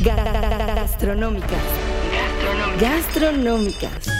Ga- 0.00 0.74
Gastronómicas. 0.74 1.64
Gastronómicas. 2.80 4.19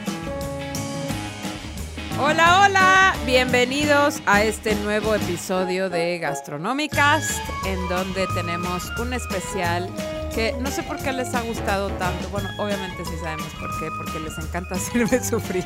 Hola, 2.23 2.61
hola, 2.61 3.15
bienvenidos 3.25 4.21
a 4.27 4.43
este 4.43 4.75
nuevo 4.75 5.15
episodio 5.15 5.89
de 5.89 6.19
Gastronómicas, 6.19 7.41
en 7.65 7.89
donde 7.89 8.27
tenemos 8.35 8.91
un 8.99 9.13
especial 9.13 9.89
que 10.31 10.53
no 10.59 10.69
sé 10.69 10.83
por 10.83 10.97
qué 10.97 11.13
les 11.13 11.33
ha 11.33 11.41
gustado 11.41 11.89
tanto. 11.89 12.29
Bueno, 12.29 12.47
obviamente 12.59 13.03
sí 13.05 13.13
sabemos 13.23 13.47
por 13.59 13.71
qué, 13.79 13.87
porque 13.97 14.19
les 14.19 14.37
encanta 14.37 14.75
hacerme 14.75 15.23
sufrir. 15.23 15.65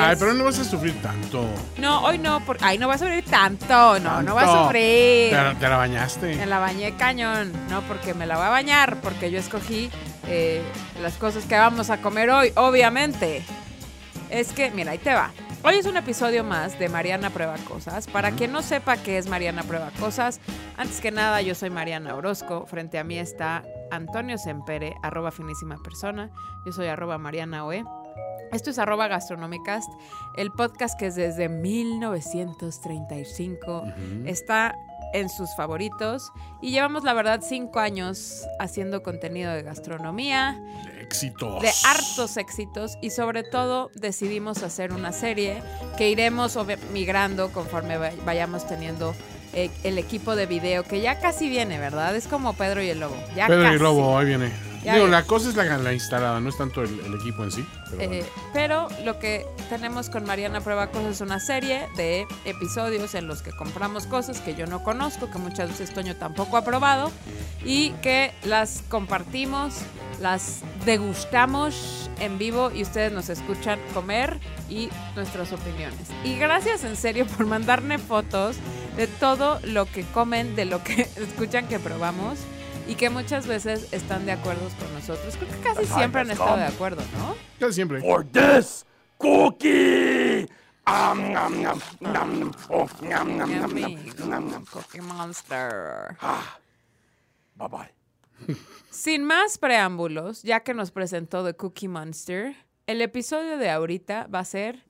Ay, 0.00 0.14
pero 0.16 0.32
no 0.32 0.44
vas 0.44 0.60
a 0.60 0.64
sufrir 0.64 0.94
tanto. 1.02 1.44
No, 1.76 2.04
hoy 2.04 2.18
no, 2.18 2.40
porque 2.46 2.64
ay, 2.64 2.78
no 2.78 2.86
va 2.86 2.94
a 2.94 2.98
sufrir 2.98 3.24
tanto, 3.24 3.98
no, 3.98 4.22
no 4.22 4.36
va 4.36 4.42
a 4.42 4.62
sufrir. 4.64 5.30
Te, 5.30 5.54
te 5.58 5.68
la 5.68 5.76
bañaste. 5.76 6.36
Me 6.36 6.46
la 6.46 6.60
bañé 6.60 6.94
cañón, 6.96 7.52
no 7.68 7.82
porque 7.82 8.14
me 8.14 8.26
la 8.26 8.36
voy 8.36 8.46
a 8.46 8.50
bañar, 8.50 9.00
porque 9.00 9.32
yo 9.32 9.40
escogí 9.40 9.90
eh, 10.28 10.62
las 11.02 11.14
cosas 11.14 11.46
que 11.46 11.56
vamos 11.56 11.90
a 11.90 11.96
comer 12.00 12.30
hoy, 12.30 12.52
obviamente. 12.54 13.42
Es 14.30 14.52
que, 14.52 14.70
mira, 14.72 14.92
ahí 14.92 14.98
te 14.98 15.14
va. 15.14 15.32
Hoy 15.62 15.76
es 15.76 15.86
un 15.86 15.96
episodio 15.96 16.44
más 16.44 16.78
de 16.78 16.88
Mariana 16.88 17.30
Prueba 17.30 17.56
Cosas. 17.68 18.06
Para 18.06 18.30
quien 18.32 18.52
no 18.52 18.62
sepa 18.62 18.96
qué 18.96 19.18
es 19.18 19.28
Mariana 19.28 19.62
Prueba 19.62 19.90
Cosas, 19.98 20.40
antes 20.76 21.00
que 21.00 21.10
nada 21.10 21.42
yo 21.42 21.54
soy 21.54 21.70
Mariana 21.70 22.14
Orozco. 22.14 22.66
Frente 22.66 22.98
a 22.98 23.04
mí 23.04 23.18
está 23.18 23.64
Antonio 23.90 24.38
Sempere, 24.38 24.94
arroba 25.02 25.30
finísima 25.30 25.76
persona. 25.82 26.30
Yo 26.64 26.72
soy 26.72 26.86
arroba 26.88 27.18
Mariana 27.18 27.64
Oe. 27.64 27.84
Esto 28.52 28.70
es 28.70 28.78
arroba 28.78 29.08
gastronómicas, 29.08 29.84
el 30.36 30.52
podcast 30.52 30.96
que 30.98 31.06
es 31.06 31.16
desde 31.16 31.48
1935 31.48 33.82
está 34.24 34.76
en 35.16 35.28
sus 35.28 35.54
favoritos 35.56 36.30
y 36.60 36.70
llevamos 36.70 37.04
la 37.04 37.12
verdad 37.14 37.40
cinco 37.46 37.78
años 37.80 38.42
haciendo 38.58 39.02
contenido 39.02 39.52
de 39.52 39.62
gastronomía, 39.62 40.60
De 40.94 41.02
éxitos. 41.02 41.60
de 41.62 41.70
hartos 41.84 42.36
éxitos 42.36 42.96
y 43.02 43.10
sobre 43.10 43.42
todo 43.42 43.90
decidimos 43.94 44.62
hacer 44.62 44.92
una 44.92 45.12
serie 45.12 45.62
que 45.96 46.10
iremos 46.10 46.58
migrando 46.92 47.52
conforme 47.52 47.96
va- 47.98 48.10
vayamos 48.24 48.66
teniendo 48.66 49.14
eh, 49.52 49.70
el 49.84 49.96
equipo 49.98 50.36
de 50.36 50.44
video 50.46 50.82
que 50.84 51.00
ya 51.00 51.18
casi 51.18 51.48
viene, 51.48 51.78
¿verdad? 51.78 52.14
Es 52.14 52.26
como 52.26 52.52
Pedro 52.52 52.82
y 52.82 52.90
el 52.90 53.00
Lobo. 53.00 53.16
Ya 53.34 53.46
Pedro 53.46 53.60
y 53.62 53.64
casi. 53.64 53.76
el 53.76 53.82
Lobo, 53.82 54.18
ahí 54.18 54.26
viene. 54.26 54.50
Digo, 54.94 55.06
la 55.08 55.22
cosa 55.24 55.48
es 55.48 55.56
la, 55.56 55.64
la 55.78 55.92
instalada, 55.92 56.38
no 56.40 56.48
es 56.48 56.56
tanto 56.56 56.82
el, 56.82 57.00
el 57.00 57.14
equipo 57.14 57.42
en 57.44 57.50
sí. 57.50 57.66
Pero 57.90 58.02
Eh, 58.02 58.06
bueno. 58.08 58.26
pero 58.52 58.88
lo 59.04 59.18
que 59.18 59.46
tenemos 59.68 60.10
con 60.10 60.24
Mariana 60.24 60.60
Prueba 60.60 60.88
Cosas 60.90 61.16
es 61.16 61.20
una 61.20 61.40
serie 61.40 61.88
de 61.96 62.26
episodios 62.44 63.14
en 63.14 63.26
los 63.26 63.42
que 63.42 63.50
compramos 63.52 64.06
cosas 64.06 64.40
que 64.40 64.54
yo 64.54 64.66
no 64.66 64.82
conozco, 64.84 65.30
que 65.30 65.38
muchas 65.38 65.70
veces 65.70 65.92
Toño 65.92 66.16
tampoco 66.16 66.56
ha 66.56 66.64
probado, 66.64 67.10
y 67.64 67.90
que 68.02 68.32
las 68.44 68.82
compartimos, 68.88 69.74
las 70.20 70.60
degustamos 70.84 72.10
en 72.20 72.38
vivo 72.38 72.70
y 72.74 72.82
ustedes 72.82 73.12
nos 73.12 73.28
escuchan 73.28 73.78
comer 73.94 74.38
y 74.68 74.88
nuestras 75.14 75.52
opiniones. 75.52 75.98
Y 76.24 76.36
gracias 76.36 76.84
en 76.84 76.96
serio 76.96 77.26
por 77.26 77.46
mandarme 77.46 77.98
fotos 77.98 78.56
de 78.96 79.06
todo 79.06 79.60
lo 79.62 79.86
que 79.86 80.02
comen, 80.04 80.56
de 80.56 80.64
lo 80.64 80.82
que 80.82 81.02
escuchan 81.16 81.66
que 81.68 81.78
probamos. 81.78 82.38
Y 82.88 82.94
que 82.94 83.10
muchas 83.10 83.46
veces 83.46 83.92
están 83.92 84.26
de 84.26 84.32
acuerdo 84.32 84.68
con 84.78 84.92
nosotros. 84.94 85.36
Creo 85.36 85.50
que 85.50 85.58
casi 85.58 85.86
siempre 85.86 86.20
han 86.20 86.30
estado 86.30 86.56
de 86.56 86.64
acuerdo, 86.64 87.02
¿no? 87.18 87.34
Casi 87.58 87.74
siempre. 87.74 88.00
for 88.00 88.24
this 88.24 88.86
cookie. 89.18 90.46
Um, 90.86 91.32
nom, 91.32 91.62
nom, 91.62 91.80
nom. 92.00 92.52
Oh. 92.68 92.86
Cookie 94.70 95.00
Monster. 95.00 96.16
Bye 97.56 97.68
bye. 97.68 97.96
Sin 98.90 99.24
más 99.24 99.58
preámbulos, 99.58 100.42
ya 100.42 100.60
que 100.60 100.74
nos 100.74 100.92
presentó 100.92 101.44
The 101.44 101.54
Cookie 101.54 101.88
Monster, 101.88 102.54
el 102.86 103.02
episodio 103.02 103.58
de 103.58 103.70
ahorita 103.70 104.28
va 104.32 104.40
a 104.40 104.44
ser 104.44 104.84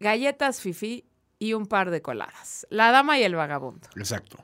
galletas 0.00 0.60
fifi 0.60 1.04
y 1.38 1.52
un 1.52 1.66
par 1.66 1.90
de 1.90 2.02
coladas. 2.02 2.66
La 2.70 2.90
dama 2.90 3.18
y 3.18 3.22
el 3.22 3.34
vagabundo. 3.34 3.88
Exacto. 3.96 4.38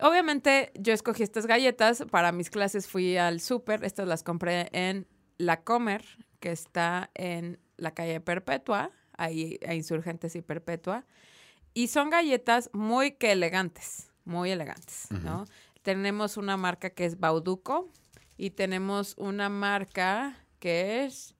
Obviamente 0.00 0.72
yo 0.74 0.92
escogí 0.92 1.22
estas 1.22 1.46
galletas. 1.46 2.04
Para 2.10 2.32
mis 2.32 2.50
clases 2.50 2.88
fui 2.88 3.16
al 3.16 3.40
súper. 3.40 3.84
Estas 3.84 4.06
las 4.06 4.22
compré 4.22 4.68
en 4.72 5.06
La 5.38 5.62
Comer, 5.62 6.04
que 6.40 6.52
está 6.52 7.10
en 7.14 7.58
la 7.76 7.92
calle 7.92 8.20
Perpetua, 8.20 8.90
ahí 9.16 9.58
a 9.66 9.74
Insurgentes 9.74 10.36
y 10.36 10.42
Perpetua. 10.42 11.04
Y 11.74 11.88
son 11.88 12.10
galletas 12.10 12.70
muy 12.72 13.12
que 13.12 13.32
elegantes, 13.32 14.10
muy 14.24 14.50
elegantes, 14.50 15.06
¿no? 15.10 15.44
Tenemos 15.82 16.36
una 16.36 16.56
marca 16.56 16.90
que 16.90 17.04
es 17.04 17.18
Bauduco 17.18 17.90
y 18.36 18.50
tenemos 18.50 19.14
una 19.16 19.48
marca 19.48 20.36
que 20.58 21.04
es 21.04 21.34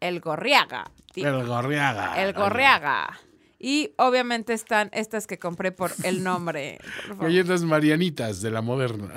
El 0.00 0.20
Gorriaga. 0.20 0.90
El 1.14 1.46
Gorriaga. 1.46 2.22
El 2.22 2.32
Gorriaga. 2.32 3.18
Y 3.60 3.92
obviamente 3.96 4.52
están 4.52 4.88
estas 4.92 5.26
que 5.26 5.38
compré 5.38 5.72
por 5.72 5.92
el 6.04 6.22
nombre. 6.22 6.78
Galletas 7.20 7.62
marianitas 7.62 8.40
de 8.40 8.52
la 8.52 8.62
moderna. 8.62 9.10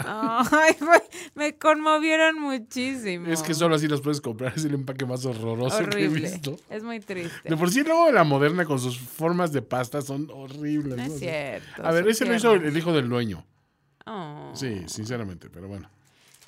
Ay, 0.51 0.75
me 1.35 1.57
conmovieron 1.57 2.39
muchísimo. 2.39 3.27
Es 3.27 3.43
que 3.43 3.53
solo 3.53 3.75
así 3.75 3.87
las 3.87 4.01
puedes 4.01 4.19
comprar. 4.19 4.53
Es 4.55 4.65
el 4.65 4.73
empaque 4.73 5.05
más 5.05 5.25
horroroso 5.25 5.87
que 5.89 6.05
he 6.05 6.07
visto. 6.07 6.57
Es 6.71 6.83
muy 6.83 6.99
triste. 6.99 7.49
De 7.49 7.55
por 7.55 7.69
sí, 7.69 7.83
luego 7.83 8.07
de 8.07 8.13
la 8.13 8.23
moderna 8.23 8.65
con 8.65 8.79
sus 8.79 8.97
formas 8.97 9.51
de 9.51 9.61
pasta 9.61 10.01
son 10.01 10.27
horribles. 10.33 10.97
No 10.97 11.07
¿no? 11.07 11.13
es 11.13 11.19
cierto. 11.19 11.85
A 11.85 11.91
ver, 11.91 12.07
ese 12.07 12.25
lo 12.25 12.33
hizo 12.33 12.53
el 12.53 12.75
hijo 12.75 12.93
del 12.93 13.09
dueño. 13.09 13.45
Oh. 14.07 14.51
Sí, 14.55 14.83
sinceramente, 14.87 15.49
pero 15.51 15.67
bueno. 15.67 15.87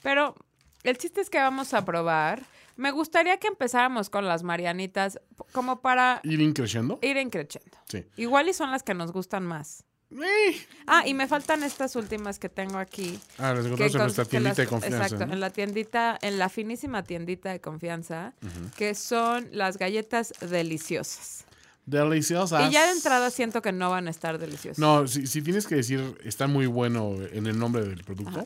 Pero 0.01 0.35
el 0.83 0.97
chiste 0.97 1.21
es 1.21 1.29
que 1.29 1.37
vamos 1.37 1.75
a 1.75 1.85
probar. 1.85 2.41
Me 2.75 2.91
gustaría 2.91 3.37
que 3.37 3.47
empezáramos 3.47 4.09
con 4.09 4.25
las 4.27 4.43
marianitas 4.43 5.19
como 5.51 5.81
para 5.81 6.19
¿Ir 6.23 6.41
increciendo? 6.41 6.99
ir 7.01 7.17
encrechando. 7.17 7.77
Sí. 7.89 8.05
Igual 8.17 8.49
y 8.49 8.53
son 8.53 8.71
las 8.71 8.83
que 8.83 8.93
nos 8.93 9.11
gustan 9.11 9.45
más. 9.45 9.83
Eh. 10.11 10.55
Ah, 10.85 11.07
y 11.07 11.13
me 11.15 11.27
faltan 11.27 11.63
estas 11.63 11.95
últimas 11.95 12.37
que 12.37 12.47
tengo 12.49 12.77
aquí. 12.77 13.19
Ah, 13.39 13.53
las 13.53 13.65
encontramos 13.65 13.95
en 13.95 14.01
nuestra 14.01 14.25
tiendita 14.25 14.49
las- 14.49 14.57
de 14.57 14.67
confianza. 14.67 14.97
Exacto, 15.05 15.25
¿no? 15.25 15.33
en 15.33 15.39
la 15.39 15.49
tiendita, 15.49 16.19
en 16.21 16.37
la 16.37 16.49
finísima 16.49 17.03
tiendita 17.03 17.51
de 17.51 17.59
confianza, 17.61 18.33
que 18.75 18.93
son 18.93 19.47
las 19.51 19.77
galletas 19.77 20.33
deliciosas. 20.39 21.45
Deliciosas. 21.85 22.69
Y 22.69 22.73
ya 22.73 22.85
de 22.85 22.91
entrada 22.93 23.29
siento 23.29 23.61
que 23.61 23.71
no 23.71 23.89
van 23.89 24.07
a 24.07 24.11
estar 24.11 24.37
deliciosas. 24.37 24.79
No, 24.79 25.05
si, 25.07 25.27
si 25.27 25.41
tienes 25.41 25.67
que 25.67 25.75
decir 25.75 26.17
está 26.23 26.47
muy 26.47 26.65
bueno 26.67 27.15
en 27.31 27.45
el 27.47 27.57
nombre 27.59 27.83
del 27.83 28.03
producto. 28.03 28.45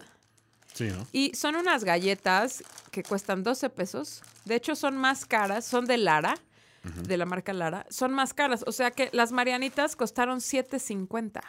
Sí, 0.78 0.90
¿no? 0.90 1.08
Y 1.12 1.34
son 1.34 1.56
unas 1.56 1.84
galletas 1.84 2.64
que 2.92 3.02
cuestan 3.02 3.42
12 3.42 3.72
pesos. 3.72 4.22
De 4.46 4.54
hecho, 4.54 4.76
son 4.76 4.96
más 4.96 5.26
caras. 5.26 5.66
Son 5.66 5.86
de 5.86 5.98
Lara, 5.98 6.36
de 6.84 7.18
la 7.18 7.26
marca 7.26 7.52
Lara. 7.52 7.88
Son 7.90 8.14
más 8.14 8.36
caras. 8.36 8.64
O 8.68 8.72
sea 8.72 8.92
que 8.92 9.10
las 9.12 9.32
marianitas 9.32 9.96
costaron 9.96 10.38
7.50 10.38 11.42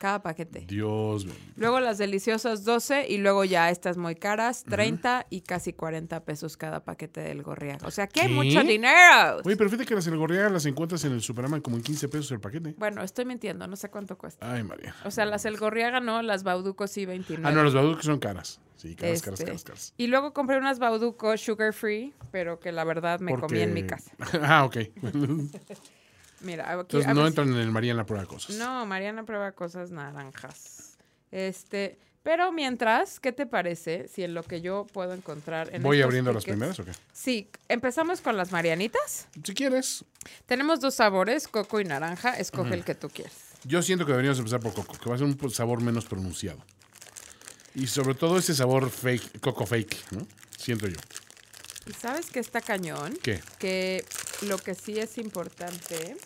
cada 0.00 0.22
paquete. 0.22 0.64
Dios. 0.66 1.26
Luego 1.56 1.78
las 1.78 1.98
deliciosas 1.98 2.64
12 2.64 3.06
y 3.10 3.18
luego 3.18 3.44
ya 3.44 3.68
estas 3.68 3.98
muy 3.98 4.14
caras 4.14 4.64
30 4.64 5.26
y 5.28 5.42
casi 5.42 5.74
40 5.74 6.24
pesos 6.24 6.56
cada 6.56 6.82
paquete 6.82 7.20
del 7.20 7.42
gorriaga. 7.42 7.86
O 7.86 7.90
sea 7.90 8.06
que 8.06 8.26
mucho 8.26 8.62
dinero. 8.62 9.42
Oye, 9.44 9.58
pero 9.58 9.68
fíjate 9.68 9.86
que 9.86 9.94
las 9.94 10.06
El 10.06 10.16
Gorriaga 10.16 10.48
las 10.48 10.64
encuentras 10.64 11.04
en 11.04 11.12
el 11.12 11.20
Superman 11.20 11.60
como 11.60 11.76
en 11.76 11.82
15 11.82 12.08
pesos 12.08 12.32
el 12.32 12.40
paquete. 12.40 12.74
Bueno, 12.78 13.02
estoy 13.02 13.26
mintiendo, 13.26 13.66
no 13.66 13.76
sé 13.76 13.90
cuánto 13.90 14.16
cuesta. 14.16 14.50
Ay, 14.50 14.64
María. 14.64 14.94
O 15.04 15.10
sea, 15.10 15.26
las 15.26 15.44
El 15.44 15.58
Gorriaga 15.58 16.00
no, 16.00 16.22
las 16.22 16.44
Bauduco 16.44 16.86
sí 16.86 17.04
29. 17.04 17.46
Ah, 17.46 17.52
no, 17.52 17.62
los 17.62 17.74
baducos 17.74 18.06
son 18.06 18.18
caras. 18.18 18.58
Sí, 18.76 18.96
caras, 18.96 19.16
Este, 19.16 19.24
caras, 19.26 19.44
caras, 19.44 19.64
caras. 19.64 19.94
Y 19.98 20.06
luego 20.06 20.32
compré 20.32 20.56
unas 20.56 20.78
Bauduco 20.78 21.36
sugar 21.36 21.74
free, 21.74 22.14
pero 22.30 22.58
que 22.58 22.72
la 22.72 22.84
verdad 22.84 23.20
me 23.20 23.38
comí 23.38 23.60
en 23.60 23.74
mi 23.74 23.82
casa. 23.82 24.10
ah, 24.42 24.64
ok. 24.64 24.78
Mira, 26.40 26.70
aquí, 26.70 26.80
Entonces 26.80 27.14
no 27.14 27.26
entran 27.26 27.48
en 27.48 27.76
el 27.76 27.96
la 27.96 28.06
prueba 28.06 28.26
cosas. 28.26 28.56
No, 28.56 28.86
Mariana 28.86 29.24
prueba 29.24 29.52
cosas 29.52 29.90
naranjas. 29.90 30.96
Este, 31.30 31.98
pero 32.22 32.52
mientras, 32.52 33.18
¿qué 33.18 33.32
te 33.32 33.46
parece 33.46 34.06
si 34.08 34.22
en 34.22 34.34
lo 34.34 34.42
que 34.42 34.60
yo 34.60 34.86
puedo 34.92 35.14
encontrar 35.14 35.74
en 35.74 35.82
¿Voy 35.82 36.02
abriendo 36.02 36.32
las 36.32 36.44
primeras 36.44 36.78
o 36.80 36.84
qué? 36.84 36.92
Sí, 37.12 37.48
empezamos 37.68 38.20
con 38.20 38.36
las 38.36 38.52
marianitas. 38.52 39.28
Si 39.42 39.54
quieres. 39.54 40.04
Tenemos 40.46 40.80
dos 40.80 40.94
sabores, 40.94 41.48
coco 41.48 41.80
y 41.80 41.84
naranja. 41.84 42.38
Escoge 42.38 42.74
el 42.74 42.84
que 42.84 42.94
tú 42.94 43.08
quieras. 43.08 43.34
Yo 43.64 43.82
siento 43.82 44.04
que 44.04 44.12
deberíamos 44.12 44.38
empezar 44.38 44.60
por 44.60 44.74
coco, 44.74 44.96
que 44.98 45.08
va 45.08 45.14
a 45.14 45.18
ser 45.18 45.26
un 45.26 45.50
sabor 45.50 45.80
menos 45.82 46.04
pronunciado. 46.04 46.58
Y 47.74 47.86
sobre 47.86 48.14
todo 48.14 48.38
ese 48.38 48.54
sabor 48.54 48.90
fake, 48.90 49.40
coco 49.40 49.64
fake, 49.64 50.12
¿no? 50.12 50.26
Siento 50.58 50.88
yo. 50.88 50.96
¿Y 51.86 51.92
sabes 51.92 52.30
qué 52.30 52.40
está 52.40 52.60
cañón? 52.60 53.16
¿Qué? 53.22 53.40
Que 53.58 54.04
lo 54.42 54.58
que 54.58 54.74
sí 54.74 54.98
es 54.98 55.18
importante 55.18 56.16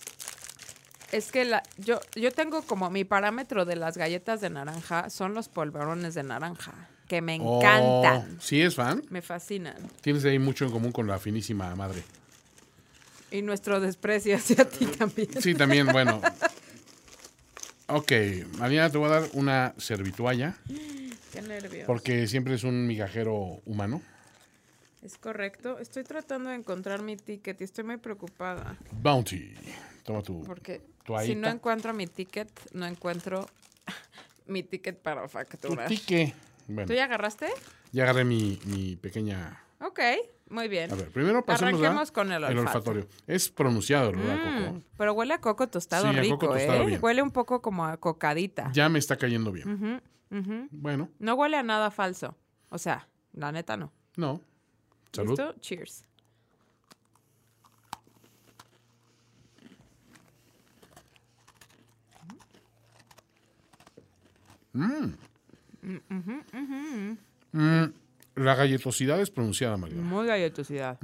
es 1.12 1.30
que 1.30 1.44
la, 1.44 1.62
yo, 1.78 2.00
yo 2.16 2.32
tengo 2.32 2.62
como 2.62 2.90
mi 2.90 3.04
parámetro 3.04 3.64
de 3.64 3.76
las 3.76 3.96
galletas 3.96 4.40
de 4.40 4.50
naranja 4.50 5.10
son 5.10 5.34
los 5.34 5.48
polvorones 5.48 6.14
de 6.14 6.22
naranja, 6.24 6.72
que 7.08 7.20
me 7.22 7.36
Oh, 7.40 7.58
encantan, 7.58 8.38
¿Sí 8.40 8.60
es 8.60 8.74
fan? 8.74 9.02
me 9.10 9.22
fascinan. 9.22 9.76
Tienes 10.00 10.24
ahí 10.24 10.38
mucho 10.38 10.64
en 10.64 10.72
común 10.72 10.92
con 10.92 11.06
la 11.06 11.18
finísima 11.18 11.74
madre. 11.76 12.02
Y 13.30 13.42
nuestro 13.42 13.80
desprecio 13.80 14.36
hacia 14.36 14.68
ti 14.68 14.86
también. 14.86 15.28
Sí, 15.40 15.54
también, 15.54 15.86
bueno. 15.88 16.20
Ok, 17.86 18.12
Mariana, 18.58 18.88
te 18.88 18.96
voy 18.96 19.08
a 19.10 19.20
dar 19.20 19.28
una 19.34 19.74
servitualla 19.76 20.56
Qué 21.32 21.42
nervios. 21.42 21.84
porque 21.86 22.26
siempre 22.28 22.54
es 22.54 22.64
un 22.64 22.86
migajero 22.86 23.60
humano. 23.66 24.00
Es 25.04 25.18
correcto. 25.18 25.78
Estoy 25.78 26.02
tratando 26.02 26.48
de 26.50 26.56
encontrar 26.56 27.02
mi 27.02 27.16
ticket 27.16 27.60
y 27.60 27.64
estoy 27.64 27.84
muy 27.84 27.98
preocupada. 27.98 28.76
Bounty. 28.90 29.52
Toma 30.02 30.22
tu. 30.22 30.42
Porque 30.44 30.80
si 31.24 31.34
no 31.34 31.48
encuentro 31.48 31.92
mi 31.92 32.06
ticket, 32.06 32.48
no 32.72 32.86
encuentro 32.86 33.46
mi 34.46 34.62
ticket 34.62 34.98
para 35.00 35.22
Tu 35.22 35.28
facturar. 35.28 35.88
tique. 35.88 36.34
Bueno, 36.66 36.86
¿Tú 36.88 36.94
ya 36.94 37.04
agarraste? 37.04 37.48
ya 37.92 38.04
agarré 38.04 38.24
mi, 38.24 38.58
mi 38.64 38.96
pequeña. 38.96 39.60
Ok, 39.80 40.00
muy 40.48 40.68
bien. 40.68 40.90
A 40.90 40.94
ver, 40.94 41.10
primero 41.10 41.44
pasemos 41.44 41.74
a 41.74 41.76
Arranquemos 41.76 42.10
con 42.10 42.32
el 42.32 42.42
olfato. 42.42 42.60
olfatorio. 42.78 43.06
Es 43.26 43.50
pronunciado 43.50 44.08
el 44.10 44.16
olor 44.16 44.30
a 44.30 44.36
coco. 44.42 44.72
Mm, 44.72 44.82
pero 44.96 45.12
huele 45.12 45.34
a 45.34 45.40
coco 45.42 45.68
tostado 45.68 46.10
Sí, 46.10 46.16
a 46.16 46.20
rico, 46.22 46.38
coco 46.38 46.54
tostado 46.54 46.82
¿eh? 46.82 46.86
bien. 46.86 47.00
Huele 47.02 47.20
un 47.22 47.30
poco 47.30 47.60
como 47.60 47.84
a 47.84 47.98
cocadita. 47.98 48.70
Ya 48.72 48.88
me 48.88 48.98
está 48.98 49.16
cayendo 49.16 49.52
bien. 49.52 50.00
Bueno, 50.70 51.10
No 51.18 51.34
huele 51.34 51.58
a 51.58 51.62
nada 51.62 51.90
falso. 51.90 52.34
O 52.70 52.78
sea, 52.78 53.06
la 53.34 53.52
neta 53.52 53.76
no. 53.76 53.92
no. 54.16 54.40
Salud. 55.14 55.30
¿Listo? 55.30 55.54
Cheers. 55.60 56.04
Mm, 67.52 67.84
la 68.34 68.54
galletosidad 68.56 69.20
es 69.20 69.30
pronunciada, 69.30 69.76
Mariana. 69.76 70.02
Muy 70.02 70.26
galletosidad. 70.26 70.98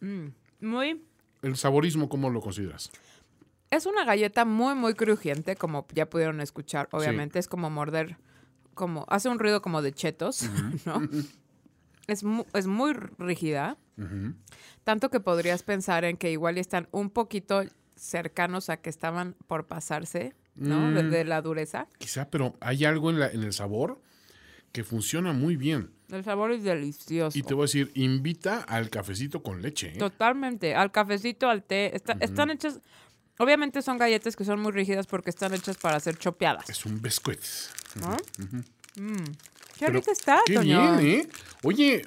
Mm, 0.00 0.28
Muy... 0.60 1.04
El 1.42 1.56
saborismo, 1.56 2.08
¿cómo 2.08 2.30
lo 2.30 2.40
consideras? 2.40 2.90
Es 3.70 3.86
una 3.86 4.04
galleta 4.04 4.44
muy, 4.44 4.74
muy 4.74 4.94
crujiente, 4.94 5.56
como 5.56 5.86
ya 5.94 6.08
pudieron 6.08 6.40
escuchar. 6.40 6.88
Obviamente 6.90 7.38
es 7.38 7.46
como 7.48 7.70
morder, 7.70 8.16
como 8.74 9.04
hace 9.08 9.28
un 9.28 9.38
ruido 9.38 9.62
como 9.62 9.80
de 9.82 9.92
chetos, 9.92 10.42
¿no? 10.86 11.02
Es, 12.06 12.24
mu- 12.24 12.44
es 12.54 12.66
muy 12.66 12.92
rígida, 13.18 13.76
tanto 14.84 15.10
que 15.10 15.20
podrías 15.20 15.62
pensar 15.62 16.04
en 16.04 16.16
que 16.16 16.30
igual 16.32 16.58
están 16.58 16.88
un 16.90 17.10
poquito 17.10 17.62
cercanos 17.96 18.70
a 18.70 18.78
que 18.78 18.88
estaban 18.90 19.36
por 19.46 19.66
pasarse, 19.66 20.34
¿no? 20.54 20.90
De, 20.92 21.02
Mm. 21.04 21.10
de 21.10 21.24
la 21.24 21.42
dureza. 21.42 21.86
Quizá, 21.98 22.30
pero 22.30 22.56
hay 22.60 22.84
algo 22.84 23.10
en, 23.10 23.20
la, 23.20 23.28
en 23.28 23.42
el 23.42 23.52
sabor 23.52 24.00
que 24.72 24.84
funciona 24.84 25.32
muy 25.32 25.56
bien. 25.56 25.90
El 26.10 26.24
sabor 26.24 26.50
es 26.52 26.62
delicioso. 26.64 27.38
Y 27.38 27.42
te 27.42 27.54
voy 27.54 27.64
a 27.64 27.66
decir, 27.66 27.92
invita 27.94 28.60
al 28.60 28.88
cafecito 28.90 29.42
con 29.42 29.60
leche. 29.62 29.90
¿eh? 29.94 29.98
Totalmente. 29.98 30.74
Al 30.74 30.90
cafecito, 30.90 31.48
al 31.48 31.62
té. 31.62 31.94
está- 31.94 32.16
Están 32.20 32.50
hechas. 32.50 32.80
Obviamente 33.38 33.80
son 33.82 33.96
galletas 33.98 34.34
que 34.36 34.44
son 34.44 34.60
muy 34.60 34.72
rígidas 34.72 35.06
porque 35.06 35.30
están 35.30 35.54
hechas 35.54 35.76
para 35.76 35.98
ser 36.00 36.16
chopeadas. 36.18 36.68
Es 36.70 36.84
un 36.86 37.00
biscuit. 37.00 37.40
¿no? 38.00 38.16
Mm. 38.96 39.24
Qué 39.80 39.86
Pero 39.86 39.98
rica 39.98 40.12
está, 40.12 40.40
Qué 40.44 40.54
Toño. 40.56 40.96
bien, 40.98 41.06
¿eh? 41.20 41.28
Oye, 41.62 42.04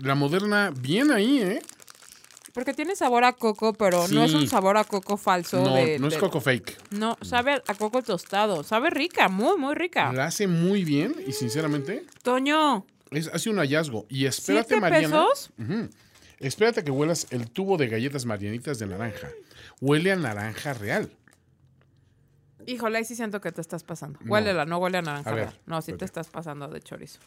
la 0.00 0.14
moderna, 0.14 0.72
bien 0.74 1.10
ahí, 1.12 1.38
¿eh? 1.42 1.60
Porque 2.54 2.72
tiene 2.72 2.96
sabor 2.96 3.24
a 3.24 3.34
coco, 3.34 3.74
pero 3.74 4.08
no 4.08 4.24
es 4.24 4.30
Sí. 4.30 4.36
un 4.38 4.48
sabor 4.48 4.78
a 4.78 4.84
coco 4.84 5.18
falso. 5.18 5.62
No, 5.62 5.74
de- 5.76 5.98
no 5.98 6.08
es 6.08 6.14
de- 6.14 6.18
coco 6.20 6.40
fake. 6.40 6.78
No, 6.92 7.18
sabe 7.20 7.62
a 7.66 7.74
coco 7.74 8.00
tostado. 8.02 8.62
Sabe 8.64 8.88
rica, 8.88 9.28
muy, 9.28 9.58
muy 9.58 9.74
rica. 9.74 10.10
La 10.14 10.24
hace 10.24 10.46
muy 10.46 10.82
bien 10.82 11.14
y 11.26 11.32
sinceramente 11.32 12.06
Toño, 12.22 12.86
es, 13.10 13.28
hace 13.28 13.50
un 13.50 13.58
hallazgo. 13.58 14.06
Y 14.08 14.24
espérate, 14.24 14.68
¿siete 14.68 14.80
Mariana. 14.80 15.26
pesos? 15.28 15.50
Ujú. 15.58 15.90
Espérate 16.38 16.82
que 16.82 16.90
huelas 16.90 17.26
el 17.32 17.50
tubo 17.50 17.76
de 17.76 17.86
galletas 17.88 18.24
marianitas 18.24 18.78
de 18.78 18.86
naranja. 18.86 19.28
Huele 19.82 20.10
a 20.12 20.16
naranja 20.16 20.72
real. 20.72 21.12
Híjole, 22.66 22.98
ahí 22.98 23.04
sí 23.04 23.14
siento 23.16 23.40
que 23.40 23.52
te 23.52 23.60
estás 23.60 23.84
pasando. 23.84 24.18
No. 24.22 24.32
Huélela, 24.32 24.64
no 24.64 24.78
huele 24.78 24.98
a 24.98 25.02
naranja. 25.02 25.30
A 25.30 25.34
ver, 25.34 25.44
real. 25.46 25.60
no, 25.66 25.82
sí 25.82 25.92
te 25.94 26.04
estás 26.04 26.28
pasando 26.28 26.68
de 26.68 26.80
chorizo. 26.80 27.20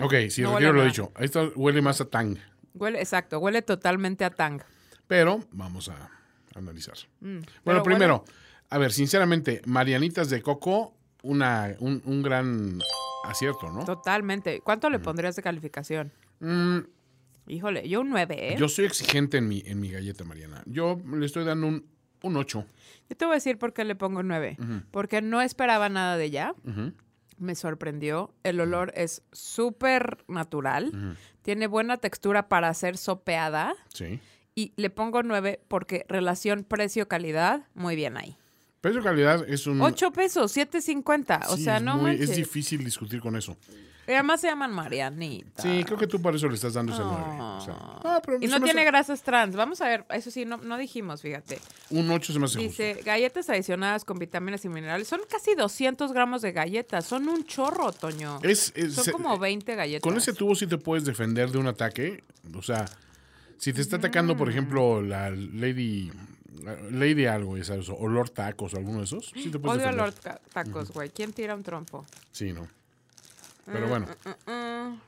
Ok, 0.00 0.14
sí, 0.30 0.42
no 0.42 0.52
retiro 0.54 0.72
lo 0.72 0.84
dicho. 0.84 1.12
Esto 1.18 1.52
huele 1.56 1.82
más 1.82 2.00
a 2.00 2.04
tang. 2.04 2.36
Huele, 2.74 3.00
exacto, 3.00 3.38
huele 3.40 3.62
totalmente 3.62 4.24
a 4.24 4.30
tang. 4.30 4.60
Pero 5.08 5.40
vamos 5.50 5.88
a 5.88 6.10
analizar. 6.54 6.94
Mm, 7.20 7.38
Bueno, 7.64 7.82
primero, 7.82 8.24
a 8.68 8.78
ver, 8.78 8.92
sinceramente, 8.92 9.62
Marianitas 9.66 10.30
de 10.30 10.40
Coco, 10.42 10.94
una, 11.22 11.74
un, 11.80 12.00
un 12.04 12.22
gran 12.22 12.78
acierto, 13.24 13.70
¿no? 13.72 13.84
Totalmente. 13.84 14.60
¿Cuánto 14.60 14.88
le 14.90 15.00
pondrías 15.00 15.34
de 15.36 15.42
calificación? 15.42 16.12
Mm, 16.38 16.78
Híjole, 17.48 17.88
yo 17.88 18.02
un 18.02 18.10
9, 18.10 18.36
¿eh? 18.38 18.52
Yo, 18.52 18.60
yo 18.60 18.68
soy 18.68 18.84
exigente 18.84 19.38
en 19.38 19.48
mi, 19.48 19.60
en 19.66 19.80
mi 19.80 19.90
galleta, 19.90 20.22
Mariana. 20.22 20.62
Yo 20.66 21.00
le 21.12 21.26
estoy 21.26 21.44
dando 21.44 21.66
un, 21.66 21.84
un 22.22 22.36
8. 22.36 22.64
te 23.16 23.24
voy 23.24 23.32
a 23.32 23.34
decir 23.36 23.58
por 23.58 23.72
qué 23.72 23.84
le 23.84 23.94
pongo 23.94 24.20
un 24.20 24.28
9. 24.28 24.56
Porque 24.90 25.22
no 25.22 25.40
esperaba 25.42 25.88
nada 25.88 26.16
de 26.16 26.24
ella. 26.24 26.54
Me 27.38 27.54
sorprendió. 27.54 28.34
El 28.42 28.60
olor 28.60 28.92
es 28.94 29.22
súper 29.32 30.24
natural. 30.28 31.16
Tiene 31.42 31.66
buena 31.66 31.96
textura 31.96 32.48
para 32.48 32.72
ser 32.74 32.96
sopeada. 32.96 33.74
Sí. 33.92 34.20
Y 34.54 34.72
le 34.76 34.90
pongo 34.90 35.22
9 35.22 35.60
porque 35.68 36.04
relación 36.08 36.64
precio-calidad, 36.64 37.66
muy 37.74 37.96
bien 37.96 38.16
ahí. 38.16 38.36
Precio 38.80 39.02
calidad 39.02 39.46
es 39.48 39.66
un... 39.66 39.80
8 39.80 40.10
pesos, 40.12 40.56
7.50. 40.56 41.46
O 41.48 41.56
sí, 41.56 41.64
sea, 41.64 41.80
no 41.80 41.96
muy- 41.96 42.12
manches. 42.12 42.30
Es 42.30 42.36
difícil 42.36 42.82
discutir 42.84 43.20
con 43.20 43.36
eso. 43.36 43.56
Además 44.14 44.40
se 44.40 44.48
llaman 44.48 44.72
Marianita. 44.72 45.62
Sí, 45.62 45.82
creo 45.84 45.98
que 45.98 46.06
tú 46.06 46.20
por 46.20 46.34
eso 46.34 46.48
le 46.48 46.54
estás 46.54 46.74
dando 46.74 46.92
ese 46.92 47.02
9. 47.02 47.22
Ah. 47.26 48.20
Y 48.40 48.46
no 48.46 48.60
tiene 48.60 48.84
grasas 48.84 49.22
trans. 49.22 49.56
Vamos 49.56 49.80
a 49.80 49.88
ver, 49.88 50.04
eso 50.10 50.30
sí, 50.30 50.44
no, 50.44 50.56
no 50.58 50.76
dijimos, 50.78 51.22
fíjate. 51.22 51.58
Un 51.90 52.10
8 52.10 52.32
se 52.32 52.38
me 52.38 52.44
hace 52.46 52.58
Dice, 52.58 53.00
galletas 53.04 53.48
adicionadas 53.50 54.04
con 54.04 54.18
vitaminas 54.18 54.64
y 54.64 54.68
minerales. 54.68 55.08
Son 55.08 55.20
casi 55.30 55.54
200 55.54 56.12
gramos 56.12 56.42
de 56.42 56.52
galletas. 56.52 57.06
Son 57.06 57.28
un 57.28 57.44
chorro, 57.44 57.92
Toño. 57.92 58.34
justo. 58.34 58.48
Es, 58.48 58.72
es- 58.74 58.94
Son 58.94 59.04
se- 59.04 59.12
como 59.12 59.38
20 59.38 59.74
galletas. 59.74 60.02
Con 60.02 60.16
ese 60.18 60.32
tubo 60.32 60.54
sí 60.54 60.66
te 60.66 60.78
puedes 60.78 61.04
defender 61.04 61.50
de 61.50 61.58
un 61.58 61.66
ataque. 61.66 62.24
O 62.54 62.62
sea, 62.62 62.86
si 63.58 63.72
te 63.72 63.80
está 63.80 63.96
atacando, 63.96 64.36
por 64.36 64.48
ejemplo, 64.50 65.02
la 65.02 65.30
Lady... 65.30 66.10
Lady 66.90 67.24
algo, 67.24 67.56
ya 67.56 67.64
sabes, 67.64 67.88
o 67.88 68.06
Lord 68.06 68.30
Tacos 68.30 68.74
o 68.74 68.76
alguno 68.76 68.98
de 68.98 69.04
esos, 69.04 69.32
sí 69.34 69.50
te 69.50 69.58
puedes 69.58 69.78
Odio 69.82 69.96
defender. 69.96 70.14
Lord 70.24 70.40
Tacos, 70.52 70.90
güey. 70.90 71.08
¿Quién 71.08 71.32
tira 71.32 71.54
un 71.54 71.62
trompo? 71.62 72.04
Sí, 72.32 72.52
no. 72.52 72.68
Pero 73.72 73.88
bueno, 73.88 74.06
Mm. 74.46 74.98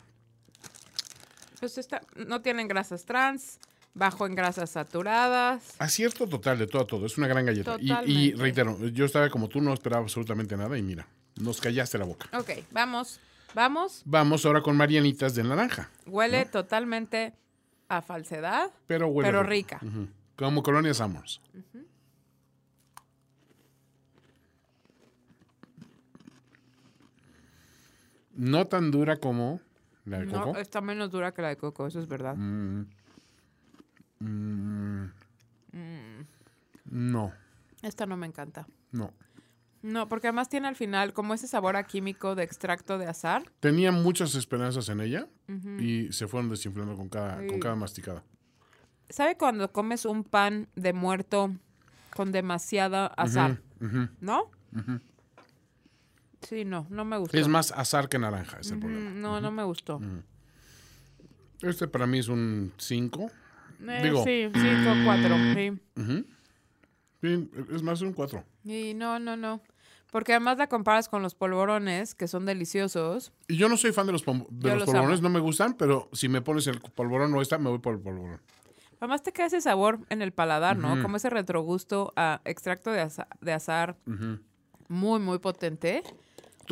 Pues 1.61 1.79
esta, 1.79 2.03
no 2.17 2.43
tienen 2.43 2.67
grasas 2.67 3.05
trans, 3.05 3.61
bajo 3.95 4.27
en 4.27 4.35
grasas 4.35 4.71
saturadas. 4.71 5.75
acierto 5.79 6.27
total 6.29 6.59
de 6.59 6.67
todo 6.67 6.83
a 6.83 6.87
todo. 6.87 7.07
Es 7.07 7.17
una 7.19 7.29
gran 7.29 7.47
galleta. 7.47 7.77
Y, 7.79 7.93
y 8.07 8.33
reitero, 8.35 8.79
yo 8.89 9.05
estaba 9.05 9.31
como 9.31 9.49
tú, 9.49 9.61
no 9.61 9.73
esperaba 9.73 10.03
absolutamente 10.03 10.57
nada 10.57 10.77
y 10.77 10.83
mira, 10.83 11.07
nos 11.37 11.61
callaste 11.61 11.99
la 11.99 12.05
boca. 12.05 12.29
Ok, 12.37 12.51
vamos, 12.73 13.21
vamos. 13.55 14.03
Vamos 14.05 14.45
ahora 14.45 14.61
con 14.61 14.77
Marianitas 14.77 15.35
de 15.37 15.45
naranja, 15.45 15.89
Huele 16.07 16.47
totalmente 16.47 17.33
a 17.89 18.03
falsedad, 18.03 18.71
pero 18.89 19.07
huele 19.09 19.29
pero 19.29 19.43
rica. 19.45 19.81
Como 20.35 20.63
Colonia 20.65 20.95
Summers. 20.95 21.41
No 28.35 28.67
tan 28.67 28.91
dura 28.91 29.17
como 29.19 29.61
la 30.05 30.21
de 30.21 30.27
No, 30.27 30.45
coco. 30.47 30.59
está 30.59 30.81
menos 30.81 31.11
dura 31.11 31.33
que 31.33 31.43
la 31.43 31.49
de 31.49 31.57
coco, 31.57 31.87
eso 31.87 32.01
es 32.01 32.09
verdad. 32.09 32.35
Mm. 32.37 32.87
No, 36.91 37.33
Esta 37.83 38.07
no 38.07 38.17
me 38.17 38.27
encanta. 38.27 38.67
no. 38.93 39.13
No, 39.85 40.09
porque 40.09 40.29
además 40.29 40.49
tiene 40.49 40.69
al 40.69 40.77
final 40.77 41.13
como 41.13 41.35
ese 41.35 41.49
sabor 41.49 41.75
a 41.75 41.83
químico 41.83 42.37
de 42.37 42.45
extracto 42.45 42.99
de 42.99 43.07
azar. 43.09 43.51
Tenía 43.59 43.91
muchas 43.91 44.37
esperanzas 44.37 44.89
en 44.91 45.01
ella 45.01 45.27
y 45.81 46.07
se 46.13 46.29
fueron 46.29 46.49
desinflando 46.51 46.95
con 46.95 47.09
cada, 47.09 47.45
con 47.49 47.59
cada 47.59 47.75
masticada. 47.75 48.23
¿Sabe 49.09 49.37
cuando 49.37 49.73
comes 49.73 50.05
un 50.05 50.23
pan 50.23 50.69
de 50.77 50.93
muerto 50.93 51.51
con 52.15 52.31
demasiada 52.31 53.07
azar? 53.09 53.61
Ujú. 53.81 54.07
¿No? 54.21 54.53
Sí, 56.43 56.65
no, 56.65 56.87
no 56.91 57.05
me 57.05 57.17
gustó. 57.19 57.37
Es 57.37 57.49
más 57.49 57.73
azar 57.73 58.09
que 58.09 58.19
naranja, 58.19 58.59
es 58.61 58.71
el 58.71 58.79
problema. 58.81 59.11
No, 59.11 59.41
no 59.41 59.51
me 59.51 59.65
gustó. 59.65 60.01
Este 61.63 61.87
para 61.89 62.07
mí 62.07 62.19
es 62.19 62.29
un 62.29 62.73
5. 62.79 63.31
Eh, 63.87 64.01
Digo- 64.03 64.25
sí, 64.25 64.49
cinco, 64.53 64.91
cuatro. 65.05 65.37
Sí. 65.55 65.81
Sí, 67.21 67.51
es 67.73 67.83
más 67.83 68.01
un 68.01 68.13
4. 68.13 68.45
Y 68.65 68.95
no, 68.95 69.19
no, 69.19 69.37
no. 69.37 69.61
Porque 70.11 70.33
además 70.33 70.59
la 70.59 70.67
comparas 70.69 71.09
con 71.09 71.23
los 71.23 71.35
polvorones, 71.35 72.15
que 72.15 72.29
son 72.29 72.45
deliciosos. 72.45 73.33
Y 73.49 73.57
yo 73.57 73.69
no 73.69 73.77
soy 73.77 73.93
fan 73.93 74.07
de 74.07 74.13
los, 74.13 74.25
de 74.27 74.33
los 74.35 74.79
los 74.79 74.85
polvorones, 74.85 75.21
amo. 75.21 75.29
no 75.29 75.35
me 75.35 75.41
gustan, 75.41 75.75
pero 75.75 76.09
si 76.13 76.29
me 76.29 76.43
pones 76.43 76.67
el 76.67 76.81
polvorón 76.81 77.33
o 77.35 77.41
esta, 77.41 77.59
me 77.59 77.71
voy 77.71 77.79
por 77.79 77.95
el 77.95 78.01
polvorón. 78.01 78.41
Además 79.01 79.23
te 79.23 79.33
queda 79.33 79.47
ese 79.47 79.61
sabor 79.61 80.01
en 80.11 80.21
el 80.23 80.33
paladar, 80.33 80.77
¿no? 80.77 81.01
Como 81.03 81.17
ese 81.17 81.31
retrogusto 81.31 82.13
a 82.15 82.41
extracto 82.45 82.91
de, 82.91 83.01
aza- 83.03 83.27
de 83.41 83.53
azar 83.53 83.97
muy, 84.89 85.19
muy 85.21 85.39
potente. 85.39 86.03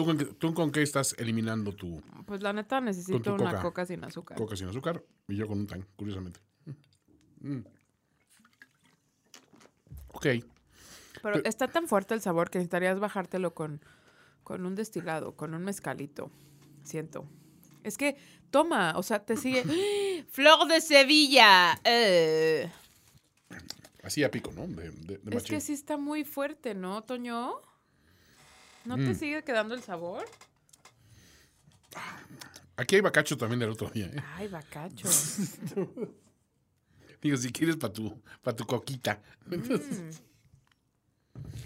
¿Tú 0.00 0.06
con, 0.06 0.16
qué- 0.16 0.24
¿Tú 0.24 0.54
con 0.54 0.72
qué 0.72 0.80
estás 0.82 1.14
eliminando 1.18 1.72
tu 1.74 2.00
Pues 2.24 2.40
la 2.42 2.54
neta 2.54 2.80
necesito 2.80 3.34
una 3.34 3.50
coca. 3.50 3.60
coca 3.62 3.84
sin 3.86 4.02
azúcar. 4.02 4.38
coca 4.38 4.56
sin 4.56 4.66
azúcar? 4.68 5.04
Y 5.28 5.36
yo 5.36 5.46
con 5.46 5.58
un 5.58 5.66
tan, 5.66 5.82
curiosamente. 5.96 6.40
Mm. 7.40 7.58
Ok. 10.14 10.26
Pero 11.22 11.44
está 11.44 11.68
tan 11.68 11.86
fuerte 11.86 12.14
el 12.14 12.22
sabor 12.22 12.48
que 12.48 12.58
necesitarías 12.58 12.98
bajártelo 12.98 13.52
con, 13.54 13.82
con 14.42 14.64
un 14.64 14.74
destilado, 14.74 15.36
con 15.36 15.52
un 15.54 15.62
mezcalito. 15.64 16.30
Siento. 16.82 17.28
Es 17.84 17.98
que, 17.98 18.16
toma, 18.50 18.94
o 18.96 19.02
sea, 19.02 19.24
te 19.24 19.36
sigue. 19.36 19.64
¡Flor 20.30 20.66
de 20.66 20.80
Sevilla! 20.80 21.78
eh. 21.84 22.70
Así 24.02 24.24
a 24.24 24.30
pico, 24.30 24.50
¿no? 24.56 24.66
De, 24.66 24.90
de, 24.92 25.18
de 25.18 25.36
Es 25.36 25.44
que 25.44 25.60
sí 25.60 25.74
está 25.74 25.98
muy 25.98 26.24
fuerte, 26.24 26.74
¿no, 26.74 27.02
Toño? 27.04 27.60
¿No 28.84 28.96
Mm. 28.96 29.04
te 29.06 29.14
sigue 29.14 29.42
quedando 29.44 29.74
el 29.74 29.82
sabor? 29.82 30.24
Aquí 32.76 32.94
hay 32.94 33.00
bacacho 33.02 33.36
también 33.36 33.60
del 33.60 33.70
otro 33.70 33.90
día, 33.90 34.06
¿eh? 34.06 34.22
Ay, 34.36 34.48
bacacho. 34.48 35.06
Digo, 37.22 37.36
si 37.36 37.52
quieres 37.52 37.76
para 37.76 37.92
tu, 37.92 38.18
pa 38.42 38.56
tu 38.56 38.64
coquita. 38.64 39.20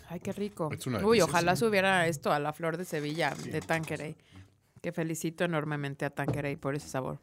Ay, 0.09 0.19
qué 0.21 0.33
rico. 0.33 0.71
Uy, 1.05 1.21
ojalá 1.21 1.55
subiera 1.55 2.07
esto 2.09 2.33
a 2.33 2.41
la 2.41 2.53
flor 2.53 2.77
de 2.77 2.85
Sevilla 2.85 3.33
de 3.35 3.61
Tanqueray. 3.61 4.17
Que 4.83 4.93
felicito 4.93 5.45
enormemente 5.45 6.05
a 6.05 6.11
Tanqueray 6.11 6.57
por 6.57 6.75
ese 6.75 6.89
sabor. 6.89 7.21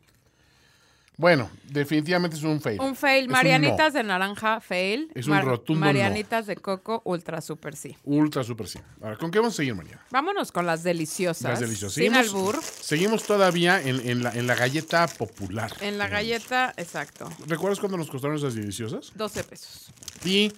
Bueno, 1.17 1.51
definitivamente 1.65 2.35
es 2.37 2.41
un 2.43 2.59
fail. 2.61 2.79
Un 2.81 2.95
fail. 2.95 3.21
Es 3.23 3.27
un 3.27 3.31
Marianitas 3.33 3.93
de 3.93 4.01
naranja, 4.01 4.59
fail. 4.59 5.11
Es 5.13 5.27
un 5.27 5.39
rotundo 5.41 5.81
no. 5.81 5.85
Marianitas 5.85 6.47
de 6.47 6.55
coco, 6.55 7.01
ultra 7.05 7.41
super 7.41 7.75
sí. 7.75 7.95
Ultra 8.05 8.43
super 8.43 8.67
sí. 8.67 8.79
Ahora, 9.01 9.17
¿con 9.17 9.29
qué 9.29 9.37
vamos 9.37 9.53
a 9.53 9.57
seguir, 9.57 9.75
María? 9.75 9.99
Vámonos 10.09 10.51
con 10.51 10.65
las 10.65 10.81
deliciosas. 10.83 11.43
Las 11.43 11.59
deliciosas. 11.59 11.93
Sin 11.93 12.13
Seguimos, 12.13 12.27
albur. 12.33 12.63
seguimos 12.63 13.23
todavía 13.23 13.79
en, 13.81 13.99
en 14.09 14.23
la, 14.23 14.31
en 14.31 14.47
la 14.47 14.55
galleta 14.55 15.05
popular. 15.07 15.71
En 15.81 15.97
la 15.99 16.05
digamos. 16.05 16.11
galleta, 16.11 16.73
exacto. 16.77 17.29
¿Recuerdas 17.45 17.79
cuándo 17.79 17.97
nos 17.97 18.09
costaron 18.09 18.37
esas 18.37 18.55
deliciosas? 18.55 19.11
12 19.13 19.43
pesos. 19.43 19.91
Y 20.25 20.51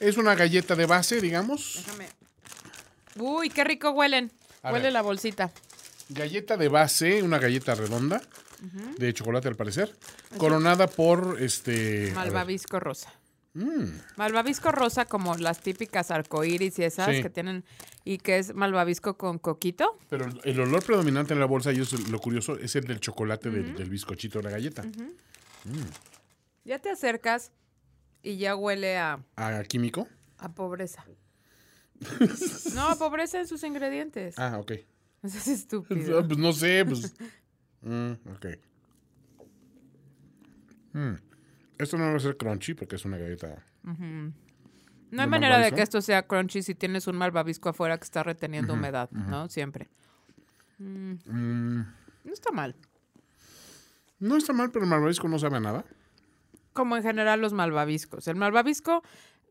es 0.00 0.16
una 0.16 0.34
galleta 0.34 0.74
de 0.74 0.86
base, 0.86 1.20
digamos. 1.20 1.84
Déjame. 1.86 2.08
Uy, 3.16 3.50
qué 3.50 3.62
rico 3.62 3.90
huelen. 3.90 4.32
A 4.62 4.72
Huele 4.72 4.84
ver. 4.84 4.92
la 4.94 5.02
bolsita. 5.02 5.50
Galleta 6.08 6.56
de 6.56 6.68
base, 6.68 7.22
una 7.22 7.38
galleta 7.38 7.74
redonda, 7.74 8.20
de 8.98 9.12
chocolate 9.14 9.48
al 9.48 9.56
parecer, 9.56 9.94
coronada 10.36 10.86
por 10.88 11.36
este. 11.40 12.12
Malvavisco 12.14 12.80
rosa. 12.80 13.12
mm, 13.54 13.84
Malvavisco 14.16 14.70
rosa 14.72 15.04
como 15.06 15.34
las 15.36 15.60
típicas 15.60 16.10
arcoíris 16.10 16.78
y 16.78 16.84
esas 16.84 17.14
Sí. 17.16 17.22
que 17.22 17.30
tienen 17.30 17.64
y 18.04 18.18
que 18.18 18.38
es 18.38 18.54
malvavisco 18.54 19.16
con 19.16 19.38
coquito. 19.38 19.98
pero 20.08 20.26
el- 20.44 20.60
olor 20.60 20.84
predominante 20.84 21.32
en 21.34 21.40
la 21.40 21.46
bolsa, 21.46 21.72
y 21.72 21.80
eso 21.80 21.96
es 21.96 22.08
lo 22.08 22.18
curioso, 22.20 22.56
es 22.58 22.74
el 22.76 22.84
del 22.84 23.00
chocolate 23.00 23.50
del, 23.50 23.74
del 23.76 23.88
bizcochito 23.90 24.38
de 24.38 24.44
la 24.44 24.50
galleta. 24.50 24.84
Ya 26.64 26.78
te 26.78 26.90
acercas 26.90 27.50
y 28.22 28.36
ya 28.36 28.54
huele 28.56 28.98
a, 28.98 29.22
¿A 29.36 29.62
químico? 29.64 30.06
a 30.38 30.50
pobreza. 30.52 31.04
no, 32.74 32.88
a 32.88 32.96
pobreza 32.96 33.40
en 33.40 33.48
sus 33.48 33.62
ingredientes. 33.64 34.38
Ah, 34.38 34.58
ok. 34.58 34.72
Eso 35.22 35.36
es 35.38 35.48
estúpido. 35.48 36.24
Pues 36.26 36.38
no 36.38 36.52
sé, 36.52 36.84
pues. 36.84 37.14
Mm, 37.82 38.12
ok. 38.34 38.46
Mm. 40.92 41.14
Esto 41.78 41.96
no 41.96 42.04
va 42.10 42.16
a 42.16 42.20
ser 42.20 42.36
crunchy 42.36 42.74
porque 42.74 42.96
es 42.96 43.04
una 43.04 43.18
galleta. 43.18 43.64
No 43.82 43.92
hay 43.92 44.32
¿De 45.10 45.26
manera 45.26 45.58
de 45.58 45.72
que 45.72 45.80
esto 45.82 46.02
sea 46.02 46.26
crunchy 46.26 46.62
si 46.62 46.74
tienes 46.74 47.06
un 47.06 47.16
malvavisco 47.16 47.68
afuera 47.68 47.96
que 47.98 48.04
está 48.04 48.22
reteniendo 48.22 48.74
humedad, 48.74 49.10
¿no? 49.10 49.48
Siempre. 49.48 49.88
Mm. 50.78 51.12
Mm, 51.26 51.86
No 52.24 52.32
está 52.32 52.50
mal. 52.52 52.74
no 54.18 54.36
está 54.36 54.52
mal, 54.52 54.70
pero 54.70 54.84
el 54.84 54.90
malvavisco 54.90 55.28
no 55.28 55.38
sabe 55.38 55.56
a 55.56 55.60
nada. 55.60 55.84
Como 56.72 56.96
en 56.96 57.02
general 57.02 57.40
los 57.40 57.52
malvaviscos. 57.52 58.28
El 58.28 58.36
malvavisco, 58.36 59.02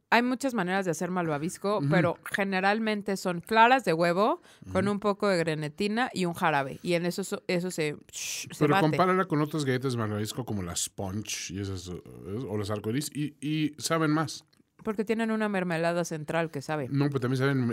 hay 0.09 0.21
muchas 0.23 0.53
maneras 0.53 0.85
de 0.85 0.91
hacer 0.91 1.11
malvavisco, 1.11 1.79
pero 1.89 2.17
generalmente 2.23 3.17
son 3.17 3.41
claras 3.41 3.83
de 3.83 3.91
huevo 3.93 4.41
con 4.71 4.87
un 4.87 4.99
poco 4.99 5.27
de 5.27 5.37
grenetina 5.37 6.09
y 6.13 6.25
un 6.25 6.33
jarabe. 6.33 6.79
Y 6.81 6.93
en 6.93 7.05
eso, 7.05 7.23
so- 7.25 7.43
eso 7.47 7.71
se, 7.71 7.97
se 8.11 8.47
Pero 8.57 8.73
bate. 8.75 8.81
compárala 8.87 9.25
con 9.25 9.41
otras 9.41 9.65
galletas 9.65 9.93
de 9.93 9.99
malvavisco 9.99 10.45
como 10.45 10.63
la 10.63 10.75
sponge 10.75 11.51
y 11.53 11.59
esas, 11.59 11.89
eh, 11.89 12.01
o 12.47 12.57
las 12.57 12.69
arcoiris 12.69 13.11
y, 13.13 13.35
y 13.41 13.73
saben 13.79 14.11
más. 14.11 14.45
Porque 14.83 15.03
tienen 15.03 15.31
una 15.31 15.49
mermelada 15.49 16.05
central 16.05 16.51
que 16.51 16.61
sabe. 16.61 16.87
No, 16.89 17.07
pero 17.07 17.19
también 17.19 17.37
saben, 17.39 17.71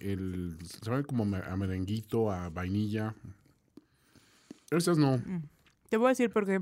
el, 0.00 0.58
como 1.06 1.22
a 1.36 1.56
merenguito, 1.56 2.30
a 2.30 2.50
vainilla. 2.50 3.14
Estas 4.70 4.98
no. 4.98 5.22
Te 5.88 5.96
voy 5.96 6.06
a 6.06 6.08
decir 6.10 6.28
por 6.30 6.44
qué. 6.44 6.60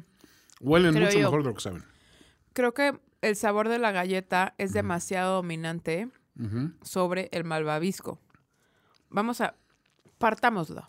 Huelen 0.60 0.94
mucho 0.94 1.10
yo. 1.18 1.20
mejor 1.20 1.42
de 1.42 1.48
lo 1.48 1.54
que 1.54 1.60
saben. 1.60 1.82
Creo 2.52 2.72
que 2.74 2.98
el 3.22 3.36
sabor 3.36 3.68
de 3.68 3.78
la 3.78 3.92
galleta 3.92 4.54
es 4.58 4.72
demasiado 4.72 5.36
dominante 5.36 6.08
sobre 6.82 7.28
el 7.32 7.44
malvavisco. 7.44 8.20
Vamos 9.10 9.40
a... 9.40 9.54
Partámoslo. 10.18 10.86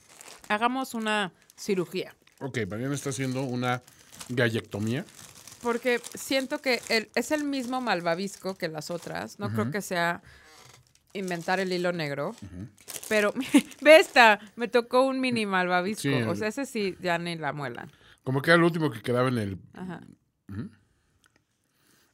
Hagamos 0.47 0.93
una 0.93 1.33
cirugía. 1.55 2.15
Ok, 2.39 2.59
Mariana 2.69 2.93
está 2.95 3.09
haciendo 3.11 3.41
una 3.43 3.81
gallectomía. 4.29 5.05
Porque 5.61 5.99
siento 6.13 6.59
que 6.59 6.81
el- 6.89 7.09
es 7.15 7.31
el 7.31 7.43
mismo 7.43 7.81
malvavisco 7.81 8.55
que 8.55 8.67
las 8.69 8.89
otras. 8.91 9.39
No 9.39 9.51
creo 9.51 9.71
que 9.71 9.81
sea 9.81 10.21
inventar 11.13 11.59
el 11.59 11.71
hilo 11.73 11.91
negro. 11.91 12.35
Pero, 13.07 13.33
ve 13.81 13.97
esta, 13.99 14.39
me 14.55 14.67
tocó 14.67 15.01
un 15.03 15.19
mini 15.19 15.45
malvavisco. 15.45 16.01
Sí, 16.03 16.13
o 16.13 16.35
sea, 16.35 16.47
ese 16.47 16.65
sí, 16.65 16.95
ya 17.01 17.17
ni 17.17 17.35
la 17.35 17.53
muelan. 17.53 17.91
Como 18.23 18.41
que 18.41 18.51
era 18.51 18.57
el 18.57 18.63
último 18.63 18.91
que 18.91 19.01
quedaba 19.01 19.29
en 19.29 19.37
el. 19.37 19.57
Ajá. 19.73 20.01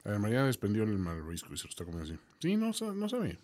A 0.06 0.10
ver, 0.10 0.20
Mariana 0.20 0.46
desprendió 0.46 0.84
el 0.84 0.98
malvavisco 1.00 1.54
y 1.54 1.58
se 1.58 1.64
lo 1.64 1.70
está 1.70 1.84
comiendo 1.84 2.14
así. 2.14 2.22
Sí, 2.40 2.56
no, 2.56 2.72
no 2.94 3.10
sabe. 3.10 3.40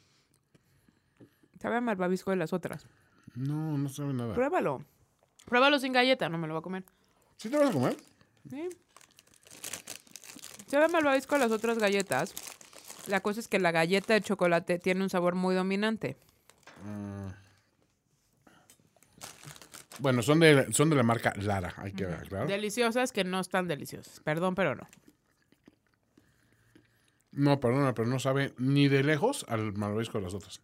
Sabe 1.59 1.77
a 1.77 1.81
malvavisco 1.81 2.29
de 2.29 2.37
las 2.37 2.53
otras. 2.53 2.87
No, 3.35 3.77
no 3.77 3.89
sabe 3.89 4.13
nada. 4.13 4.35
Pruébalo. 4.35 4.85
Pruébalo 5.45 5.79
sin 5.79 5.91
galleta, 5.91 6.29
no 6.29 6.37
me 6.37 6.47
lo 6.47 6.53
voy 6.53 6.59
a 6.59 6.63
comer. 6.63 6.83
¿Sí 7.37 7.49
te 7.49 7.57
vas 7.57 7.71
a 7.71 7.73
comer? 7.73 7.97
Sí. 8.49 8.69
Sabe 10.67 10.85
a 10.85 10.87
malvavisco 10.87 11.35
de 11.35 11.39
las 11.41 11.51
otras 11.51 11.79
galletas. 11.79 12.33
La 13.07 13.21
cosa 13.21 13.39
es 13.39 13.47
que 13.47 13.59
la 13.59 13.71
galleta 13.71 14.13
de 14.13 14.21
chocolate 14.21 14.77
tiene 14.77 15.01
un 15.01 15.09
sabor 15.09 15.33
muy 15.33 15.55
dominante. 15.55 16.17
Bueno, 19.97 20.21
son 20.21 20.39
de, 20.39 20.71
son 20.73 20.89
de 20.89 20.95
la 20.95 21.03
marca 21.03 21.33
Lara, 21.37 21.73
hay 21.77 21.91
que 21.91 22.05
aclarar. 22.05 22.47
Deliciosas 22.47 23.11
que 23.11 23.23
no 23.23 23.39
están 23.39 23.67
deliciosas. 23.67 24.19
Perdón, 24.21 24.55
pero 24.55 24.75
no. 24.75 24.87
No, 27.31 27.59
perdona, 27.59 27.93
pero 27.93 28.07
no 28.07 28.19
sabe 28.19 28.53
ni 28.57 28.87
de 28.87 29.03
lejos 29.03 29.45
al 29.47 29.73
malvavisco 29.73 30.17
de 30.17 30.23
las 30.25 30.33
otras. 30.33 30.61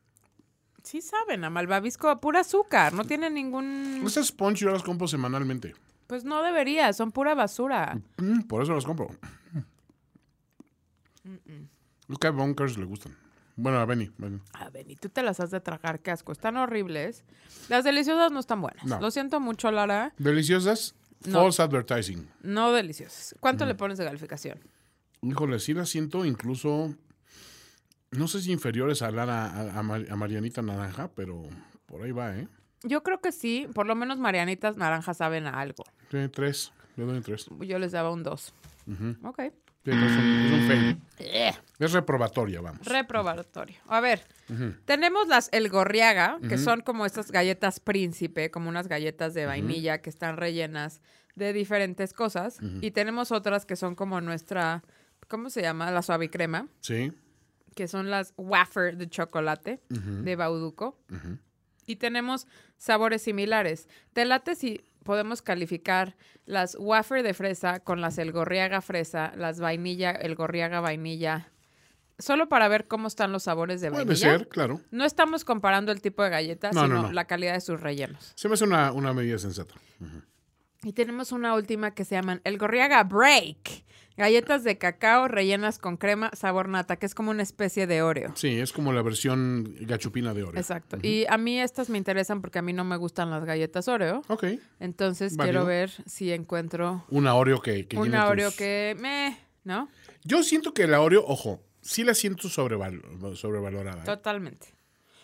Sí 0.84 1.02
saben 1.02 1.44
a 1.44 1.50
malvavisco 1.50 2.10
a 2.10 2.22
pura 2.22 2.42
azúcar. 2.42 2.94
No 2.94 3.04
tienen 3.04 3.34
ningún... 3.34 4.04
Esas 4.06 4.28
sponge 4.28 4.62
yo 4.62 4.72
las 4.72 4.84
compro 4.84 5.08
semanalmente. 5.08 5.76
Pues 6.08 6.24
no 6.24 6.42
debería, 6.44 6.94
son 6.94 7.12
pura 7.12 7.36
basura. 7.36 8.00
Mm, 8.18 8.42
por 8.44 8.64
eso 8.64 8.74
las 8.74 8.86
compro. 8.86 9.10
Los 12.08 12.20
que 12.20 12.28
a 12.28 12.32
Bonkers 12.32 12.78
le 12.78 12.86
gustan. 12.86 13.18
Bueno, 13.58 13.80
a 13.80 13.86
Benny. 13.86 14.12
Benny. 14.18 14.40
A 14.54 14.70
ver, 14.70 14.90
y 14.90 14.96
tú 14.96 15.10
te 15.10 15.24
las 15.24 15.40
has 15.40 15.52
de 15.52 15.60
tragar, 15.60 16.00
qué 16.00 16.12
asco. 16.12 16.32
Están 16.32 16.58
horribles. 16.58 17.26
Las 17.70 17.84
deliciosas 17.84 18.32
no 18.32 18.40
están 18.40 18.62
buenas. 18.62 18.86
No. 18.86 19.02
Lo 19.02 19.12
siento 19.12 19.40
mucho, 19.40 19.72
Lara. 19.72 20.14
Deliciosas. 20.18 20.96
No. 21.26 21.42
False 21.42 21.62
advertising. 21.62 22.30
No 22.44 22.72
deliciosas. 22.72 23.36
¿Cuánto 23.40 23.66
le 23.66 23.76
pones 23.76 23.98
de 23.98 24.06
calificación? 24.06 24.60
Híjole, 25.22 25.60
sí 25.60 25.74
las 25.74 25.90
siento 25.90 26.26
incluso. 26.26 26.94
No 28.12 28.28
sé 28.28 28.42
si 28.42 28.52
inferiores 28.52 29.02
a 29.02 29.12
Lara, 29.12 29.46
a, 29.48 29.80
a 29.80 29.84
Mar- 29.84 30.06
a 30.10 30.16
Marianita 30.16 30.62
Naranja, 30.62 31.10
pero 31.14 31.44
por 31.86 32.04
ahí 32.04 32.12
va, 32.12 32.36
¿eh? 32.38 32.48
Yo 32.84 33.04
creo 33.04 33.20
que 33.20 33.32
sí. 33.32 33.68
Por 33.74 33.86
lo 33.88 33.96
menos 33.96 34.18
Marianitas 34.20 34.78
naranjas 34.78 35.18
saben 35.18 35.46
a 35.48 35.60
algo. 35.60 35.84
Sí, 36.12 36.18
tres. 36.30 36.72
Le 36.96 37.04
doy 37.06 37.18
un 37.18 37.24
tres. 37.24 37.48
Yo 37.62 37.80
les 37.80 37.92
daba 37.92 38.12
un 38.12 38.24
2. 38.24 38.54
Ok. 39.24 39.42
Sí, 39.84 39.92
es, 39.92 39.96
un, 39.96 40.46
es 40.46 40.52
un 40.52 40.68
fail. 40.68 41.02
Eh, 41.20 41.54
Es 41.80 41.92
reprobatoria, 41.94 42.60
vamos. 42.60 42.86
reprobatorio. 42.86 43.78
A 43.88 44.02
ver, 44.02 44.22
tenemos 44.86 45.28
las 45.30 45.50
El 45.54 45.70
Gorriaga, 45.70 46.40
que 46.48 46.58
son 46.58 46.82
como 46.82 47.06
estas 47.06 47.32
galletas 47.32 47.80
príncipe, 47.80 48.52
como 48.52 48.68
unas 48.70 48.88
galletas 48.90 49.34
de 49.34 49.46
vainilla 49.46 50.02
que 50.02 50.10
están 50.10 50.36
rellenas 50.38 51.02
de 51.36 51.54
diferentes 51.54 52.14
cosas. 52.14 52.58
Y 52.82 52.92
tenemos 52.92 53.32
otras 53.32 53.66
que 53.66 53.76
son 53.78 53.96
como 53.96 54.20
nuestra, 54.22 54.84
¿cómo 55.28 55.50
se 55.50 55.62
llama? 55.62 55.92
La 55.92 56.02
suavicrema, 56.02 56.68
Sí. 56.82 57.14
que 57.76 57.88
son 57.88 58.10
las 58.10 58.34
wafer 58.38 58.98
de 58.98 59.10
chocolate 59.10 59.82
de 59.90 60.36
Bauduco. 60.36 61.00
Y 61.86 61.96
tenemos 61.98 62.48
sabores 62.78 63.22
similares. 63.22 63.88
Te 64.14 64.26
late 64.26 64.56
si 64.56 64.82
podemos 65.04 65.42
calificar 65.42 66.18
las 66.46 66.76
wafer 66.80 67.24
de 67.24 67.34
fresa 67.34 67.80
con 67.80 68.02
las 68.02 68.18
el 68.18 68.32
gorriaga 68.34 68.82
fresa, 68.82 69.32
las 69.38 69.60
vainilla, 69.62 70.12
el 70.12 70.36
gorriaga 70.36 70.82
vainilla, 70.82 71.50
solo 72.20 72.50
para 72.50 72.68
ver 72.68 72.88
cómo 72.88 73.08
están 73.08 73.32
los 73.32 73.44
sabores 73.44 73.80
de 73.80 73.90
Puede 73.90 74.04
vainilla. 74.04 74.38
ser, 74.40 74.48
claro. 74.50 74.82
No 74.92 75.06
estamos 75.06 75.46
comparando 75.46 75.92
el 75.94 76.02
tipo 76.02 76.24
de 76.24 76.30
galletas, 76.30 76.74
No, 76.76 76.88
no, 76.88 76.96
sino 76.98 77.08
no. 77.08 77.14
la 77.14 77.26
calidad 77.26 77.54
de 77.54 77.62
sus 77.62 77.80
rellenos. 77.80 78.34
Se 78.36 78.50
me 78.50 78.56
hace 78.56 78.66
una, 78.66 78.92
una 78.92 79.14
medida 79.14 79.38
sensata. 79.38 79.76
Y 80.84 80.94
tenemos 80.94 81.32
una 81.32 81.54
última 81.56 81.92
que 81.92 82.04
se 82.06 82.16
llaman 82.16 82.42
el 82.44 82.58
Gorriaga 82.58 83.04
Break. 83.04 83.86
Galletas 84.18 84.64
de 84.64 84.78
cacao 84.80 85.28
rellenas 85.28 85.78
con 85.78 85.96
crema 85.96 86.32
sabor 86.34 86.68
nata, 86.70 86.96
que 86.98 87.06
es 87.06 87.14
como 87.14 87.30
una 87.32 87.44
especie 87.44 87.86
de 87.86 88.02
Oreo. 88.02 88.34
Sí, 88.36 88.60
es 88.60 88.74
como 88.74 88.92
la 88.92 89.04
versión 89.04 89.76
gachupina 89.82 90.34
de 90.34 90.44
Oreo. 90.44 90.60
Exacto. 90.60 90.98
Y 91.04 91.26
a 91.30 91.38
mí 91.38 91.60
estas 91.60 91.90
me 91.90 92.00
interesan 92.00 92.42
porque 92.42 92.58
a 92.60 92.62
mí 92.64 92.74
no 92.74 92.84
me 92.84 92.98
gustan 92.98 93.30
las 93.30 93.46
galletas 93.46 93.88
Oreo. 93.88 94.24
Ok. 94.28 94.46
Entonces 94.80 95.36
Válido. 95.38 95.52
quiero 95.62 95.66
ver 95.68 95.92
si 96.08 96.32
encuentro 96.34 97.06
Una 97.10 97.36
Oreo 97.36 97.62
que, 97.62 97.88
que 97.88 97.98
una 97.98 98.24
tus- 98.24 98.32
Oreo 98.32 98.52
que 98.58 98.98
me, 99.00 99.38
¿no? 99.64 99.88
Yo 100.24 100.42
siento 100.42 100.74
que 100.74 100.88
la 100.88 101.00
Oreo, 101.02 101.24
ojo, 101.26 101.62
sí 101.82 102.04
la 102.04 102.16
siento 102.16 102.48
sobreval- 102.50 103.36
sobrevalorada. 103.36 104.02
¿eh? 104.02 104.06
Totalmente. 104.06 104.68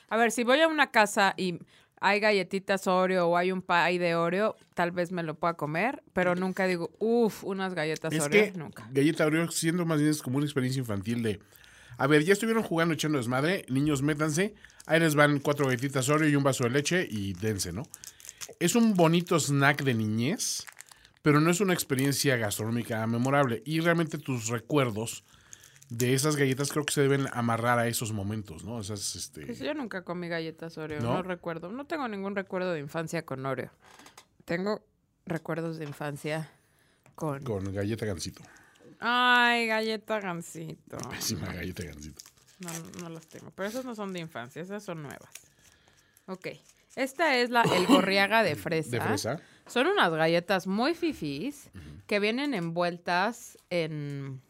A 0.10 0.18
ver, 0.18 0.32
si 0.32 0.44
voy 0.44 0.62
a 0.62 0.68
una 0.68 0.92
casa 0.92 1.34
y 1.36 1.58
hay 2.04 2.20
galletitas 2.20 2.86
Oreo 2.86 3.30
o 3.30 3.38
hay 3.38 3.54
un 3.54 3.62
pie 3.62 3.98
de 3.98 4.16
Oreo, 4.16 4.58
tal 4.74 4.92
vez 4.92 5.14
me 5.14 5.24
lo 5.24 5.36
pueda 5.36 5.54
comer, 5.54 6.04
pero 6.12 6.36
nunca 6.36 6.68
digo, 6.68 6.92
uff, 7.00 7.46
unas 7.46 7.74
galletas 7.74 8.12
Es 8.12 8.22
Oreo, 8.22 8.52
que 8.52 8.60
nunca. 8.60 8.86
galleta 8.92 9.26
Oreo 9.26 9.50
siendo 9.50 9.86
más 9.86 10.00
bien 10.00 10.12
es 10.12 10.22
como 10.22 10.38
una 10.38 10.46
experiencia 10.46 10.82
infantil 10.82 11.24
de... 11.24 11.40
A 11.98 12.08
ver, 12.08 12.26
ya 12.26 12.34
estuvieron 12.34 12.62
jugando 12.62 12.94
echando 12.94 13.20
desmadre, 13.20 13.66
niños 13.70 14.02
métanse, 14.02 14.54
ahí 14.86 15.00
les 15.00 15.16
van 15.16 15.40
cuatro 15.40 15.66
galletitas 15.66 16.10
Oreo 16.10 16.28
y 16.28 16.36
un 16.36 16.44
vaso 16.44 16.66
de 16.66 16.72
leche 16.72 17.08
y 17.10 17.34
dense, 17.36 17.72
¿no? 17.72 17.84
Es 18.60 18.76
un 18.76 18.96
bonito 18.96 19.40
snack 19.40 19.84
de 19.84 19.94
niñez, 19.94 20.66
pero 21.22 21.40
no 21.40 21.52
es 21.52 21.62
una 21.62 21.74
experiencia 21.74 22.36
gastronómica 22.36 23.08
memorable. 23.08 23.64
Y 23.66 23.80
realmente 23.80 24.18
tus 24.18 24.50
recuerdos 24.50 25.24
de 25.98 26.14
esas 26.14 26.36
galletas 26.36 26.72
creo 26.72 26.86
que 26.86 26.94
se 26.94 27.02
deben 27.02 27.28
amarrar 27.34 27.80
a 27.80 27.88
esos 27.88 28.12
momentos, 28.12 28.64
¿no? 28.64 28.80
Esas, 28.80 29.16
este... 29.16 29.46
Pues 29.46 29.60
yo 29.60 29.74
nunca 29.74 30.04
comí 30.04 30.28
galletas 30.28 30.78
Oreo, 30.78 31.02
¿No? 31.02 31.14
¿No? 31.16 31.24
recuerdo. 31.24 31.72
No 31.72 31.86
tengo 31.86 32.08
ningún 32.08 32.36
recuerdo 32.36 32.74
de 32.74 32.80
infancia 32.80 33.26
con 33.26 33.46
Oreo. 33.46 33.72
Tengo 34.46 34.82
recuerdos 35.26 35.78
de 35.78 35.86
infancia 35.86 36.52
con... 37.16 37.44
Con 37.44 37.72
galleta 37.74 38.06
gansito. 38.06 38.42
Ay, 39.00 39.68
galleta 39.68 40.20
gansito. 40.20 40.98
Pésima 41.10 41.54
galleta 41.54 41.84
gansito. 41.84 42.24
No, 42.60 43.02
no 43.02 43.10
las 43.10 43.28
tengo. 43.28 43.52
Pero 43.52 43.70
esas 43.70 43.86
no 43.86 43.96
son 43.96 44.14
de 44.14 44.20
infancia, 44.20 44.62
esas 44.62 44.84
son 44.84 45.04
nuevas. 45.04 45.30
Ok. 46.28 46.48
Esta 46.96 47.38
es 47.38 47.50
la 47.50 47.64
El 47.64 47.86
Gorriaga 47.88 48.44
de 48.44 48.56
fresa. 48.56 48.92
De 48.92 49.02
fresa. 49.02 49.42
Son 49.68 49.88
unas 49.88 50.12
galletas 50.12 50.68
muy 50.68 50.94
fifís 50.96 51.70
que 52.08 52.20
vienen 52.20 52.54
envueltas 52.54 53.58
en... 53.70 54.42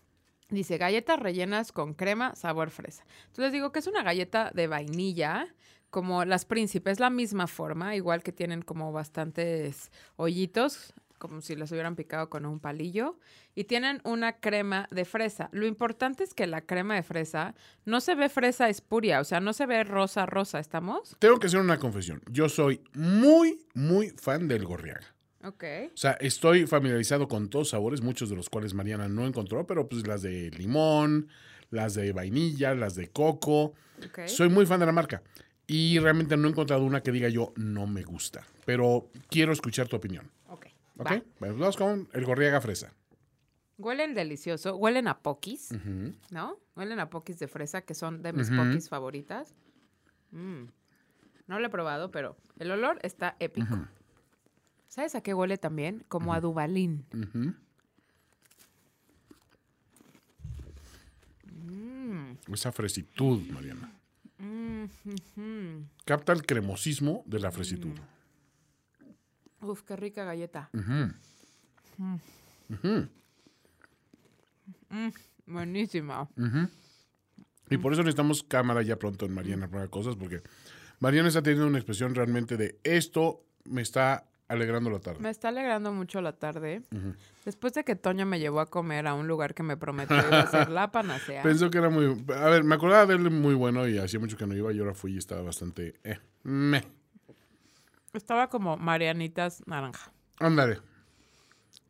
Dice, 0.53 0.77
galletas 0.77 1.19
rellenas 1.19 1.71
con 1.71 1.95
crema, 1.95 2.35
sabor 2.35 2.69
fresa. 2.69 3.03
Entonces 3.27 3.51
digo 3.51 3.71
que 3.71 3.79
es 3.79 3.87
una 3.87 4.03
galleta 4.03 4.51
de 4.53 4.67
vainilla, 4.67 5.47
como 5.89 6.25
las 6.25 6.45
príncipes, 6.45 6.99
la 6.99 7.09
misma 7.09 7.47
forma, 7.47 7.95
igual 7.95 8.21
que 8.21 8.31
tienen 8.31 8.61
como 8.61 8.91
bastantes 8.91 9.91
hoyitos, 10.15 10.93
como 11.17 11.41
si 11.41 11.55
las 11.55 11.71
hubieran 11.71 11.95
picado 11.95 12.29
con 12.29 12.45
un 12.45 12.59
palillo, 12.59 13.17
y 13.55 13.63
tienen 13.63 14.01
una 14.03 14.33
crema 14.33 14.87
de 14.91 15.05
fresa. 15.05 15.49
Lo 15.53 15.65
importante 15.65 16.23
es 16.23 16.33
que 16.33 16.45
la 16.47 16.61
crema 16.61 16.95
de 16.95 17.03
fresa 17.03 17.55
no 17.85 18.01
se 18.01 18.13
ve 18.13 18.29
fresa 18.29 18.69
espuria, 18.69 19.21
o 19.21 19.23
sea, 19.23 19.39
no 19.39 19.53
se 19.53 19.65
ve 19.65 19.83
rosa, 19.83 20.25
rosa, 20.25 20.59
¿estamos? 20.59 21.15
Tengo 21.19 21.39
que 21.39 21.47
hacer 21.47 21.61
una 21.61 21.79
confesión. 21.79 22.21
Yo 22.29 22.49
soy 22.49 22.81
muy, 22.93 23.65
muy 23.73 24.09
fan 24.09 24.47
del 24.47 24.65
Gorriaga. 24.65 25.15
Ok. 25.43 25.63
O 25.93 25.97
sea, 25.97 26.13
estoy 26.13 26.65
familiarizado 26.67 27.27
con 27.27 27.49
todos 27.49 27.69
sabores, 27.69 28.01
muchos 28.01 28.29
de 28.29 28.35
los 28.35 28.49
cuales 28.49 28.73
Mariana 28.73 29.07
no 29.09 29.25
encontró, 29.27 29.67
pero 29.67 29.87
pues 29.89 30.07
las 30.07 30.21
de 30.21 30.51
limón, 30.51 31.27
las 31.69 31.95
de 31.95 32.13
vainilla, 32.13 32.73
las 32.75 32.95
de 32.95 33.09
coco. 33.09 33.73
ok. 34.05 34.27
Soy 34.27 34.49
muy 34.49 34.65
fan 34.65 34.79
de 34.79 34.85
la 34.85 34.91
marca. 34.91 35.21
Y 35.67 35.99
realmente 35.99 36.35
no 36.37 36.47
he 36.47 36.51
encontrado 36.51 36.83
una 36.83 37.01
que 37.01 37.11
diga 37.11 37.29
yo 37.29 37.53
no 37.55 37.87
me 37.87 38.03
gusta. 38.03 38.45
Pero 38.65 39.09
quiero 39.29 39.53
escuchar 39.53 39.87
tu 39.87 39.95
opinión. 39.95 40.29
Ok. 40.47 40.67
¿Ok? 40.97 41.05
va. 41.11 41.23
Bueno, 41.39 41.55
vamos 41.57 41.77
con 41.77 42.07
el 42.13 42.25
Gorriaga 42.25 42.61
Fresa. 42.61 42.93
Huelen 43.77 44.13
delicioso, 44.13 44.75
huelen 44.75 45.07
a 45.07 45.19
pokis, 45.19 45.69
¿no? 46.29 46.57
Huelen 46.75 46.99
a 46.99 47.09
pokis 47.09 47.39
de 47.39 47.47
fresa, 47.47 47.81
que 47.81 47.95
son 47.95 48.21
de 48.21 48.31
mis 48.31 48.49
Ujú. 48.49 48.57
pokis 48.57 48.87
favoritas. 48.87 49.55
Mm. 50.31 50.65
No 51.47 51.59
lo 51.59 51.65
he 51.65 51.69
probado, 51.69 52.11
pero 52.11 52.37
el 52.59 52.71
olor 52.71 52.99
está 53.01 53.35
épico. 53.39 53.75
¿Sabes 54.93 55.15
a 55.15 55.21
qué 55.21 55.33
huele 55.33 55.57
también? 55.57 56.05
Como 56.07 56.35
a 56.35 56.39
Dubalín. 56.39 57.03
Mm. 61.51 62.33
Esa 62.53 62.71
fresitud, 62.71 63.41
Mariana. 63.49 63.91
Mm. 64.37 64.85
Capta 66.05 66.31
el 66.31 66.45
cremosismo 66.45 67.23
de 67.25 67.39
la 67.39 67.51
fresitud. 67.51 67.97
Uf, 69.61 69.81
qué 69.81 69.95
rica 69.95 70.25
galleta. 70.25 70.69
Mm, 70.73 71.07
buenísima. 75.47 76.29
Y 77.67 77.77
por 77.77 77.93
eso 77.93 78.03
necesitamos 78.03 78.43
cámara 78.43 78.83
ya 78.83 78.99
pronto 78.99 79.25
en 79.25 79.33
Mariana 79.33 79.67
para 79.67 79.87
cosas, 79.87 80.15
porque 80.15 80.43
Mariana 80.99 81.29
está 81.29 81.41
teniendo 81.41 81.65
una 81.65 81.79
expresión 81.79 82.13
realmente 82.13 82.57
de 82.57 82.79
esto 82.83 83.43
me 83.65 83.81
está 83.81 84.27
alegrando 84.53 84.89
la 84.89 84.99
tarde. 84.99 85.19
Me 85.19 85.29
está 85.29 85.49
alegrando 85.49 85.91
mucho 85.91 86.21
la 86.21 86.33
tarde. 86.33 86.81
Después 87.45 87.73
de 87.73 87.83
que 87.83 87.95
Toño 87.95 88.25
me 88.25 88.39
llevó 88.39 88.59
a 88.61 88.65
comer 88.67 89.07
a 89.07 89.13
un 89.13 89.27
lugar 89.27 89.53
que 89.53 89.63
me 89.63 89.75
prometió 89.77 90.15
iba 90.17 90.39
a 90.41 90.47
ser 90.47 90.69
la 90.69 90.91
panacea. 90.91 91.43
Pensó 91.43 91.69
que 91.69 91.77
era 91.79 91.89
muy... 91.89 92.23
A 92.35 92.49
ver, 92.49 92.63
me 92.63 92.75
acordaba 92.75 93.05
de 93.05 93.15
él 93.15 93.29
muy 93.31 93.53
bueno 93.55 93.87
y 93.87 93.97
hacía 93.97 94.19
mucho 94.19 94.37
que 94.37 94.45
no 94.47 94.55
iba 94.55 94.71
y 94.71 94.79
ahora 94.79 94.93
fui 94.93 95.13
y 95.13 95.17
estaba 95.17 95.41
bastante... 95.41 95.95
Eh, 96.03 96.19
meh. 96.43 96.83
Estaba 98.13 98.49
como 98.49 98.77
Marianitas 98.77 99.63
naranja. 99.67 100.11
Ándale. 100.39 100.79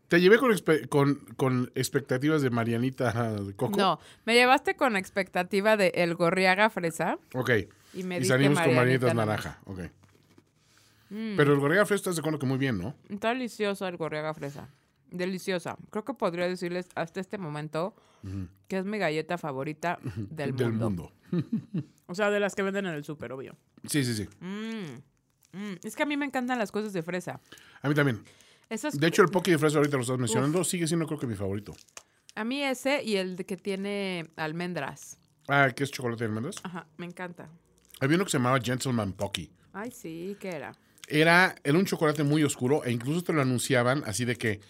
Te 0.08 0.22
llevé 0.22 0.38
con, 0.38 0.52
expe- 0.52 0.88
con, 0.90 1.16
con 1.38 1.72
expectativas 1.76 2.42
de 2.42 2.50
Marianita 2.52 3.34
de 3.34 3.56
Coco. 3.56 3.78
No, 3.78 4.00
me 4.26 4.36
llevaste 4.36 4.76
con 4.76 4.96
expectativa 4.96 5.76
de 5.76 5.92
el 5.96 6.14
gorriaga 6.16 6.70
fresa. 6.70 7.18
Ok. 7.34 7.50
Y 7.94 8.04
me 8.04 8.20
y 8.20 8.26
salimos 8.26 8.60
con 8.60 8.76
Marianita 8.76 9.14
Marianitas 9.14 9.16
naranja. 9.16 9.60
Ok. 9.66 9.80
Pero 11.38 11.54
el 11.54 11.60
Gorriaga 11.60 11.86
Fresa 11.86 12.00
estás 12.00 12.16
de 12.16 12.22
acuerdo 12.22 12.40
que 12.40 12.46
muy 12.48 12.58
bien, 12.58 12.80
¿no? 12.80 12.96
Está 13.08 13.30
deliciosa 13.30 13.88
el 13.88 13.98
gorriaga 13.98 14.34
fresa. 14.34 14.70
Deliciosa. 15.12 15.78
Creo 15.92 16.04
que 16.04 16.16
podría 16.16 16.48
decirles 16.48 16.90
hasta 16.96 17.20
este 17.20 17.38
momento 17.38 17.96
que 18.68 18.78
es 18.78 18.86
mi 18.86 18.98
galleta 18.98 19.38
favorita 19.38 20.00
del, 20.16 20.54
mundo. 20.54 21.12
O 22.06 22.16
sea, 22.16 22.30
de 22.30 22.40
las 22.40 22.54
que 22.54 22.62
venden 22.64 22.86
en 22.86 22.94
el 22.94 23.04
súper, 23.04 23.32
obvio. 23.32 23.56
Sí, 23.88 24.04
sí, 24.04 24.14
sí. 24.14 24.28
Mm, 24.40 25.58
mm. 25.58 25.76
Es 25.84 25.96
que 25.96 26.04
a 26.04 26.06
mí 26.06 26.18
me 26.18 26.26
encantan 26.26 26.60
las 26.60 26.72
cosas 26.72 26.94
de 26.94 27.02
fresa. 27.02 27.40
A 27.82 27.90
mí 27.90 27.96
también. 27.96 28.24
Esas, 28.70 29.00
De 29.00 29.08
hecho, 29.08 29.22
el 29.22 29.30
Pocky 29.30 29.52
de 29.52 29.58
Fresa 29.58 29.78
ahorita 29.78 29.98
lo 29.98 30.02
estás 30.02 30.18
mencionando, 30.18 30.64
sigue 30.64 30.88
siendo 30.88 31.08
creo 31.08 31.20
que 31.20 31.28
mi 31.28 31.36
favorito. 31.36 31.74
a 32.36 32.44
mí 32.44 32.64
ese 32.64 33.04
y 33.04 33.16
el 33.16 33.36
de 33.36 33.46
que 33.46 33.58
tiene 33.58 34.26
almendras. 34.36 35.18
Ah, 35.48 35.70
¿qué 35.76 35.84
es 35.84 35.92
chocolate 35.92 36.24
de 36.24 36.28
almendras? 36.28 36.58
Ajá, 36.64 36.88
me 36.98 37.06
encanta. 37.06 37.50
Había 38.00 38.16
uno 38.16 38.26
que 38.26 38.32
se 38.32 38.38
llamaba 38.38 38.60
Gentleman 38.62 39.14
Pocky. 39.14 39.52
Ay, 39.74 39.92
sí, 39.92 40.38
¿qué 40.40 40.50
era? 40.50 40.74
Era, 41.08 41.56
era 41.64 41.78
un 41.78 41.86
chocolate 41.86 42.24
muy 42.24 42.44
oscuro 42.44 42.84
e 42.86 42.92
incluso 42.92 43.24
te 43.24 43.34
lo 43.34 43.42
anunciaban 43.42 44.04
así 44.06 44.26
de 44.26 44.36
que 44.36 44.62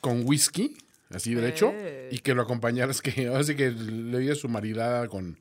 con 0.00 0.22
whisky, 0.26 0.76
así 1.10 1.34
derecho, 1.34 1.72
Eh. 1.74 2.10
y 2.12 2.18
que 2.18 2.34
lo 2.34 2.42
acompañaras, 2.42 3.00
que 3.02 3.28
así 3.28 3.56
que 3.56 3.70
le 3.70 4.18
dieras 4.18 4.38
su 4.38 4.48
maridada 4.48 5.08
con, 5.08 5.38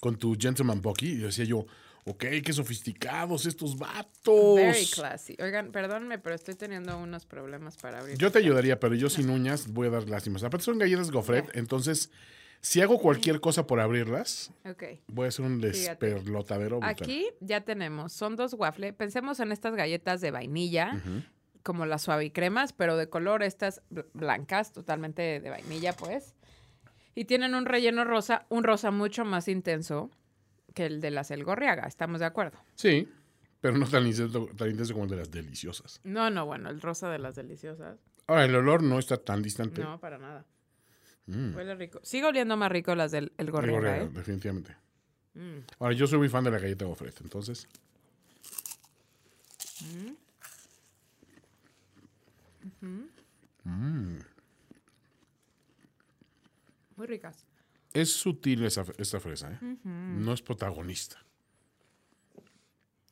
con 0.00 0.16
tu 0.16 0.36
Gentleman 0.38 0.80
Pocky. 0.80 1.08
Y 1.12 1.16
decía 1.16 1.44
yo, 1.44 1.66
ok, 2.04 2.24
qué 2.44 2.52
sofisticados 2.52 3.44
estos 3.46 3.76
vatos. 3.76 4.54
Very 4.54 4.86
classy. 4.86 5.36
Oigan, 5.40 5.72
perdónenme, 5.72 6.18
pero 6.18 6.36
estoy 6.36 6.54
teniendo 6.54 6.96
unos 6.98 7.26
problemas 7.26 7.76
para 7.76 7.98
abrir. 7.98 8.16
Yo 8.16 8.30
te 8.30 8.38
ayudaría, 8.38 8.78
pero 8.78 8.94
yo 8.94 9.10
sin 9.10 9.28
uñas 9.28 9.66
voy 9.68 9.88
a 9.88 9.90
dar 9.90 10.08
lástimas. 10.08 10.44
Aparte 10.44 10.64
son 10.64 10.78
galletas 10.78 11.10
Gofret, 11.10 11.50
entonces 11.56 12.10
si 12.60 12.80
hago 12.80 12.98
cualquier 12.98 13.40
cosa 13.40 13.66
por 13.66 13.80
abrirlas, 13.80 14.52
voy 15.08 15.26
a 15.26 15.28
hacer 15.28 15.44
un 15.44 15.60
desperlotadero. 15.60 16.80
brutal. 16.80 16.90
Aquí 17.00 17.28
ya 17.40 17.60
tenemos, 17.62 18.12
son 18.12 18.36
dos 18.36 18.54
waffles. 18.54 18.92
Pensemos 18.94 19.38
en 19.40 19.52
estas 19.52 19.74
galletas 19.76 20.20
de 20.20 20.30
vainilla, 20.30 21.00
como 21.62 21.86
las 21.86 22.02
suavicremas, 22.02 22.72
pero 22.72 22.96
de 22.96 23.08
color 23.08 23.42
estas 23.42 23.82
bl- 23.90 24.06
blancas, 24.14 24.72
totalmente 24.72 25.40
de 25.40 25.50
vainilla, 25.50 25.92
pues. 25.94 26.34
Y 27.14 27.24
tienen 27.24 27.54
un 27.54 27.64
relleno 27.66 28.04
rosa, 28.04 28.46
un 28.50 28.62
rosa 28.64 28.90
mucho 28.90 29.24
más 29.24 29.48
intenso 29.48 30.10
que 30.74 30.86
el 30.86 31.00
de 31.00 31.10
las 31.10 31.30
El 31.30 31.44
Gorriaga, 31.44 31.86
¿estamos 31.86 32.20
de 32.20 32.26
acuerdo? 32.26 32.58
Sí, 32.74 33.08
pero 33.60 33.78
no 33.78 33.88
tan 33.88 34.06
intenso, 34.06 34.46
tan 34.56 34.70
intenso 34.70 34.92
como 34.92 35.04
el 35.06 35.10
de 35.10 35.16
las 35.16 35.30
deliciosas. 35.30 36.00
No, 36.04 36.28
no, 36.30 36.44
bueno, 36.46 36.68
el 36.68 36.80
rosa 36.80 37.08
de 37.10 37.18
las 37.18 37.34
deliciosas. 37.36 37.98
Ahora, 38.26 38.44
el 38.44 38.54
olor 38.54 38.82
no 38.82 38.98
está 38.98 39.16
tan 39.16 39.40
distante. 39.42 39.80
No, 39.82 39.98
para 39.98 40.18
nada. 40.18 40.44
Huele 41.26 41.74
rico. 41.74 42.00
Sigue 42.02 42.26
oliendo 42.26 42.56
más 42.56 42.70
rico 42.70 42.94
las 42.94 43.10
del 43.10 43.32
El 43.36 43.46
El 43.46 43.50
Gorriaga, 43.50 43.78
Gorriaga, 43.78 44.02
¿eh? 44.04 44.08
definitivamente. 44.12 44.76
Mm. 45.34 45.58
Ahora, 45.80 45.94
yo 45.94 46.06
soy 46.06 46.18
muy 46.18 46.28
fan 46.28 46.44
de 46.44 46.50
la 46.50 46.58
galleta 46.58 46.84
Gofret, 46.84 47.20
entonces. 47.20 47.68
Muy 56.96 57.06
ricas. 57.06 57.44
Es 57.92 58.12
sutil 58.12 58.64
esa, 58.64 58.84
esta 58.98 59.20
fresa, 59.20 59.52
¿eh? 59.52 59.76
No 59.84 60.32
es 60.32 60.42
protagonista. 60.42 61.22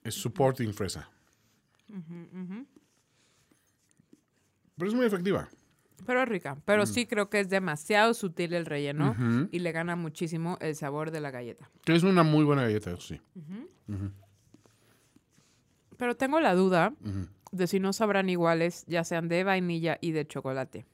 Es 0.03 0.15
supporting 0.15 0.73
fresa. 0.73 1.11
Pero 4.77 4.89
es 4.89 4.95
muy 4.95 5.07
efectiva. 5.07 5.49
Pero 6.07 6.23
es 6.23 6.29
rica. 6.29 6.57
Pero 6.65 6.87
sí 6.87 7.07
creo 7.07 7.31
que 7.31 7.41
es 7.41 7.49
demasiado 7.49 8.13
sutil 8.15 8.53
el 8.55 8.67
relleno 8.67 9.15
y 9.53 9.59
le 9.61 9.73
gana 9.73 9.97
muchísimo 9.97 10.59
el 10.61 10.75
sabor 10.77 11.11
de 11.11 11.21
la 11.21 11.31
galleta. 11.31 11.71
Que 11.85 11.95
es 11.95 12.03
una 12.03 12.23
muy 12.23 12.45
buena 12.45 12.63
galleta, 12.63 12.91
eso 12.91 13.01
sí. 13.01 13.21
Pero 15.97 16.17
tengo 16.17 16.41
la 16.41 16.55
duda 16.55 16.93
de 17.53 17.67
si 17.67 17.79
no 17.81 17.93
sabrán 17.93 18.29
iguales, 18.29 18.85
ya 18.87 19.05
sean 19.05 19.29
de 19.29 19.45
vainilla 19.45 19.99
y 20.01 20.11
de 20.13 20.27
chocolate. 20.27 20.85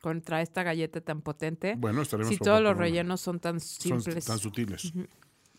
Contra 0.00 0.42
esta 0.42 0.62
galleta 0.62 1.00
tan 1.00 1.22
potente. 1.22 1.76
Bueno, 1.78 2.02
estaremos 2.02 2.30
si 2.30 2.38
todos 2.38 2.60
los 2.60 2.76
rellenos 2.76 3.20
son 3.20 3.40
tan 3.40 3.58
Son 3.60 4.02
simples. 4.02 4.24
tan 4.26 4.38
sutiles. 4.38 4.92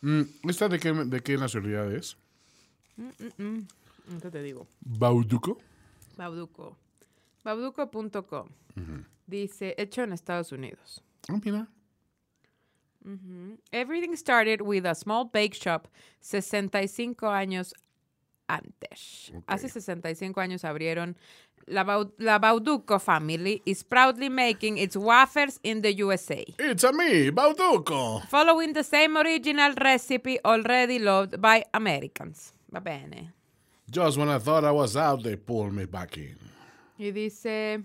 Mm, 0.01 0.21
¿Esta 0.49 0.67
de 0.69 0.79
qué, 0.79 0.93
de 0.93 1.21
qué 1.21 1.37
nacionalidad 1.37 1.91
es? 1.91 2.17
¿Qué 2.97 4.29
te 4.31 4.43
digo? 4.43 4.67
Bauduco. 4.81 5.57
Bauduco. 6.15 6.77
Bauduco.com. 7.45 8.49
Dice, 9.27 9.75
hecho 9.77 10.01
en 10.03 10.11
Estados 10.13 10.51
Unidos. 10.51 11.01
Ah, 11.29 11.39
mira. 11.43 11.67
Everything 13.71 14.15
started 14.15 14.61
with 14.61 14.85
a 14.85 14.95
small 14.95 15.25
bake 15.25 15.53
shop 15.53 15.87
65 16.21 17.15
años 17.29 17.73
antes. 18.49 19.31
Hace 19.47 19.69
65 19.69 20.39
años 20.41 20.63
abrieron 20.63 21.15
la, 21.67 21.83
Bau- 21.83 22.11
la 22.17 22.39
Bauduco 22.39 22.99
family 22.99 23.61
is 23.65 23.83
proudly 23.83 24.29
making 24.29 24.77
its 24.79 24.95
wafers 24.97 25.59
in 25.63 25.81
the 25.81 25.93
USA. 25.93 26.43
It's 26.57 26.83
a 26.83 26.91
me, 26.91 27.29
Bauduco. 27.29 28.25
Following 28.27 28.73
the 28.73 28.83
same 28.83 29.17
original 29.17 29.73
recipe 29.79 30.39
already 30.43 30.97
loved 30.99 31.39
by 31.39 31.63
Americans. 31.75 32.53
Va 32.71 32.81
bene. 32.81 33.31
Just 33.89 34.17
when 34.17 34.29
I 34.29 34.39
thought 34.39 34.63
I 34.65 34.71
was 34.71 34.97
out, 34.97 35.21
they 35.21 35.35
pulled 35.35 35.73
me 35.73 35.85
back 35.85 36.17
in. 36.17 36.37
Y 36.97 37.11
dice, 37.11 37.83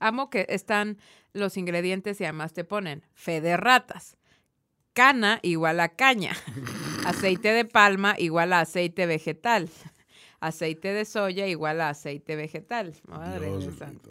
amo 0.00 0.30
que 0.30 0.46
están 0.48 0.98
los 1.32 1.56
ingredientes 1.56 2.20
y 2.20 2.24
además 2.24 2.52
te 2.52 2.64
ponen 2.64 3.04
fe 3.14 3.40
de 3.40 3.56
ratas, 3.56 4.16
cana 4.92 5.38
igual 5.42 5.80
a 5.80 5.88
caña, 5.90 6.36
aceite 7.06 7.52
de 7.52 7.64
palma 7.64 8.14
igual 8.18 8.52
a 8.52 8.60
aceite 8.60 9.06
vegetal, 9.06 9.68
aceite 10.40 10.92
de 10.92 11.04
soya 11.04 11.46
igual 11.46 11.80
a 11.80 11.90
aceite 11.90 12.36
vegetal. 12.36 12.94
Madre 13.06 13.46
Dios 13.48 13.64
de 13.64 13.70
bendito. 13.70 14.10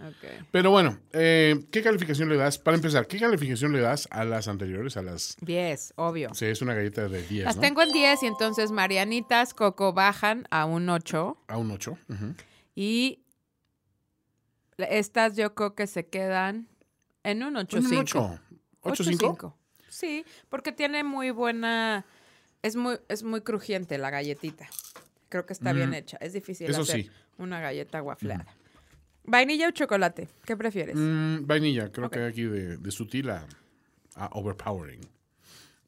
Ok. 0.00 0.46
Pero 0.52 0.70
bueno, 0.70 0.96
eh, 1.12 1.56
¿qué 1.72 1.82
calificación 1.82 2.28
le 2.28 2.36
das? 2.36 2.56
Para 2.58 2.76
empezar, 2.76 3.08
¿qué 3.08 3.18
calificación 3.18 3.72
le 3.72 3.80
das 3.80 4.06
a 4.12 4.24
las 4.24 4.46
anteriores? 4.46 4.96
A 4.96 5.02
las. 5.02 5.36
10, 5.40 5.94
obvio. 5.96 6.32
Sí, 6.34 6.44
es 6.46 6.62
una 6.62 6.74
galleta 6.74 7.08
de 7.08 7.20
10, 7.26 7.44
Las 7.46 7.56
¿no? 7.56 7.62
tengo 7.62 7.82
en 7.82 7.90
10 7.92 8.22
y 8.22 8.26
entonces 8.26 8.70
Marianitas 8.70 9.54
Coco 9.54 9.92
bajan 9.92 10.46
a 10.50 10.66
un 10.66 10.88
8 10.88 11.36
A 11.48 11.56
un 11.56 11.70
8. 11.72 11.98
y 12.76 13.24
estas 14.78 15.36
yo 15.36 15.54
creo 15.54 15.74
que 15.74 15.86
se 15.86 16.06
quedan 16.06 16.68
en 17.24 17.42
un 17.42 17.54
8.5. 17.54 17.90
Un 17.90 17.96
8. 17.98 18.40
8.5. 18.82 19.28
8.5. 19.28 19.54
Sí, 19.88 20.24
porque 20.48 20.72
tiene 20.72 21.04
muy 21.04 21.30
buena. 21.30 22.04
Es 22.62 22.76
muy, 22.76 22.98
es 23.08 23.22
muy 23.22 23.40
crujiente 23.40 23.98
la 23.98 24.10
galletita. 24.10 24.68
Creo 25.28 25.46
que 25.46 25.52
está 25.52 25.72
bien 25.72 25.94
hecha. 25.94 26.16
Es 26.20 26.32
difícil 26.32 26.70
Eso 26.70 26.82
hacer 26.82 27.02
sí. 27.02 27.10
una 27.36 27.60
galleta 27.60 28.00
guafleada. 28.00 28.46
¿Vainilla 29.24 29.68
o 29.68 29.70
chocolate? 29.70 30.28
¿Qué 30.44 30.56
prefieres? 30.56 30.96
Mm, 30.96 31.46
vainilla, 31.46 31.92
creo 31.92 32.08
que 32.08 32.24
aquí 32.24 32.44
de, 32.44 32.78
de 32.78 32.90
sutil 32.90 33.28
a, 33.30 33.46
a 34.14 34.30
overpowering. 34.32 35.00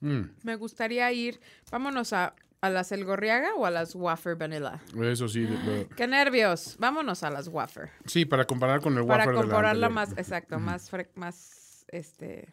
Me 0.00 0.56
gustaría 0.56 1.10
ir. 1.12 1.40
Vámonos 1.70 2.12
a, 2.12 2.34
a 2.62 2.68
las 2.70 2.92
El 2.92 3.04
Gorriaga 3.04 3.54
o 3.54 3.64
a 3.66 3.70
las 3.70 3.94
Wafer 3.94 4.36
Vanilla. 4.36 4.80
Eso 5.02 5.28
sí. 5.28 5.40
de- 5.40 5.88
¡Qué 5.96 6.06
nervios! 6.06 6.76
Vámonos 6.78 7.22
a 7.22 7.30
las 7.30 7.48
Wafer. 7.48 7.90
sí, 8.06 8.24
para 8.26 8.44
comparar 8.46 8.80
con 8.80 8.96
el 8.98 9.06
Para 9.06 9.24
wafer 9.24 9.28
de 9.28 9.34
la 9.34 9.40
compararla 9.42 9.86
anterior. 9.86 10.08
más, 10.08 10.18
exacto, 10.18 10.58
más, 10.58 10.90
fre- 10.92 11.08
más 11.14 11.84
este, 11.88 12.48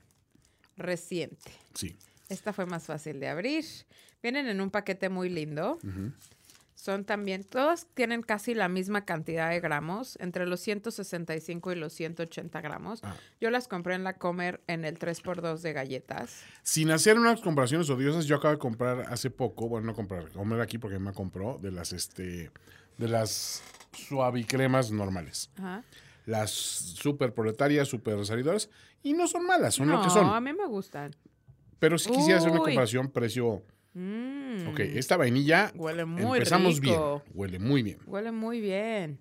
reciente. 0.77 1.51
Sí. 1.73 1.97
Esta 2.29 2.53
fue 2.53 2.65
más 2.65 2.85
fácil 2.85 3.19
de 3.19 3.27
abrir. 3.29 3.65
Vienen 4.21 4.47
en 4.47 4.61
un 4.61 4.69
paquete 4.71 5.09
muy 5.09 5.29
lindo. 5.29 5.77
Son 6.87 7.03
también, 7.03 7.43
todos 7.43 7.85
tienen 7.95 8.21
casi 8.21 8.53
la 8.53 8.69
misma 8.69 9.03
cantidad 9.03 9.49
de 9.49 9.59
gramos, 9.59 10.17
entre 10.21 10.45
los 10.45 10.61
165 10.61 11.73
y 11.73 11.75
los 11.75 11.91
180 11.91 12.61
gramos. 12.61 13.01
Ah. 13.03 13.13
Yo 13.41 13.49
las 13.49 13.67
compré 13.67 13.95
en 13.95 14.05
la 14.05 14.13
Comer 14.13 14.61
en 14.67 14.85
el 14.85 14.97
3x2 14.97 15.59
de 15.59 15.73
galletas. 15.73 16.43
Sin 16.63 16.89
hacer 16.91 17.19
unas 17.19 17.41
comparaciones 17.41 17.89
odiosas, 17.89 18.25
yo 18.25 18.37
acabo 18.37 18.53
de 18.53 18.59
comprar 18.59 19.01
hace 19.09 19.29
poco, 19.29 19.67
bueno, 19.67 19.87
no 19.87 19.95
comprar, 19.95 20.29
comer 20.29 20.61
aquí 20.61 20.77
porque 20.77 20.97
me 20.97 21.11
compró 21.11 21.59
de 21.61 21.73
las, 21.73 21.91
este, 21.91 22.51
de 22.97 23.07
las 23.09 23.63
suavicremas 23.91 24.89
normales. 24.89 25.49
Ajá. 25.57 25.83
Las 26.25 26.51
super 26.51 27.33
proletarias, 27.33 27.89
super 27.89 28.25
salidoras, 28.25 28.69
y 29.03 29.11
no 29.11 29.27
son 29.27 29.45
malas, 29.45 29.75
son 29.75 29.89
lo 29.89 29.97
no, 29.97 30.03
que 30.05 30.09
son. 30.09 30.25
a 30.25 30.39
mí 30.39 30.53
me 30.53 30.67
gustan. 30.67 31.13
Pero 31.79 31.97
si 31.97 32.09
quisiera 32.11 32.39
hacer 32.39 32.51
una 32.51 32.61
comparación 32.61 33.11
precio. 33.11 33.61
Mm, 33.99 34.67
Ok, 34.67 34.79
esta 34.81 35.17
vainilla. 35.17 35.71
Huele 35.75 36.05
muy 36.05 36.37
empezamos 36.37 36.79
rico. 36.79 37.23
bien. 37.25 37.35
Huele 37.35 37.59
muy 37.59 37.81
bien. 37.81 37.97
Huele 38.05 38.31
muy 38.31 38.61
bien. 38.61 39.19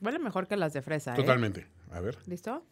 Huele 0.00 0.18
mejor 0.18 0.48
que 0.48 0.56
las 0.56 0.72
de 0.72 0.82
fresa, 0.82 1.12
¿eh? 1.12 1.16
Totalmente. 1.16 1.66
A 1.92 2.00
ver. 2.00 2.18
¿Listo? 2.26 2.64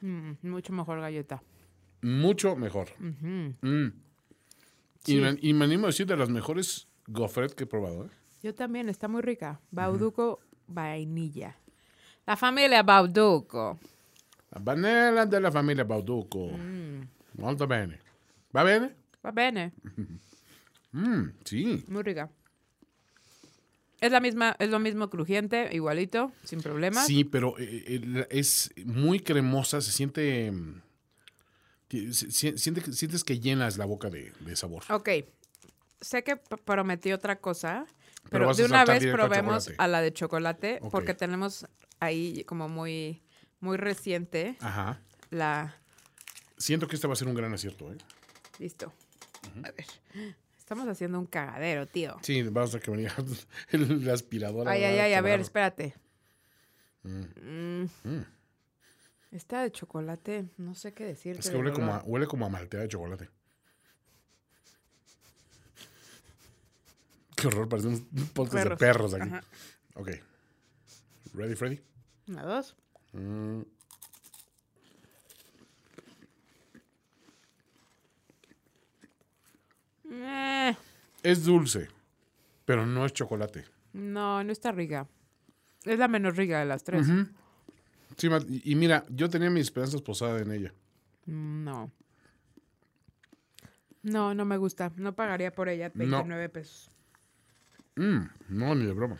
Mm, 0.00 0.32
mucho 0.42 0.72
mejor 0.72 1.00
galleta. 1.00 1.42
Mucho 2.02 2.56
mejor. 2.56 2.88
Mm. 2.98 3.88
Y, 5.06 5.16
me, 5.16 5.36
y 5.40 5.54
me 5.54 5.64
animo 5.64 5.84
a 5.84 5.88
decir 5.88 6.06
de 6.06 6.16
las 6.16 6.28
mejores 6.28 6.88
gofret 7.06 7.52
que 7.54 7.64
he 7.64 7.66
probado. 7.66 8.06
¿eh? 8.06 8.10
Yo 8.42 8.54
también, 8.54 8.88
está 8.88 9.08
muy 9.08 9.22
rica. 9.22 9.60
Bauduco 9.70 10.40
vainilla. 10.66 11.56
La 12.26 12.36
familia 12.36 12.82
Bauduco. 12.82 13.78
La 14.54 14.60
vanilla 14.60 15.26
de 15.26 15.40
la 15.40 15.50
familia 15.52 15.84
Bauduco. 15.84 16.48
Mm. 16.48 17.02
Molto 17.40 17.66
bene. 17.66 17.98
¿Va 18.56 18.62
bene? 18.62 18.94
Va 19.24 19.30
bene, 19.32 19.72
Mm, 20.92 21.30
sí. 21.44 21.84
muy 21.88 22.02
rica. 22.04 22.30
Es 24.00 24.12
la 24.12 24.20
misma, 24.20 24.54
es 24.60 24.68
lo 24.68 24.78
mismo 24.78 25.10
crujiente, 25.10 25.70
igualito, 25.72 26.30
sin 26.44 26.60
problemas. 26.60 27.04
Sí, 27.06 27.24
pero 27.24 27.58
eh, 27.58 27.84
eh, 27.86 28.26
es 28.30 28.70
muy 28.84 29.18
cremosa. 29.18 29.80
Se 29.80 29.90
siente. 29.90 30.52
mm, 30.52 30.82
se- 32.12 32.58
siente 32.58 32.92
sientes 32.92 33.24
que 33.24 33.40
llenas 33.40 33.76
la 33.78 33.86
boca 33.86 34.08
de, 34.10 34.32
de 34.40 34.54
sabor. 34.56 34.84
Ok, 34.90 35.08
sé 36.00 36.22
que 36.22 36.36
prometí 36.36 37.12
otra 37.12 37.40
cosa, 37.40 37.86
Pero 38.30 38.54
de 38.54 38.64
una 38.64 38.84
vez 38.84 39.04
probemos 39.06 39.70
a 39.78 39.88
la 39.88 40.00
de 40.00 40.12
chocolate, 40.12 40.80
porque 40.92 41.14
tenemos 41.14 41.66
ahí 41.98 42.44
como 42.44 42.68
muy, 42.68 43.22
muy 43.64 43.78
reciente 43.78 44.56
Ajá. 44.60 45.00
la... 45.30 45.74
Siento 46.56 46.86
que 46.86 46.94
este 46.94 47.08
va 47.08 47.14
a 47.14 47.16
ser 47.16 47.26
un 47.26 47.34
gran 47.34 47.52
acierto. 47.52 47.92
¿eh? 47.92 47.96
Listo. 48.58 48.92
A 49.64 49.72
ver. 49.72 49.86
Estamos 50.56 50.86
haciendo 50.86 51.18
un 51.18 51.26
cagadero, 51.26 51.86
tío. 51.86 52.16
Sí, 52.22 52.42
vamos 52.42 52.74
a 52.74 52.80
que 52.80 52.90
venía 52.90 53.12
la 53.72 54.12
aspiradora. 54.12 54.70
Ay, 54.70 54.84
ay, 54.84 54.98
ay, 54.98 55.14
a 55.14 55.20
ver, 55.20 55.40
espérate. 55.40 55.94
Mm. 57.02 57.84
Esta 59.32 59.62
de 59.62 59.72
chocolate, 59.72 60.46
no 60.58 60.74
sé 60.74 60.94
qué 60.94 61.04
decirte. 61.04 61.40
Es 61.40 61.50
que 61.50 61.56
huele 61.56 61.72
como, 61.72 61.92
a, 61.92 62.02
huele 62.04 62.26
como 62.26 62.46
a 62.46 62.64
de 62.64 62.88
chocolate. 62.88 63.28
Qué 67.36 67.48
horror, 67.48 67.68
parece 67.68 67.88
un 67.88 68.06
podcast 68.32 68.68
de 68.68 68.76
Perros. 68.76 68.78
perros 68.78 69.14
aquí. 69.14 69.28
Ajá. 69.28 69.40
Ok. 69.96 70.10
¿Ready, 71.34 71.56
Freddy? 71.56 71.80
Una, 72.28 72.44
dos. 72.44 72.76
Mm. 73.14 73.62
Eh, 80.10 80.76
Es 81.22 81.44
dulce, 81.44 81.88
pero 82.64 82.86
no 82.86 83.04
es 83.06 83.12
chocolate. 83.12 83.64
no, 83.92 84.42
no 84.44 84.52
está 84.52 84.72
rica. 84.72 85.06
Es 85.84 85.98
la 85.98 86.08
menos 86.08 86.36
rica 86.36 86.58
de 86.60 86.64
las 86.64 86.82
tres. 86.82 87.06
Y, 88.22 88.72
y 88.72 88.74
mira, 88.74 89.04
yo 89.10 89.28
tenía 89.28 89.50
mis 89.50 89.64
esperanzas 89.64 90.00
posadas 90.02 90.42
en 90.42 90.52
ella. 90.52 90.72
Mm, 91.26 91.64
No. 91.64 91.90
No, 94.02 94.34
no 94.34 94.44
me 94.44 94.58
gusta. 94.58 94.92
No 94.96 95.14
pagaría 95.16 95.50
por 95.54 95.70
ella 95.70 95.90
29 95.94 96.50
pesos. 96.50 96.90
Mm, 97.96 98.24
no, 98.50 98.74
ni 98.74 98.84
de 98.84 98.92
broma. 98.92 99.16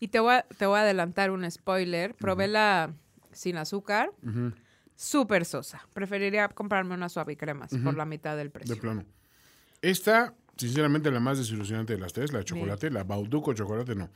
Y 0.00 0.08
te 0.08 0.18
voy, 0.18 0.34
a, 0.34 0.42
te 0.42 0.66
voy 0.66 0.78
a 0.78 0.82
adelantar 0.82 1.30
un 1.30 1.48
spoiler. 1.48 2.12
Probé 2.16 2.48
la 2.48 2.92
sin 3.36 3.56
azúcar. 3.56 4.10
Súper 4.94 5.44
sosa. 5.44 5.86
Preferiría 5.92 6.48
comprarme 6.48 6.94
una 6.94 7.08
suave 7.08 7.34
y 7.34 7.36
cremas 7.36 7.70
por 7.84 7.96
la 7.96 8.04
mitad 8.06 8.36
del 8.36 8.50
precio. 8.50 8.74
De 8.74 8.80
plano. 8.80 9.04
Esta, 9.82 10.34
sinceramente, 10.56 11.10
la 11.10 11.20
más 11.20 11.38
desilusionante 11.38 11.92
de 11.94 11.98
las 12.00 12.12
tres, 12.12 12.32
la 12.32 12.38
de 12.40 12.44
chocolate, 12.46 12.90
la 12.90 13.04
Bauduco 13.04 13.52
chocolate, 13.52 13.94
no. 13.94 14.08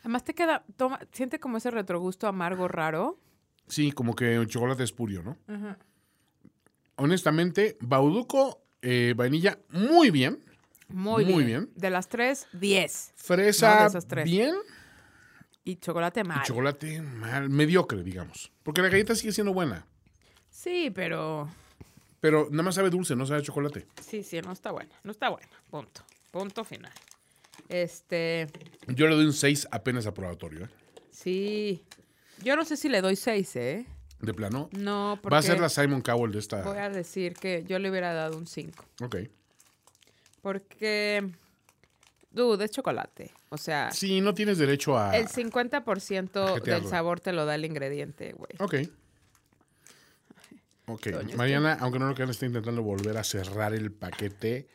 Además 0.00 0.24
te 0.24 0.34
queda, 0.34 0.64
toma, 0.76 0.98
siente 1.12 1.38
como 1.38 1.58
ese 1.58 1.70
retrogusto 1.70 2.26
amargo 2.26 2.66
raro. 2.66 3.18
Sí, 3.68 3.92
como 3.92 4.16
que 4.16 4.34
el 4.34 4.46
chocolate 4.48 4.82
espurio, 4.82 5.22
¿no? 5.22 5.36
Honestamente, 6.96 7.76
Bauduco, 7.80 8.62
eh, 8.80 9.14
vainilla, 9.16 9.58
muy 9.70 10.10
bien. 10.10 10.38
Muy, 10.88 11.24
Muy 11.24 11.44
bien. 11.44 11.46
bien. 11.46 11.70
De 11.74 11.88
las 11.88 12.08
tres, 12.08 12.46
10. 12.52 13.12
Fresa, 13.16 13.74
No, 13.76 13.80
de 13.80 13.86
esas 13.86 14.06
tres. 14.06 14.24
bien. 14.24 14.54
Y 15.64 15.76
chocolate 15.76 16.20
Y 16.20 16.24
mal. 16.24 16.42
chocolate 16.44 17.00
mal, 17.02 17.48
mediocre, 17.48 18.02
digamos. 18.02 18.50
Porque 18.62 18.82
la 18.82 18.88
galleta 18.88 19.14
sigue 19.14 19.32
siendo 19.32 19.52
buena. 19.52 19.86
Sí, 20.50 20.90
pero 20.94 21.48
Pero 22.20 22.48
nada 22.50 22.62
más 22.64 22.74
sabe 22.74 22.90
dulce, 22.90 23.14
no 23.16 23.26
sabe 23.26 23.40
a 23.40 23.42
chocolate. 23.42 23.86
sí, 24.00 24.22
sí, 24.22 24.40
no 24.40 24.52
está 24.52 24.70
buena. 24.72 24.94
No 25.04 25.12
está 25.12 25.28
buena. 25.30 25.48
Punto. 25.70 26.02
Punto 26.30 26.64
final. 26.64 26.92
Este, 27.68 28.48
Yo 28.88 29.06
le 29.06 29.14
doy 29.14 29.24
un 29.26 29.32
6 29.32 29.68
apenas 29.70 30.06
aprobatorio, 30.06 30.64
¿eh? 30.64 30.68
sí. 31.10 31.84
Yo 32.42 32.56
no 32.56 32.64
sé 32.64 32.76
si 32.76 32.88
le 32.88 33.00
doy 33.00 33.14
6, 33.14 33.56
¿eh? 33.56 33.86
De 34.20 34.34
plano. 34.34 34.68
No, 34.72 35.18
porque 35.22 35.32
Va 35.32 35.38
a 35.38 35.42
ser 35.42 35.60
la 35.60 35.68
Simon 35.68 36.00
Cowell 36.00 36.32
de 36.32 36.38
esta. 36.40 36.62
voy 36.62 36.78
a 36.78 36.90
decir 36.90 37.34
que 37.34 37.64
yo 37.64 37.78
le 37.78 37.88
hubiera 37.90 38.12
dado 38.12 38.36
un 38.36 38.46
5. 38.48 38.84
Ok. 39.02 39.16
Porque, 40.40 41.30
dude, 42.32 42.64
es 42.64 42.70
chocolate. 42.70 43.30
O 43.50 43.56
sea, 43.58 43.90
Sí, 43.92 44.20
no 44.20 44.34
tienes 44.34 44.58
derecho 44.58 44.98
a. 44.98 45.16
el 45.16 45.28
50% 45.28 46.32
del 46.46 46.54
jetearlo. 46.56 46.88
sabor 46.88 47.20
te 47.20 47.32
lo 47.32 47.44
da 47.46 47.54
el 47.54 47.64
ingrediente, 47.64 48.32
güey. 48.32 48.52
Ok. 48.58 48.88
Ok. 50.86 51.06
Doña, 51.08 51.36
Mariana, 51.36 51.76
aunque 51.80 51.98
no 51.98 52.08
lo 52.08 52.14
crean, 52.14 52.30
está 52.30 52.46
intentando 52.46 52.82
volver 52.82 53.16
a 53.16 53.24
cerrar 53.24 53.72
el 53.72 53.92
paquete 53.92 54.68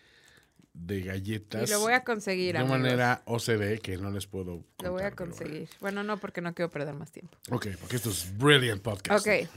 de 0.74 1.02
galletas. 1.02 1.68
Y 1.70 1.72
lo 1.72 1.80
voy 1.82 1.94
a 1.94 2.04
conseguir, 2.04 2.54
De 2.54 2.60
amigos. 2.60 2.80
manera 2.80 3.22
OCD 3.26 3.80
que 3.82 3.98
no 3.98 4.10
les 4.12 4.26
puedo. 4.28 4.64
Lo 4.84 4.92
voy 4.92 5.02
contar, 5.02 5.06
a 5.06 5.16
pero 5.16 5.16
bueno. 5.16 5.16
conseguir. 5.16 5.70
Bueno, 5.82 6.04
no, 6.04 6.18
porque 6.18 6.42
no 6.42 6.54
quiero 6.54 6.70
perder 6.70 6.94
más 6.94 7.12
tiempo. 7.12 7.38
Ok, 7.52 7.68
porque 7.80 7.96
esto 7.98 8.10
es 8.10 8.36
Brilliant 8.38 8.82
Podcast. 8.82 9.28
Ok. 9.28 9.50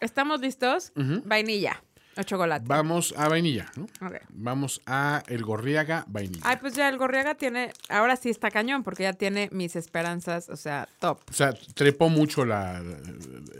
¿Estamos 0.00 0.40
listos? 0.40 0.92
Vainilla 1.24 1.82
o 2.16 2.22
chocolate. 2.22 2.64
Vamos 2.66 3.14
a 3.16 3.28
vainilla, 3.28 3.70
¿no? 3.76 3.86
Vamos 4.30 4.80
a 4.86 5.22
el 5.28 5.42
Gorriaga 5.44 6.04
vainilla. 6.08 6.42
Ay, 6.44 6.56
pues 6.60 6.74
ya 6.74 6.88
el 6.88 6.98
Gorriaga 6.98 7.34
tiene, 7.34 7.72
ahora 7.88 8.16
sí 8.16 8.28
está 8.30 8.50
cañón, 8.50 8.82
porque 8.82 9.04
ya 9.04 9.12
tiene 9.12 9.48
mis 9.52 9.76
esperanzas, 9.76 10.48
o 10.48 10.56
sea, 10.56 10.88
top. 11.00 11.20
O 11.30 11.32
sea, 11.32 11.54
trepó 11.74 12.08
mucho 12.08 12.44
la. 12.44 12.82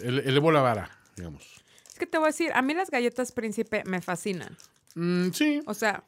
ele- 0.02 0.22
Elevó 0.28 0.52
la 0.52 0.60
vara, 0.60 0.90
digamos. 1.16 1.42
Es 1.88 1.98
que 1.98 2.06
te 2.06 2.18
voy 2.18 2.26
a 2.26 2.28
decir, 2.28 2.50
a 2.54 2.62
mí 2.62 2.74
las 2.74 2.90
galletas 2.90 3.32
príncipe 3.32 3.82
me 3.86 4.00
fascinan. 4.00 4.56
Mm, 4.94 5.30
sí, 5.30 5.60
O 5.66 5.74
sea, 5.74 6.04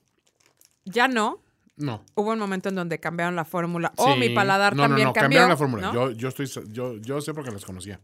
ya 0.85 1.09
no. 1.09 1.41
no. 1.77 2.05
Hubo 2.15 2.33
un 2.33 2.39
momento 2.39 2.69
en 2.69 2.75
donde 2.75 3.01
cambiaron 3.01 3.35
la 3.37 3.45
fórmula. 3.45 3.93
O 3.97 4.13
Sí. 4.15 4.19
mi 4.21 4.29
paladar 4.31 4.77
no, 4.77 4.83
también 4.85 5.05
no, 5.07 5.11
no, 5.11 5.13
cambió. 5.15 5.23
cambiaron 5.23 5.49
la 5.51 5.57
fórmula. 5.57 5.83
¿no? 5.87 5.93
Yo, 5.95 6.11
yo, 6.11 6.29
estoy, 6.29 6.47
yo, 6.71 6.97
yo 6.99 7.21
sé 7.21 7.33
porque 7.35 7.51
las 7.51 7.65
conocía. 7.65 8.01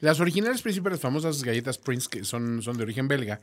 Las 0.00 0.20
originales 0.20 0.62
príncipes, 0.62 0.92
las 0.92 1.00
famosas 1.00 1.42
galletas 1.42 1.76
Prince, 1.78 2.08
que 2.08 2.24
son, 2.24 2.62
son 2.62 2.76
de 2.76 2.82
origen 2.84 3.08
belga, 3.08 3.40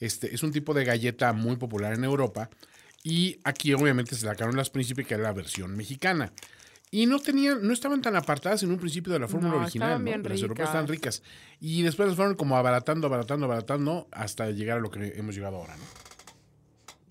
este, 0.00 0.34
es 0.34 0.42
un 0.42 0.52
tipo 0.52 0.74
de 0.74 0.84
galleta 0.84 1.32
muy 1.32 1.56
popular 1.56 1.92
en 1.94 2.04
Europa. 2.04 2.50
Y 3.02 3.40
aquí 3.44 3.72
obviamente 3.72 4.14
se 4.14 4.26
sacaron 4.26 4.56
las 4.56 4.70
príncipes, 4.70 5.06
que 5.06 5.14
era 5.14 5.22
la 5.22 5.32
versión 5.32 5.76
mexicana. 5.76 6.32
Y 6.90 7.06
no 7.06 7.18
tenían, 7.18 7.66
no 7.66 7.72
estaban 7.72 8.00
tan 8.00 8.16
apartadas 8.16 8.62
en 8.62 8.70
un 8.70 8.78
principio 8.78 9.12
de 9.12 9.18
la 9.18 9.28
fórmula 9.28 9.54
No, 9.54 9.60
original, 9.62 10.04
¿no? 10.04 10.16
Las 10.16 10.40
europeas 10.40 10.68
estaban 10.68 10.88
ricas. 10.88 11.22
Y 11.60 11.82
después 11.82 12.08
las 12.08 12.16
fueron 12.16 12.34
como 12.36 12.56
abaratando, 12.56 13.06
abaratando, 13.06 13.46
abaratando, 13.46 14.08
hasta 14.12 14.50
llegar 14.50 14.78
a 14.78 14.80
lo 14.80 14.90
que 14.90 15.14
hemos 15.16 15.34
llegado 15.34 15.56
ahora, 15.56 15.76
¿no? 15.76 15.84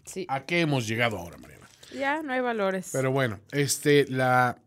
Sí. 0.06 0.26
¿A 0.30 0.46
qué 0.46 0.62
hemos 0.62 0.88
llegado 0.88 1.18
ahora, 1.18 1.38
Mariana? 1.38 1.68
Ya 1.94 2.22
no 2.24 2.34
hay 2.34 2.42
valores. 2.42 2.90
Pero 2.92 3.12
bueno, 3.12 3.40
este, 3.52 4.06
la, 4.10 4.58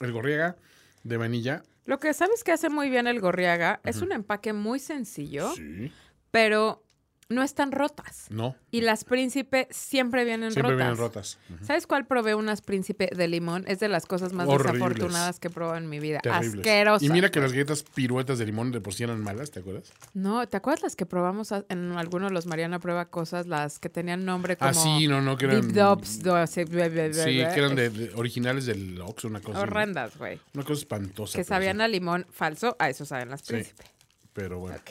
el 0.00 0.12
gorriega 0.12 0.56
de 1.04 1.16
vainilla, 1.16 1.62
Lo 1.84 1.98
que 1.98 2.12
sabes 2.12 2.44
que 2.44 2.52
hace 2.52 2.68
muy 2.68 2.90
bien 2.90 3.06
el 3.06 3.20
Gorriaga 3.20 3.80
es 3.84 4.02
un 4.02 4.12
empaque 4.12 4.52
muy 4.52 4.78
sencillo, 4.78 5.52
sí, 5.54 5.90
pero 6.30 6.84
no 7.30 7.42
están 7.42 7.72
rotas. 7.72 8.26
no, 8.30 8.56
Y 8.70 8.80
las 8.80 9.04
príncipe 9.04 9.68
siempre 9.70 10.24
vienen 10.24 10.50
siempre 10.50 10.72
rotas. 10.72 10.78
vienen 10.86 10.96
rotas. 10.96 11.38
¿Sabes 11.62 11.86
cuál 11.86 12.06
probé 12.06 12.34
unas 12.34 12.62
príncipe 12.62 13.10
de 13.14 13.28
limón? 13.28 13.64
Es 13.68 13.80
de 13.80 13.88
las 13.88 14.06
cosas 14.06 14.32
más 14.32 14.48
Horribles. 14.48 14.72
desafortunadas 14.72 15.38
que 15.38 15.48
he 15.48 15.50
probado 15.50 15.76
en 15.76 15.90
mi 15.90 16.00
vida. 16.00 16.20
Terribles. 16.20 16.54
Asquerosas. 16.60 17.02
Y 17.02 17.10
mira 17.10 17.30
que 17.30 17.40
las 17.40 17.52
galletas 17.52 17.82
piruetas 17.82 18.38
de 18.38 18.46
limón 18.46 18.72
de 18.72 18.80
por 18.80 18.94
sí 18.94 19.02
eran 19.04 19.20
malas, 19.22 19.50
¿te 19.50 19.60
acuerdas? 19.60 19.92
No, 20.14 20.46
¿te 20.48 20.56
acuerdas 20.56 20.82
las 20.82 20.96
que 20.96 21.04
probamos 21.04 21.52
en 21.68 21.92
algunos 21.92 22.30
de 22.30 22.34
los 22.34 22.46
Mariana 22.46 22.78
Prueba 22.78 23.04
Cosas? 23.10 23.46
Las 23.46 23.78
que 23.78 23.90
tenían 23.90 24.24
nombre 24.24 24.56
como... 24.56 24.70
ah, 24.70 24.74
sí, 24.74 25.06
no, 25.06 25.20
no, 25.20 25.36
que 25.36 25.44
eran. 25.44 25.60
Deep 25.60 25.72
Dubs, 25.74 26.22
do- 26.22 26.34
así, 26.34 26.64
bla, 26.64 26.88
bla, 26.88 27.08
bla, 27.08 27.24
Sí, 27.24 27.30
que 27.36 27.42
eran 27.42 27.74
de, 27.76 27.90
de- 27.90 28.14
originales 28.14 28.64
del 28.64 28.98
Ox, 29.02 29.24
una 29.24 29.40
cosa. 29.42 29.60
Horrendas, 29.60 30.16
güey. 30.16 30.40
Una 30.54 30.64
cosa 30.64 30.80
espantosa. 30.80 31.36
Que 31.36 31.44
sabían 31.44 31.76
sí. 31.76 31.82
a 31.82 31.88
limón 31.88 32.26
falso, 32.30 32.74
a 32.78 32.88
eso 32.88 33.04
saben 33.04 33.28
las 33.28 33.42
Sí. 33.42 33.52
príncipe. 33.52 33.84
Pero 34.32 34.60
bueno. 34.60 34.78
Ok. 34.78 34.90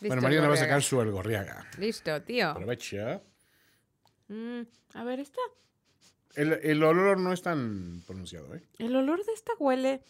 Listo, 0.00 0.08
bueno, 0.08 0.22
Mariana 0.22 0.48
va 0.48 0.54
a 0.54 0.58
sacar 0.58 0.82
su 0.82 1.00
algorriaga. 1.00 1.66
Listo, 1.78 2.22
tío. 2.22 2.50
Aprovecha. 2.50 3.20
Mm, 4.28 4.60
a 4.94 5.04
ver, 5.04 5.20
esta. 5.20 5.40
El, 6.34 6.52
el 6.62 6.82
olor 6.84 7.18
no 7.18 7.32
es 7.32 7.42
tan 7.42 8.02
pronunciado, 8.06 8.54
¿eh? 8.54 8.62
El 8.78 8.94
olor 8.94 9.24
de 9.24 9.32
esta 9.32 9.52
huele. 9.58 10.02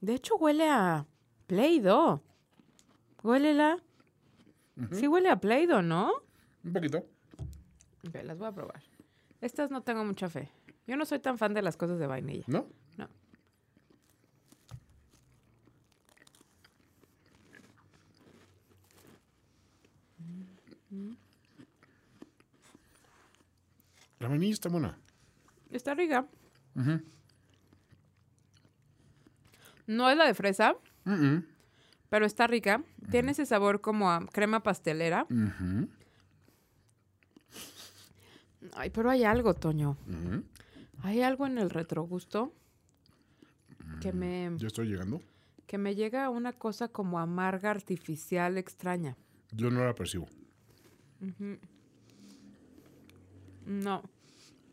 De 0.00 0.14
hecho, 0.14 0.36
huele 0.36 0.68
a 0.68 1.06
Play-Doh. 1.46 2.20
Huélela. 3.22 3.78
Sí 4.92 5.06
huele 5.06 5.30
a 5.30 5.36
Play-Doh, 5.36 5.82
¿no? 5.82 6.12
Un 6.64 6.72
poquito. 6.72 6.98
Ok, 8.06 8.16
las 8.24 8.36
voy 8.38 8.48
a 8.48 8.52
probar. 8.52 8.82
Estas 9.40 9.70
no 9.70 9.82
tengo 9.82 10.04
mucha 10.04 10.28
fe. 10.28 10.50
Yo 10.86 10.96
no 10.96 11.06
soy 11.06 11.18
tan 11.20 11.38
fan 11.38 11.54
de 11.54 11.62
las 11.62 11.76
cosas 11.76 11.98
de 11.98 12.06
vainilla. 12.06 12.44
¿No? 12.48 12.68
No. 12.96 13.08
La 24.26 24.30
vainilla 24.30 24.54
está 24.54 24.68
buena. 24.68 24.98
Está 25.70 25.94
rica. 25.94 26.26
No 29.86 30.10
es 30.10 30.16
la 30.16 30.26
de 30.26 30.34
fresa, 30.34 30.74
Mm, 31.04 31.44
pero 32.08 32.26
está 32.26 32.48
rica. 32.48 32.82
Tiene 33.12 33.30
ese 33.30 33.46
sabor 33.46 33.80
como 33.80 34.10
a 34.10 34.26
crema 34.26 34.64
pastelera. 34.64 35.28
Ay, 38.74 38.90
pero 38.90 39.10
hay 39.10 39.22
algo, 39.22 39.54
Toño. 39.54 39.96
Hay 41.04 41.22
algo 41.22 41.46
en 41.46 41.58
el 41.58 41.70
retrogusto 41.70 42.52
que 44.00 44.12
me, 44.12 44.50
Ya 44.56 44.66
estoy 44.66 44.88
llegando. 44.88 45.22
que 45.68 45.78
me 45.78 45.94
llega 45.94 46.24
a 46.24 46.30
una 46.30 46.52
cosa 46.52 46.88
como 46.88 47.20
amarga, 47.20 47.70
artificial, 47.70 48.58
extraña. 48.58 49.16
Yo 49.52 49.70
no 49.70 49.84
la 49.84 49.94
percibo. 49.94 50.26
No. 53.66 54.02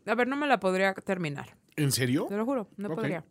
A 0.06 0.14
ver, 0.14 0.28
no 0.28 0.36
me 0.36 0.46
la 0.46 0.60
podría 0.60 0.92
terminar. 0.94 1.56
¿En 1.76 1.90
serio? 1.92 2.26
Te 2.28 2.36
lo 2.36 2.44
juro, 2.44 2.68
no 2.76 2.94
podría. 2.94 3.24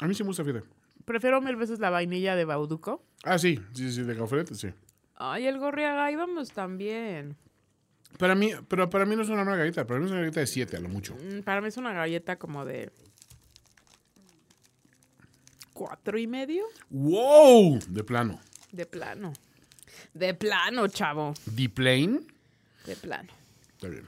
A 0.00 0.06
mí 0.06 0.14
sí 0.14 0.22
me 0.22 0.28
gusta, 0.28 0.44
fíjate. 0.44 0.66
Prefiero 1.04 1.40
mil 1.40 1.56
veces 1.56 1.78
la 1.78 1.90
vainilla 1.90 2.34
de 2.36 2.44
Bauduco. 2.44 3.04
Ah, 3.24 3.38
sí, 3.38 3.60
sí, 3.72 3.92
sí, 3.92 4.02
de 4.02 4.14
gafret, 4.14 4.52
sí. 4.54 4.68
Ay, 5.14 5.46
el 5.46 5.58
gorriaga, 5.58 6.10
íbamos 6.10 6.50
también. 6.52 7.36
Para 8.18 8.34
mí, 8.34 8.50
pero 8.68 8.90
para 8.90 9.04
mí 9.06 9.14
no 9.14 9.22
es 9.22 9.28
una 9.28 9.44
mala 9.44 9.56
galleta, 9.58 9.86
para 9.86 10.00
mí 10.00 10.06
es 10.06 10.12
una 10.12 10.20
galleta 10.20 10.40
de 10.40 10.46
7 10.46 10.76
a 10.76 10.80
lo 10.80 10.88
mucho. 10.88 11.14
Mm, 11.14 11.42
Para 11.42 11.60
mí 11.60 11.68
es 11.68 11.76
una 11.76 11.92
galleta 11.92 12.36
como 12.38 12.64
de... 12.64 12.90
¿Cuatro 15.72 16.18
y 16.18 16.26
medio? 16.26 16.64
¡Wow! 16.90 17.78
De 17.88 18.02
plano. 18.02 18.40
De 18.72 18.86
plano. 18.86 19.32
De 20.14 20.34
plano, 20.34 20.88
chavo. 20.88 21.34
¿The 21.54 21.68
plane? 21.68 22.20
De 22.86 22.96
plano. 22.96 23.28
Está 23.74 23.88
bien. 23.88 24.06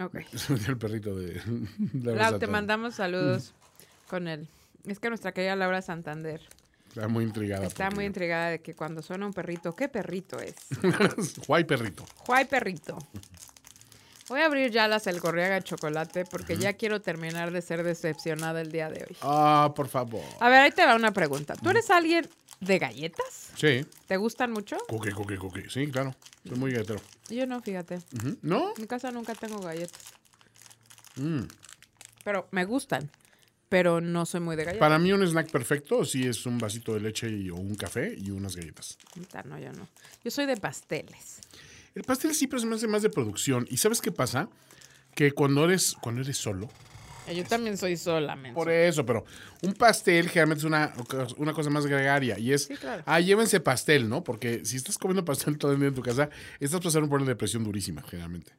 Ok. 0.00 0.16
El 0.68 0.78
perrito 0.78 1.14
de... 1.14 1.40
de 1.78 2.14
Lau, 2.14 2.38
te 2.38 2.46
mandamos 2.46 2.94
saludos 2.94 3.54
con 4.08 4.28
él. 4.28 4.48
Es 4.86 4.98
que 4.98 5.08
nuestra 5.08 5.32
querida 5.32 5.56
Laura 5.56 5.82
Santander 5.82 6.40
Está 6.88 7.06
muy 7.06 7.24
intrigada. 7.24 7.66
está 7.66 7.90
muy 7.90 8.06
intrigada 8.06 8.48
de 8.50 8.60
que 8.60 8.74
cuando 8.74 9.02
suena 9.02 9.26
un 9.26 9.34
perrito, 9.34 9.76
¿qué 9.76 9.88
perrito 9.88 10.38
es? 10.40 10.54
Guay 11.46 11.64
perrito. 11.64 12.04
Juay 12.16 12.46
perrito. 12.46 12.98
Voy 14.28 14.40
a 14.40 14.46
abrir 14.46 14.70
ya 14.70 14.88
las 14.88 15.06
El 15.06 15.20
Gorriaga 15.20 15.56
de 15.56 15.62
chocolate 15.62 16.24
porque 16.24 16.56
ya 16.56 16.72
quiero 16.72 17.00
terminar 17.00 17.50
de 17.50 17.62
ser 17.62 17.82
decepcionada 17.82 18.60
el 18.60 18.72
día 18.72 18.90
de 18.90 19.04
hoy. 19.04 19.16
Ah, 19.22 19.72
por 19.76 19.88
favor. 19.88 20.22
A 20.40 20.48
ver, 20.48 20.60
ahí 20.60 20.70
te 20.70 20.84
va 20.84 20.96
una 20.96 21.12
pregunta. 21.12 21.54
¿Tú 21.54 21.70
eres 21.70 21.90
alguien 21.90 22.28
de 22.60 22.78
galletas? 22.78 23.52
Sí. 23.56 23.86
¿Te 24.06 24.16
gustan 24.16 24.52
mucho? 24.52 24.76
Cookie, 24.88 25.12
cookie, 25.12 25.36
cookie. 25.36 25.68
Sí, 25.68 25.86
claro. 25.88 26.14
Soy 26.46 26.56
muy 26.56 26.72
galletero. 26.72 27.00
Yo 27.28 27.46
no, 27.46 27.60
fíjate. 27.60 28.00
¿No? 28.42 28.74
En 28.74 28.82
mi 28.82 28.86
casa 28.86 29.10
nunca 29.10 29.34
tengo 29.34 29.60
galletas. 29.60 30.00
Mm. 31.16 31.42
Pero 32.24 32.48
me 32.50 32.64
gustan. 32.64 33.10
Pero 33.68 34.00
no 34.00 34.24
soy 34.24 34.40
muy 34.40 34.56
de 34.56 34.64
galletas. 34.64 34.80
Para 34.80 34.98
mí 34.98 35.12
un 35.12 35.22
snack 35.26 35.50
perfecto 35.50 36.04
sí 36.04 36.26
es 36.26 36.46
un 36.46 36.58
vasito 36.58 36.94
de 36.94 37.00
leche 37.00 37.28
y, 37.30 37.50
o 37.50 37.56
un 37.56 37.74
café 37.74 38.14
y 38.16 38.30
unas 38.30 38.56
galletas. 38.56 38.96
No, 39.44 39.58
yo 39.58 39.72
no. 39.72 39.86
Yo 40.24 40.30
soy 40.30 40.46
de 40.46 40.56
pasteles. 40.56 41.40
El 41.94 42.04
pastel 42.04 42.34
sí, 42.34 42.46
pero 42.46 42.60
se 42.60 42.66
me 42.66 42.76
hace 42.76 42.86
más 42.86 43.02
de 43.02 43.10
producción. 43.10 43.66
¿Y 43.70 43.76
sabes 43.76 44.00
qué 44.00 44.10
pasa? 44.10 44.48
Que 45.14 45.32
cuando 45.32 45.64
eres, 45.64 45.94
cuando 46.00 46.22
eres 46.22 46.38
solo, 46.38 46.68
Yo 47.32 47.44
también 47.44 47.76
soy 47.76 47.96
solamente. 47.96 48.54
por 48.54 48.70
eso, 48.70 49.04
pero 49.04 49.24
un 49.62 49.74
pastel 49.74 50.28
generalmente 50.28 50.60
es 50.60 50.64
una, 50.64 50.92
una 51.36 51.52
cosa 51.52 51.70
más 51.70 51.86
gregaria. 51.86 52.38
Y 52.38 52.52
es, 52.52 52.64
Sí, 52.64 52.76
claro. 52.76 53.02
ah, 53.06 53.20
llévense 53.20 53.60
pastel, 53.60 54.08
¿no? 54.08 54.22
Porque 54.24 54.64
si 54.64 54.76
estás 54.76 54.98
comiendo 54.98 55.24
pastel 55.24 55.58
todo 55.58 55.72
el 55.72 55.78
día 55.78 55.88
en 55.88 55.94
tu 55.94 56.02
casa, 56.02 56.30
estás 56.60 56.80
pasando 56.80 57.08
por 57.08 57.20
una 57.20 57.28
depresión 57.30 57.64
durísima, 57.64 58.02
generalmente. 58.02 58.52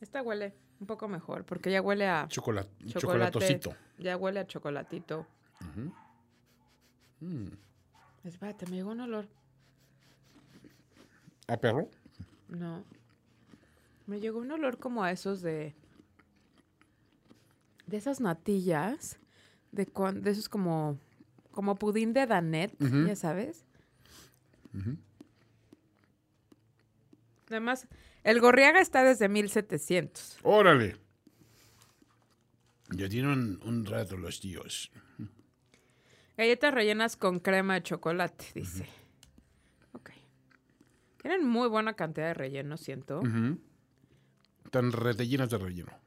Esta 0.00 0.22
huele 0.22 0.54
un 0.80 0.86
poco 0.86 1.06
mejor, 1.08 1.44
porque 1.44 1.70
ya 1.70 1.80
huele 1.80 2.06
a 2.08 2.26
Chocolate, 2.28 2.68
chocolate. 2.86 3.00
chocolatosito. 3.00 3.76
Ya 3.98 4.16
huele 4.16 4.40
a 4.40 4.46
chocolatito. 4.46 5.26
Espérate, 8.24 8.66
me 8.66 8.76
llegó 8.76 8.90
un 8.90 9.00
olor. 9.00 9.28
¿A 11.48 11.56
perro? 11.56 11.88
No. 12.48 12.84
Me 14.06 14.20
llegó 14.20 14.40
un 14.40 14.50
olor 14.50 14.78
como 14.78 15.04
a 15.04 15.10
esos 15.12 15.42
de. 15.42 15.74
De 17.92 17.98
esas 17.98 18.22
natillas. 18.22 19.18
De, 19.70 19.84
de 19.84 20.30
esos 20.30 20.48
como. 20.48 20.98
Como 21.50 21.76
pudín 21.76 22.14
de 22.14 22.26
Danet, 22.26 22.74
ya 22.80 23.14
sabes. 23.14 23.66
Además, 27.48 27.86
el 28.24 28.40
Gorriaga 28.40 28.80
está 28.80 29.04
desde 29.04 29.28
1700. 29.28 30.38
Órale. 30.42 30.96
Ya 32.88 33.10
tienen 33.10 33.60
un 33.62 33.84
rato 33.84 34.16
los 34.16 34.40
tíos. 34.40 34.90
Galletas 36.38 36.72
rellenas 36.72 37.18
con 37.18 37.40
crema 37.40 37.74
de 37.74 37.82
chocolate, 37.82 38.46
dice. 38.54 38.88
Ok. 39.92 40.12
Tienen 41.20 41.46
muy 41.46 41.68
buena 41.68 41.92
cantidad 41.92 42.28
de 42.28 42.34
relleno, 42.34 42.78
siento. 42.78 43.20
Están 44.64 44.90
rellenas 44.92 45.50
de 45.50 45.58
relleno. 45.58 46.01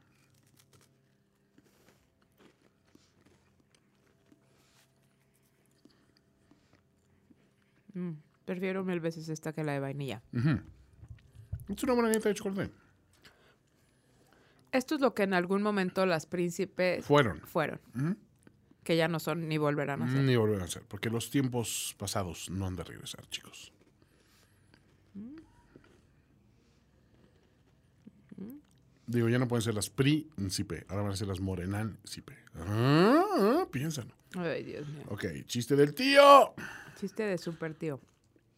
Prefiero 8.46 8.84
mil 8.84 9.00
veces 9.00 9.30
esta 9.30 9.54
que 9.54 9.64
la 9.64 9.74
de 9.74 9.80
vainilla. 9.80 10.22
Es 11.68 11.84
una 11.84 11.94
buena 11.94 12.10
galleta 12.10 12.30
de 12.30 12.36
chocolate. 12.36 12.72
Esto 14.72 14.96
es 14.96 15.02
lo 15.02 15.14
que 15.14 15.24
en 15.24 15.34
algún 15.34 15.62
momento 15.64 16.06
las 16.06 16.26
príncipes 16.26 17.06
Fueron. 17.06 17.40
fueron. 17.42 17.80
Que 18.84 18.98
ya 18.98 19.08
no 19.08 19.20
son 19.20 19.48
ni 19.48 19.58
volverán 19.58 20.04
a 20.04 20.12
ser. 20.12 20.22
Ni 20.22 20.36
volver 20.36 20.62
a 20.62 20.68
ser, 20.68 20.84
porque 20.88 21.10
los 21.10 21.32
tiempos 21.32 21.96
pasados 21.98 22.50
no 22.50 22.68
han 22.68 22.76
de 22.76 22.84
regresar, 22.84 23.26
chicos. 23.30 23.72
Digo, 29.08 29.30
ya 29.30 29.40
no 29.40 29.48
pueden 29.48 29.62
ser 29.62 29.76
las 29.76 29.90
príncipe, 29.90 30.86
ahora 30.90 31.04
van 31.04 31.12
a 31.14 31.16
ser 31.16 31.28
las 31.28 31.40
morenáncipe. 31.40 32.45
Ah, 32.58 33.24
ah, 33.38 33.68
piénsalo. 33.72 34.12
Ay, 34.38 34.64
Dios 34.64 34.88
mío. 34.88 35.04
Ok, 35.10 35.26
chiste 35.46 35.76
del 35.76 35.94
tío. 35.94 36.54
Chiste 37.00 37.24
de 37.24 37.38
super 37.38 37.74
tío. 37.74 38.00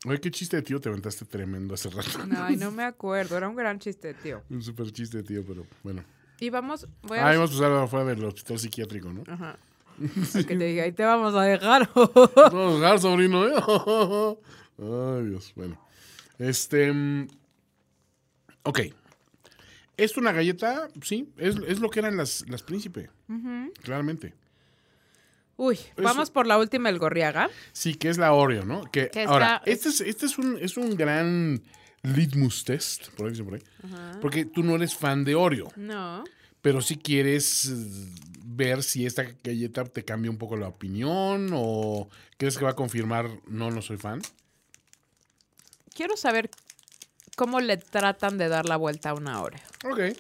Oye, 0.06 0.20
qué 0.20 0.30
chiste 0.32 0.58
de 0.58 0.62
tío 0.62 0.80
te 0.80 0.90
aventaste 0.90 1.26
tremendo 1.26 1.74
hace 1.74 1.90
rato. 1.90 2.10
Ay, 2.38 2.56
no 2.56 2.72
me 2.72 2.84
acuerdo. 2.84 3.36
Era 3.36 3.50
un 3.50 3.56
gran 3.56 3.80
chiste, 3.80 4.14
tío. 4.14 4.44
Un 4.50 4.62
super 4.62 4.92
chiste 4.92 5.18
de 5.18 5.24
tío, 5.24 5.44
pero 5.46 5.66
bueno. 5.84 6.04
Y 6.40 6.50
vamos, 6.52 6.88
voy 7.02 7.18
a... 7.18 7.28
Ah, 7.28 7.34
hemos 7.34 7.50
pasado 7.52 7.82
afuera 7.82 8.06
del 8.06 8.24
hospital 8.24 8.60
psiquiátrico, 8.60 9.12
¿no? 9.12 9.24
Ajá. 9.28 9.58
Que 10.34 10.44
te 10.44 10.56
diga, 10.66 10.84
ahí 10.84 10.92
te 10.92 11.04
vamos 11.04 11.34
a 11.34 11.42
dejar. 11.42 11.90
No, 12.54 12.80
dejar, 12.80 13.00
sobrino, 13.00 13.48
¿eh? 13.48 13.54
Ay, 14.78 15.26
Dios. 15.30 15.52
Bueno. 15.56 15.82
Este. 16.38 16.94
mm, 16.94 17.28
Ok. 18.64 18.80
Es 19.98 20.16
una 20.16 20.32
galleta, 20.32 20.88
sí. 21.02 21.30
Es, 21.38 21.56
es 21.68 21.80
lo 21.80 21.90
que 21.90 22.00
eran 22.00 22.16
las, 22.18 22.46
las 22.48 22.62
príncipe. 22.64 23.10
Claramente. 23.82 24.34
Uy, 25.58 25.80
vamos 25.98 26.30
por 26.30 26.46
la 26.46 26.60
última, 26.60 26.90
el 26.90 27.00
Gorriaga. 27.00 27.50
Sí, 27.74 27.96
que 27.96 28.10
es 28.10 28.20
la 28.20 28.32
Oreo, 28.32 28.64
¿no? 28.64 28.84
Que, 28.92 29.10
Que 29.10 29.24
ahora, 29.24 29.64
este, 29.66 29.90
es, 29.90 30.02
este 30.02 30.28
es, 30.28 30.38
un, 30.38 30.58
es 30.62 30.78
un 30.78 30.96
gran 30.96 31.64
litmus 32.04 32.64
test, 32.64 33.10
por 33.16 33.28
ahí 33.30 33.42
por 33.42 33.56
ahí. 33.56 33.64
Porque 34.22 34.46
tú 34.46 34.62
no 34.64 34.76
eres 34.76 34.96
fan 34.96 35.24
de 35.24 35.34
Oreo, 35.34 35.72
No. 35.76 36.24
pero 36.62 36.80
sí 36.82 36.98
quieres 36.98 37.66
eh, 37.66 37.76
ver 38.46 38.84
si 38.84 39.08
esta 39.08 39.24
galleta 39.44 39.84
te 39.86 40.06
cambia 40.06 40.30
un 40.30 40.38
poco 40.38 40.56
la 40.58 40.68
opinión 40.68 41.50
o 41.54 42.08
crees 42.38 42.56
que 42.58 42.64
va 42.64 42.72
a 42.72 42.76
confirmar 42.76 43.28
no, 43.48 43.72
no 43.72 43.82
soy 43.82 43.98
fan. 43.98 44.22
Quiero 45.96 46.16
saber 46.18 46.52
cómo 47.38 47.60
le 47.62 47.78
tratan 47.78 48.40
de 48.40 48.50
dar 48.50 48.66
la 48.66 48.78
vuelta 48.78 49.12
a 49.12 49.14
una 49.14 49.42
Oreo. 49.42 49.62
Ok. 49.86 50.18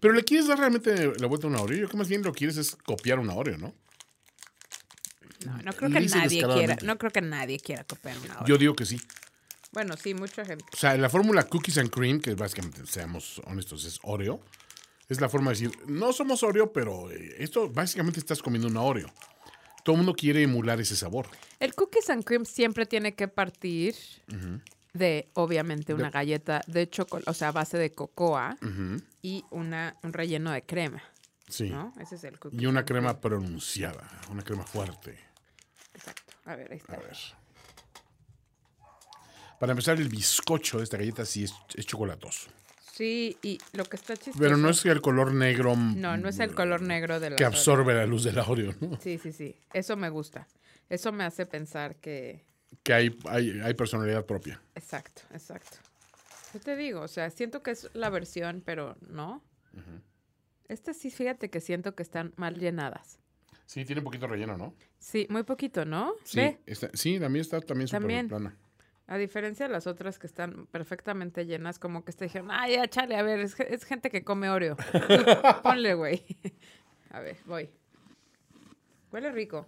Pero 0.00 0.12
le 0.12 0.22
quieres 0.22 0.46
dar 0.46 0.58
realmente 0.58 1.12
la 1.18 1.26
vuelta 1.26 1.46
a 1.46 1.50
una 1.50 1.62
Oreo. 1.62 1.78
Yo 1.78 1.80
creo 1.84 1.90
que 1.92 1.96
más 1.96 2.08
bien 2.08 2.22
lo 2.22 2.32
quieres 2.32 2.58
es 2.58 2.76
copiar 2.76 3.18
una 3.18 3.34
Oreo, 3.34 3.56
¿no? 3.56 3.74
No, 5.46 5.56
no 5.62 5.72
creo 5.72 5.90
que 5.90 6.00
nadie 6.00 6.42
quiera, 6.42 6.76
no 6.82 6.98
creo 6.98 7.10
que 7.10 7.22
nadie 7.22 7.58
quiera 7.58 7.84
copiar 7.84 8.18
una 8.18 8.34
Oreo. 8.34 8.46
Yo 8.46 8.58
digo 8.58 8.74
que 8.74 8.84
sí. 8.84 9.00
Bueno, 9.72 9.96
sí, 9.96 10.12
mucha 10.12 10.44
gente. 10.44 10.64
O 10.72 10.76
sea, 10.76 10.94
la 10.98 11.08
fórmula 11.08 11.44
Cookies 11.44 11.78
and 11.78 11.90
Cream, 11.90 12.20
que 12.20 12.34
básicamente, 12.34 12.86
seamos 12.86 13.40
honestos, 13.46 13.86
es 13.86 13.98
Oreo, 14.02 14.42
es 15.08 15.22
la 15.22 15.30
forma 15.30 15.52
de 15.52 15.58
decir, 15.58 15.78
no 15.86 16.12
somos 16.12 16.42
Oreo, 16.42 16.70
pero 16.70 17.10
eh, 17.10 17.36
esto 17.38 17.70
básicamente 17.70 18.20
estás 18.20 18.42
comiendo 18.42 18.68
una 18.68 18.82
Oreo. 18.82 19.10
Todo 19.82 19.94
el 19.94 19.98
mundo 19.98 20.14
quiere 20.14 20.42
emular 20.42 20.78
ese 20.80 20.96
sabor. 20.96 21.28
El 21.60 21.74
cookies 21.74 22.10
and 22.10 22.24
cream 22.24 22.44
siempre 22.44 22.84
tiene 22.84 23.14
que 23.14 23.28
partir 23.28 23.94
de, 24.96 25.30
obviamente, 25.34 25.94
una 25.94 26.04
De- 26.04 26.10
galleta 26.10 26.62
de 26.66 26.88
chocolate, 26.88 27.30
o 27.30 27.34
sea, 27.34 27.48
a 27.48 27.52
base 27.52 27.78
de 27.78 27.92
cocoa 27.94 28.56
y 29.22 29.44
una, 29.50 29.96
un 30.02 30.12
relleno 30.12 30.50
de 30.52 30.62
crema, 30.64 31.02
Sí. 31.48 31.70
¿no? 31.70 31.92
Ese 32.00 32.16
es 32.16 32.24
el 32.24 32.38
cookies. 32.38 32.60
Y 32.60 32.66
una 32.66 32.84
crema 32.84 33.20
pronunciada, 33.20 34.08
una 34.30 34.42
crema 34.42 34.64
fuerte. 34.64 35.18
Exacto. 35.94 36.32
A 36.44 36.56
ver, 36.56 36.70
ahí 36.72 36.78
está. 36.78 36.94
A 36.94 36.98
ver. 36.98 37.16
Para 39.58 39.72
empezar, 39.72 39.96
el 39.98 40.08
bizcocho 40.08 40.78
de 40.78 40.84
esta 40.84 40.96
galleta 40.98 41.24
sí 41.24 41.44
es, 41.44 41.54
es 41.74 41.86
chocolatoso. 41.86 42.50
Sí, 42.92 43.36
y 43.42 43.58
lo 43.72 43.84
que 43.84 43.96
está 43.96 44.14
chistoso. 44.16 44.38
Pero 44.38 44.56
no 44.56 44.70
es 44.70 44.84
el 44.86 45.00
color 45.02 45.32
negro 45.34 45.76
No, 45.76 46.16
no 46.16 46.28
es 46.28 46.38
el 46.40 46.54
color 46.54 46.80
negro 46.82 47.20
de 47.20 47.30
la 47.30 47.36
que 47.36 47.44
Oreo. 47.44 47.56
absorbe 47.58 47.94
la 47.94 48.06
luz 48.06 48.24
del 48.24 48.38
Oreo, 48.38 48.74
¿no? 48.80 48.98
Sí, 49.00 49.18
sí, 49.18 49.32
sí. 49.32 49.54
Eso 49.72 49.96
me 49.96 50.08
gusta. 50.10 50.46
Eso 50.88 51.12
me 51.12 51.24
hace 51.24 51.46
pensar 51.46 51.96
que. 51.96 52.44
Que 52.82 52.92
hay, 52.94 53.18
hay, 53.28 53.60
hay 53.60 53.74
personalidad 53.74 54.24
propia. 54.26 54.60
Exacto, 54.74 55.22
exacto. 55.32 55.78
Yo 56.54 56.60
te 56.60 56.76
digo, 56.76 57.00
o 57.00 57.08
sea, 57.08 57.30
siento 57.30 57.62
que 57.62 57.70
es 57.72 57.90
la 57.94 58.10
versión, 58.10 58.62
pero 58.64 58.96
no. 59.08 59.42
Estas 60.68 60.96
sí, 60.96 61.10
fíjate 61.10 61.50
que 61.50 61.60
siento 61.60 61.94
que 61.94 62.02
están 62.02 62.32
mal 62.36 62.58
llenadas. 62.58 63.18
Sí, 63.66 63.84
tiene 63.84 64.00
poquito 64.02 64.26
relleno, 64.26 64.56
¿no? 64.56 64.74
Sí, 64.98 65.26
muy 65.28 65.42
poquito, 65.42 65.84
¿no? 65.84 66.14
Sí, 66.24 66.56
está, 66.66 66.88
sí 66.94 67.18
también 67.20 67.42
está 67.42 67.60
también 67.60 67.88
súper 67.88 68.00
También. 68.02 68.28
plana. 68.28 68.56
a 69.08 69.18
diferencia 69.18 69.66
de 69.66 69.72
las 69.72 69.86
otras 69.86 70.18
que 70.18 70.26
están 70.26 70.66
perfectamente 70.66 71.46
llenas, 71.46 71.78
como 71.78 72.04
que 72.04 72.12
te 72.12 72.24
dijeron, 72.24 72.48
ay, 72.50 72.74
ya, 72.76 72.88
chale, 72.88 73.16
a 73.16 73.22
ver, 73.22 73.40
es, 73.40 73.58
es 73.60 73.84
gente 73.84 74.10
que 74.10 74.24
come 74.24 74.48
Oreo. 74.50 74.76
Ponle, 75.62 75.94
güey. 75.94 76.24
a 77.10 77.20
ver, 77.20 77.36
voy. 77.44 77.70
Huele 79.12 79.30
rico. 79.32 79.66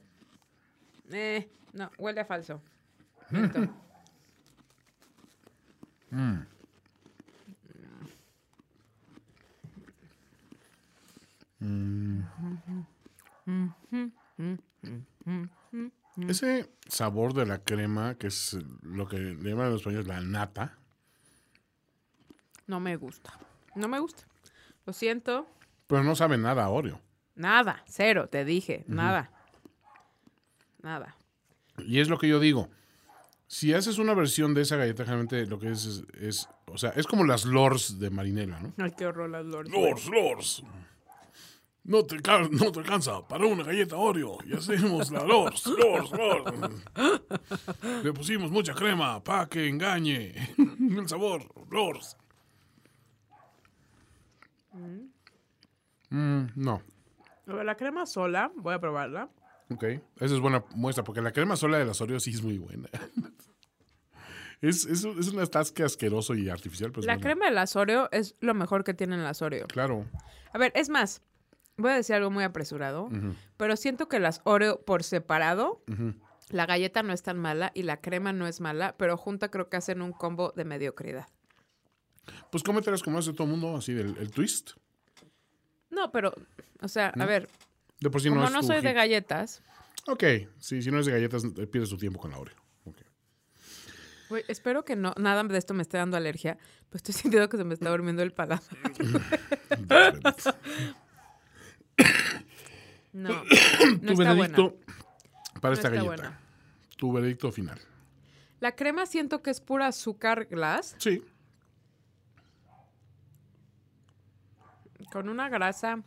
Eh, 1.11 1.49
no, 1.73 1.91
huele 1.99 2.21
a 2.21 2.25
falso. 2.25 2.63
Ese 16.29 16.71
sabor 16.87 17.35
de 17.35 17.47
la 17.47 17.59
crema, 17.59 18.15
que 18.15 18.29
es 18.29 18.57
lo 18.83 19.09
que 19.09 19.19
le 19.19 19.51
llaman 19.51 19.71
los 19.71 19.81
españoles 19.81 20.07
la 20.07 20.21
nata, 20.21 20.79
No 22.67 22.81
me 22.81 22.97
gusta. 22.97 23.39
No 23.75 23.89
me 23.89 23.99
gusta. 23.99 24.25
Lo 24.85 24.93
siento. 24.93 25.47
pero 25.87 26.03
no 26.03 26.15
sabe 26.15 26.37
nada 26.37 26.65
a 26.65 26.69
Oreo. 26.69 27.01
Nada, 27.35 27.83
cero, 27.87 28.29
te 28.29 28.45
dije, 28.45 28.85
nada. 28.89 29.31
Nada. 30.83 31.17
Y 31.79 32.01
es 32.01 32.09
lo 32.09 32.19
que 32.19 32.29
yo 32.29 32.41
digo. 32.41 32.69
Si 33.51 33.73
haces 33.73 33.99
una 33.99 34.13
versión 34.15 34.53
de 34.55 34.61
esa 34.63 34.77
galleta, 34.77 35.05
generalmente 35.05 35.47
lo 35.47 35.59
que 35.59 35.71
es, 35.71 35.85
es, 35.87 36.05
es- 36.21 36.49
o 36.67 36.77
sea, 36.79 36.91
es 36.91 37.07
como 37.07 37.25
las 37.25 37.45
Lors 37.47 37.99
de 37.99 38.11
Marinela, 38.11 38.61
¿no? 38.61 38.73
Ay, 38.79 38.93
qué 38.97 39.07
horror 39.07 39.31
las 39.31 39.45
Lords. 39.47 39.71
Lors, 39.71 40.07
Lors. 40.09 40.63
No 41.85 42.05
te, 42.05 42.17
no 42.51 42.71
te 42.71 42.81
alcanza 42.81 43.27
para 43.27 43.47
una 43.47 43.65
galleta 43.65 43.97
Oreo. 43.97 44.37
Y 44.45 44.53
hacemos 44.53 45.11
la 45.11 45.25
Lors, 45.25 45.65
Lors, 45.67 46.11
Lors. 46.13 46.53
Le 48.05 48.13
pusimos 48.13 48.51
mucha 48.51 48.75
crema 48.75 49.25
para 49.25 49.47
que 49.47 49.67
engañe 49.67 50.35
el 50.59 51.09
sabor. 51.09 51.47
Lors. 51.71 52.19
Mm, 56.11 56.45
no. 56.57 56.83
Pero 57.47 57.65
La 57.65 57.77
crema 57.77 58.05
sola, 58.05 58.53
voy 58.57 58.75
a 58.75 58.79
probarla. 58.81 59.31
Ok. 59.71 59.85
Esa 59.85 60.35
es 60.35 60.41
buena 60.41 60.65
muestra, 60.75 61.05
porque 61.05 61.21
la 61.21 61.33
crema 61.33 61.57
sola 61.57 61.79
de 61.79 61.85
las 61.85 62.01
Oreo 62.01 62.19
sí 62.21 62.31
es 62.31 62.43
muy 62.43 62.59
buena. 62.59 62.89
Es, 64.61 64.87
es, 64.87 65.05
un- 65.05 65.17
es 65.21 65.29
un 65.29 65.39
atasque 65.39 65.85
asqueroso 65.85 66.35
y 66.35 66.49
artificial. 66.49 66.91
La 66.97 67.19
crema 67.21 67.45
de 67.45 67.53
las 67.53 67.77
Oreo 67.77 68.09
es 68.11 68.35
lo 68.41 68.55
mejor 68.55 68.83
que 68.83 68.93
tienen 68.93 69.23
las 69.23 69.41
Oreo. 69.41 69.69
Claro. 69.69 70.05
A 70.53 70.59
ver, 70.59 70.73
es 70.75 70.89
más, 70.89 71.23
voy 71.77 71.93
a 71.93 71.95
decir 71.95 72.17
algo 72.17 72.31
muy 72.33 72.43
apresurado, 72.43 73.09
pero 73.57 73.77
siento 73.77 74.09
que 74.09 74.19
las 74.19 74.41
Oreo 74.43 74.81
por 74.85 75.05
separado, 75.05 75.81
la 76.51 76.67
galleta 76.67 77.05
no 77.05 77.13
es 77.13 77.23
tan 77.23 77.39
mala 77.39 77.71
y 77.73 77.85
la 77.85 78.01
crema 78.01 78.33
no 78.33 78.49
es 78.49 78.61
mala, 78.61 78.97
pero 78.99 79.17
junta 79.17 79.49
creo 79.49 79.69
que 79.69 79.77
hacen 79.77 80.03
un 80.03 80.11
combo 80.13 80.53
de 80.57 80.65
mediocridad. 80.65 81.29
Pues 82.51 82.65
cómetelas 82.65 83.05
como 83.05 83.19
hace 83.19 83.33
todo 83.35 83.45
el 83.45 83.51
mundo, 83.53 83.77
así 83.77 83.93
del 83.95 84.17
el 84.19 84.33
twist. 84.33 84.73
No, 85.91 86.11
pero, 86.11 86.35
o 86.83 86.89
sea, 86.89 87.13
a 87.17 87.27
ver, 87.27 87.49
De 88.01 88.11
por 88.11 88.21
sí 88.21 88.29
como 88.29 88.41
no 88.43 88.47
es 88.47 88.53
no 88.53 88.61
tu 88.61 88.67
soy 88.69 88.81
de 88.81 88.93
galletas, 88.93 89.63
Ok, 90.07 90.25
sí, 90.59 90.81
si 90.81 90.91
no 90.91 91.01
es 91.01 91.07
de 91.07 91.13
galletas, 91.13 91.45
eh, 91.45 91.67
pierdes 91.67 91.91
tu 91.91 91.99
tiempo 91.99 92.19
con 92.21 92.31
la 92.31 92.39
Oreo. 92.39 92.57
Ok. 92.85 92.97
güey, 94.31 94.45
espero 94.49 94.85
que 94.85 94.97
no, 94.97 95.13
nada 95.19 95.43
de 95.45 95.59
esto 95.59 95.75
me 95.75 95.83
esté 95.83 95.99
dando 95.99 96.17
alergia, 96.17 96.57
pero 96.89 96.97
estoy 96.97 97.13
sintiendo 97.21 97.49
que 97.49 97.57
se 97.59 97.65
me 97.65 97.75
está 97.75 97.91
durmiendo 97.91 98.23
el 98.23 98.33
paladar. 98.33 98.63
No, 103.13 103.31
no 103.31 103.43
tu 104.15 104.23
está 104.23 104.35
buena. 104.35 104.35
veredicto 104.35 104.77
para 105.61 105.71
No 105.71 105.73
esta 105.75 105.89
galleta. 105.89 106.05
buena. 106.07 106.41
Tu 106.97 107.13
veredicto 107.13 107.51
final. 107.51 107.81
La 108.61 108.73
crema 108.77 109.07
siento 109.07 109.43
que 109.43 109.51
es 109.51 109.61
pura 109.61 109.87
azúcar 109.89 110.45
glass 110.47 110.95
Sí. 110.99 111.23
con 115.13 115.29
una 115.29 115.49
grasa 115.49 116.03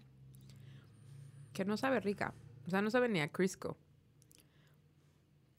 que 1.61 1.65
no 1.65 1.77
sabe 1.77 1.99
rica. 1.99 2.33
O 2.65 2.71
sea, 2.71 2.81
no 2.81 2.89
sabe 2.89 3.07
ni 3.07 3.19
a 3.21 3.31
Crisco. 3.31 3.77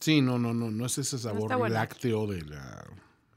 Sí, 0.00 0.20
no, 0.20 0.36
no, 0.36 0.52
no, 0.52 0.68
no 0.68 0.86
es 0.86 0.98
ese 0.98 1.16
sabor 1.16 1.52
está 1.52 1.68
lácteo 1.68 2.26
de 2.26 2.42
la. 2.42 2.84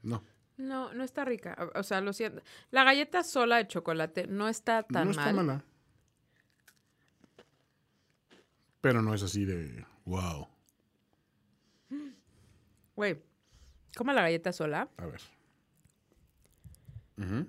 No, 0.02 0.24
No, 0.58 0.92
no 0.96 1.04
está 1.04 1.26
rica. 1.26 1.56
O 1.76 1.84
sea, 1.84 2.02
lo 2.02 2.12
siento. 2.12 2.42
La 2.72 2.84
galleta 2.84 3.24
sola 3.24 3.58
de 3.58 3.68
chocolate 3.68 4.26
no 4.26 4.50
está 4.50 4.82
tan 4.82 5.06
no 5.06 5.12
está 5.12 5.26
mal. 5.26 5.36
mala. 5.36 5.66
Pero 8.82 9.04
no 9.04 9.14
es 9.14 9.22
así 9.22 9.46
de. 9.46 9.86
Wow. 10.06 10.48
Güey, 12.96 13.22
come 13.96 14.14
la 14.16 14.24
galleta 14.24 14.52
sola. 14.54 14.90
A 14.98 15.06
ver. 15.06 15.22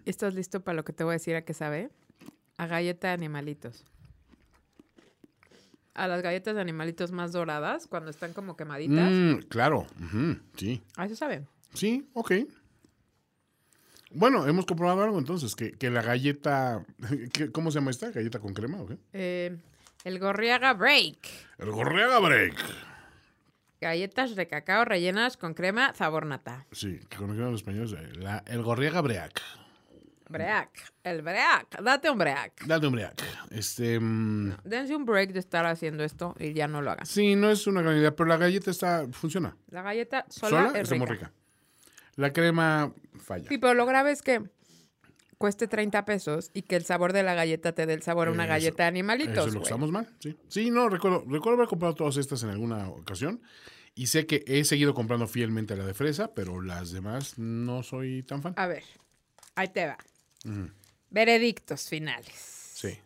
¿Estás 0.04 0.34
listo 0.34 0.62
para 0.62 0.76
lo 0.76 0.84
que 0.84 0.92
te 0.92 1.04
voy 1.04 1.12
a 1.12 1.14
decir 1.14 1.36
a 1.36 1.42
qué 1.42 1.54
sabe? 1.54 1.90
A 2.58 2.66
galleta 2.66 3.08
de 3.08 3.14
animalitos. 3.14 3.86
A 5.96 6.06
las 6.08 6.22
galletas 6.22 6.54
de 6.54 6.60
animalitos 6.60 7.10
más 7.10 7.32
doradas, 7.32 7.86
cuando 7.86 8.10
están 8.10 8.32
como 8.34 8.56
quemaditas. 8.56 9.10
Mm, 9.10 9.38
claro, 9.48 9.86
ujú, 10.00 10.38
sí. 10.56 10.82
A 10.96 11.06
eso 11.06 11.16
sabe. 11.16 11.46
Sí, 11.74 12.06
ok. 12.12 12.32
Bueno, 14.12 14.46
hemos 14.46 14.66
comprobado 14.66 15.02
algo 15.02 15.18
entonces, 15.18 15.54
que, 15.56 15.72
que 15.72 15.90
la 15.90 16.02
galleta. 16.02 16.84
¿qué- 17.32 17.50
¿Cómo 17.50 17.70
se 17.70 17.78
llama 17.78 17.90
esta? 17.90 18.10
¿Galleta 18.10 18.38
con 18.38 18.54
crema 18.54 18.80
o 18.80 18.86
qué? 18.86 18.98
Eh, 19.12 19.56
el 20.04 20.18
Gorriaga 20.18 20.74
Break. 20.74 21.16
El 21.58 21.70
Gorriaga 21.70 22.18
Break. 22.20 22.54
Galletas 23.80 24.34
de 24.36 24.46
cacao 24.48 24.84
rellenas 24.84 25.36
con 25.36 25.54
crema 25.54 25.92
sabor 25.94 26.24
nata. 26.26 26.66
Sí, 26.72 26.98
que 27.08 27.16
españoles. 27.54 27.92
eh, 27.92 28.12
la- 28.18 28.42
el 28.46 28.62
Gorriaga 28.62 29.00
Break. 29.00 29.40
Break. 30.28 30.92
El 31.04 31.22
break. 31.22 31.80
Date 31.82 32.10
un 32.10 32.18
break. 32.18 32.64
Date 32.66 32.86
un 32.86 32.92
break. 32.94 33.22
Este. 33.50 33.98
mm, 34.00 34.56
Dense 34.64 34.94
un 34.96 35.04
break 35.04 35.32
de 35.32 35.38
estar 35.38 35.64
haciendo 35.66 36.02
esto 36.04 36.34
y 36.38 36.52
ya 36.52 36.66
no 36.68 36.82
lo 36.82 36.90
hagan. 36.90 37.06
sí, 37.06 37.36
no 37.36 37.50
es 37.50 37.66
una 37.66 37.82
gran 37.82 37.96
idea, 37.96 38.14
pero 38.14 38.28
la 38.28 38.36
galleta 38.36 38.70
está. 38.70 39.06
funciona. 39.12 39.56
La 39.70 39.82
galleta 39.82 40.26
sola, 40.28 40.66
Sola, 40.68 40.80
es 40.80 40.88
rica. 40.90 41.04
muy 41.04 41.14
rica. 41.14 41.32
La 42.16 42.32
crema 42.32 42.92
falla. 43.18 43.48
Sí, 43.48 43.58
pero 43.58 43.74
lo 43.74 43.86
grave 43.86 44.10
es 44.12 44.22
que 44.22 44.42
cueste 45.38 45.68
30 45.68 46.04
pesos 46.06 46.50
y 46.54 46.62
que 46.62 46.76
el 46.76 46.84
sabor 46.84 47.12
de 47.12 47.22
la 47.22 47.34
galleta 47.34 47.72
te 47.72 47.84
dé 47.86 47.92
el 47.92 48.02
sabor 48.02 48.28
a 48.28 48.30
una 48.32 48.44
Eso- 48.44 48.50
galleta 48.52 48.82
de 48.84 48.88
Eso 48.88 48.94
animalitos. 48.94 49.46
es 49.48 49.54
lo 49.54 49.62
estamos 49.62 49.92
mal, 49.92 50.08
sí. 50.18 50.34
Sí, 50.48 50.70
no, 50.70 50.88
recuerdo, 50.88 51.24
recuerdo 51.28 51.58
haber 51.58 51.68
comprado 51.68 51.94
todas 51.94 52.16
estas 52.16 52.42
en 52.42 52.50
alguna 52.50 52.88
ocasión. 52.88 53.42
Y 53.94 54.08
sé 54.08 54.26
que 54.26 54.44
he 54.46 54.64
seguido 54.64 54.92
comprando 54.92 55.26
fielmente 55.26 55.74
la 55.76 55.84
de 55.86 55.94
fresa, 55.94 56.34
pero 56.34 56.60
las 56.60 56.90
demás 56.92 57.38
no 57.38 57.82
soy 57.82 58.22
tan 58.24 58.42
fan. 58.42 58.52
A 58.56 58.66
ver, 58.66 58.82
ahí 59.54 59.68
te 59.68 59.86
va. 59.86 59.96
Veredictos 61.10 61.88
finales. 61.88 62.34
Sí. 62.74 62.98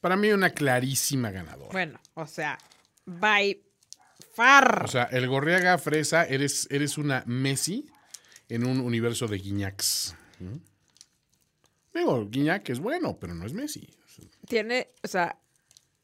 Para 0.00 0.16
mí 0.16 0.30
una 0.30 0.50
clarísima 0.50 1.30
ganadora. 1.30 1.72
Bueno, 1.72 2.00
o 2.14 2.26
sea, 2.26 2.58
by 3.04 3.60
far. 4.34 4.84
O 4.84 4.88
sea, 4.88 5.04
el 5.04 5.26
Gorriaga 5.26 5.78
Fresa, 5.78 6.24
eres, 6.24 6.68
eres 6.70 6.98
una 6.98 7.24
Messi 7.26 7.90
en 8.48 8.66
un 8.66 8.80
universo 8.80 9.26
de 9.26 9.38
Guiñacs. 9.38 10.16
¿Mm? 10.38 10.56
Digo, 11.94 12.28
Guiñac 12.28 12.68
es 12.70 12.78
bueno, 12.78 13.18
pero 13.18 13.34
no 13.34 13.44
es 13.44 13.52
Messi. 13.52 13.88
tiene, 14.46 14.92
o 15.02 15.08
sea, 15.08 15.38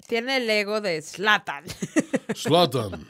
tiene 0.06 0.38
el 0.38 0.50
ego 0.50 0.80
de 0.80 1.00
Slatan. 1.00 1.64
Zlatan. 2.34 3.06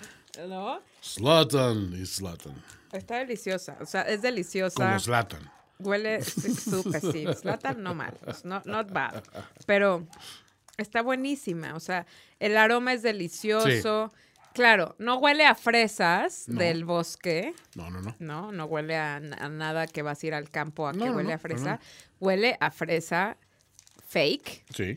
¿No? 0.49 0.80
Zlatan 1.03 1.95
y 1.95 2.07
Zlatan. 2.07 2.62
Está 2.93 3.18
deliciosa. 3.18 3.76
O 3.80 3.87
sea, 3.87 4.03
es 4.03 4.22
deliciosa. 4.22 4.76
Como 4.76 5.01
Zlatan. 5.01 5.51
Huele 5.79 6.22
súper, 6.22 7.01
sí. 7.01 7.27
Slatan 7.41 7.83
no 7.83 7.95
mal. 7.95 8.14
No, 8.45 8.62
not 8.64 8.91
bad. 8.93 9.22
Pero 9.66 10.07
está 10.77 11.03
buenísima. 11.03 11.75
O 11.75 11.81
sea, 11.81 12.07
el 12.39 12.57
aroma 12.57 12.93
es 12.93 13.03
delicioso. 13.03 14.12
Claro, 14.55 14.95
no 15.01 15.16
huele 15.18 15.45
a 15.45 15.57
fresas 15.57 16.45
No. 16.49 16.61
del 16.61 16.85
bosque. 16.85 17.55
No, 17.75 17.91
no, 17.91 18.01
no. 18.01 18.14
No, 18.20 18.53
no 18.53 18.64
huele 18.66 18.97
a, 18.97 19.16
a 19.16 19.49
nada 19.49 19.89
que 19.89 20.03
vas 20.03 20.22
a 20.22 20.27
ir 20.29 20.35
al 20.35 20.49
campo 20.49 20.87
a 20.87 20.93
No, 20.93 21.07
que 21.07 21.11
huele 21.11 21.31
no, 21.31 21.35
a 21.35 21.39
fresa. 21.39 21.81
Huele 22.20 22.57
a 22.61 22.70
fresa 22.70 23.37
fake, 24.07 24.64
Sí. 24.72 24.97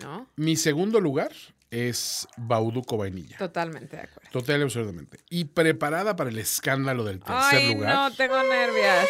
¿no? 0.00 0.28
Mi 0.36 0.54
segundo 0.56 1.00
lugar 1.00 1.32
es 1.70 2.28
Bauduco 2.36 2.96
Vainilla. 2.96 3.36
Totalmente 3.38 3.96
de 3.96 4.02
acuerdo. 4.02 4.30
Total 4.30 4.60
y 4.60 4.62
absolutamente. 4.62 5.18
Y 5.30 5.44
preparada 5.46 6.16
para 6.16 6.30
el 6.30 6.38
escándalo 6.38 7.04
del 7.04 7.20
tercer 7.20 7.60
Ay, 7.60 7.74
lugar, 7.74 7.94
no, 7.94 8.16
tengo 8.16 8.42
nervios. 8.42 9.08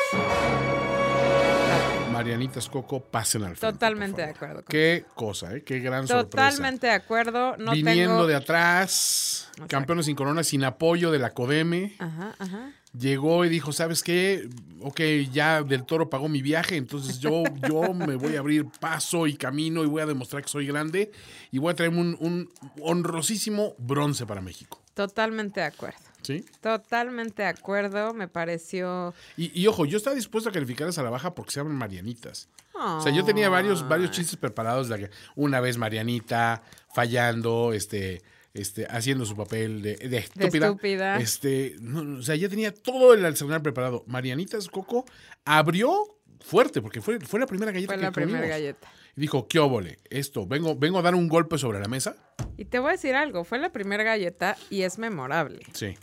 Marianitas 2.17 2.69
Coco 2.69 3.01
pasen 3.01 3.43
al 3.45 3.57
frente. 3.57 3.73
Totalmente 3.73 4.23
de 4.23 4.31
acuerdo 4.31 4.64
Qué 4.64 5.05
cosa, 5.14 5.55
¿eh? 5.55 5.62
Qué 5.62 5.81
gran 5.81 6.07
sorpresa. 6.07 6.51
Totalmente 6.51 6.87
de 6.87 6.93
acuerdo. 6.93 7.57
No 7.57 7.73
Viniendo 7.73 8.14
tengo... 8.14 8.27
de 8.27 8.35
atrás, 8.35 9.49
Exacto. 9.51 9.69
campeones 9.69 10.07
sin 10.07 10.17
corona, 10.17 10.43
sin 10.45 10.64
apoyo 10.64 11.11
de 11.11 11.19
la 11.19 11.31
Codeme. 11.31 11.95
Ajá, 11.99 12.35
ajá. 12.39 12.73
Llegó 12.99 13.45
y 13.45 13.51
dijo, 13.51 13.73
¿sabes 13.73 14.03
qué? 14.03 14.49
Ok, 14.81 15.01
ya 15.31 15.62
Del 15.62 15.85
Toro 15.85 16.09
pagó 16.09 16.29
mi 16.29 16.41
viaje, 16.41 16.77
entonces 16.77 17.19
yo, 17.19 17.43
yo 17.69 17.93
me 17.93 18.17
voy 18.17 18.37
a 18.37 18.39
abrir 18.39 18.67
paso 18.81 19.27
y 19.27 19.37
camino 19.37 19.85
y 19.85 19.87
voy 19.87 20.01
a 20.01 20.07
demostrar 20.07 20.43
que 20.43 20.49
soy 20.49 20.67
grande 20.67 21.12
y 21.51 21.59
voy 21.59 21.73
a 21.73 21.75
traerme 21.75 22.01
un, 22.01 22.17
un 22.21 22.51
honrosísimo 22.81 23.75
bronce 23.79 24.25
para 24.25 24.41
México. 24.41 24.83
Totalmente 24.95 25.61
de 25.61 25.67
acuerdo. 25.67 26.06
¿Sí? 26.27 26.45
Totalmente 26.61 27.43
de 27.43 27.49
acuerdo. 27.49 28.12
Me 28.14 28.27
pareció... 28.29 29.14
Y, 29.37 29.59
y 29.61 29.66
ojo, 29.68 29.85
yo 29.87 29.97
estaba 29.97 30.16
dispuesto 30.16 30.51
a 30.51 30.53
calificarlas 30.53 30.99
a 30.99 31.03
la 31.03 31.11
baja 31.11 31.35
porque 31.35 31.53
se 31.53 31.61
llaman 31.61 31.77
Marianitas. 31.77 32.49
O 32.74 33.01
sea, 33.01 33.11
yo 33.12 33.24
tenía 33.24 33.49
varios, 33.49 33.89
varios 33.89 34.11
chistes 34.11 34.37
preparados 34.37 34.89
de 34.89 35.09
una 35.35 35.61
vez 35.61 35.79
Marianita 35.79 36.62
fallando, 36.95 37.72
este, 37.72 38.20
este, 38.53 38.87
haciendo 38.91 39.24
su 39.24 39.35
papel 39.35 39.81
de, 39.81 39.97
de 39.97 40.18
estúpida. 40.18 40.66
estúpida. 40.66 41.16
Este, 41.18 41.77
no, 41.81 42.18
o 42.18 42.22
sea, 42.22 42.37
ya 42.37 42.49
tenía 42.51 42.74
todo 42.74 43.14
el 43.14 43.24
arsenal 43.24 43.62
preparado. 43.62 44.05
Marianitas 44.07 44.68
Coco 44.68 45.07
abrió 45.45 46.18
fuerte 46.41 46.83
porque 46.83 47.01
fue, 47.01 47.18
fue 47.20 47.41
la 47.41 47.47
primera 47.47 47.72
galleta 47.72 47.93
Fue 47.95 47.99
que 47.99 48.03
la 48.03 48.12
primera 48.12 48.41
comimos. 48.41 48.51
galleta. 48.59 48.89
Y 49.16 49.20
dijo, 49.22 49.49
¿qué 49.49 49.59
óvole? 49.59 49.99
Esto, 50.11 50.47
vengo, 50.47 50.77
vengo 50.77 50.99
a 50.99 51.03
dar 51.03 51.14
un 51.14 51.29
golpe 51.29 51.57
sobre 51.57 51.81
la 51.81 51.89
mesa. 51.89 52.14
Y 52.59 52.66
te 52.66 52.79
voy 52.79 52.91
a 52.91 52.93
decir 52.93 53.14
algo. 53.14 53.45
Fue 53.45 53.59
la 53.59 53.70
primera 53.72 54.05
galleta 54.05 54.59
y 54.68 54.83
es 54.83 54.99
memorable. 54.99 55.61
Sí. 55.72 55.97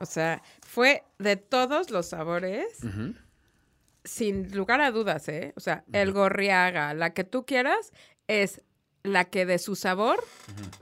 O 0.00 0.06
sea, 0.06 0.42
fue 0.66 1.04
de 1.18 1.36
todos 1.36 1.90
los 1.90 2.06
sabores, 2.08 2.66
sin 4.04 4.50
lugar 4.56 4.80
a 4.80 4.90
dudas, 4.90 5.28
¿eh? 5.28 5.52
O 5.56 5.60
sea, 5.60 5.84
el 5.92 6.12
gorriaga, 6.12 6.94
la 6.94 7.12
que 7.12 7.24
tú 7.24 7.44
quieras, 7.44 7.92
es 8.28 8.62
la 9.02 9.26
que 9.26 9.46
de 9.46 9.58
su 9.58 9.76
sabor 9.76 10.22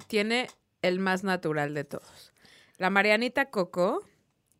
tiene 0.06 0.48
el 0.82 1.00
más 1.00 1.24
natural 1.24 1.74
de 1.74 1.84
todos. 1.84 2.32
La 2.78 2.90
Marianita 2.90 3.50
Coco 3.50 4.04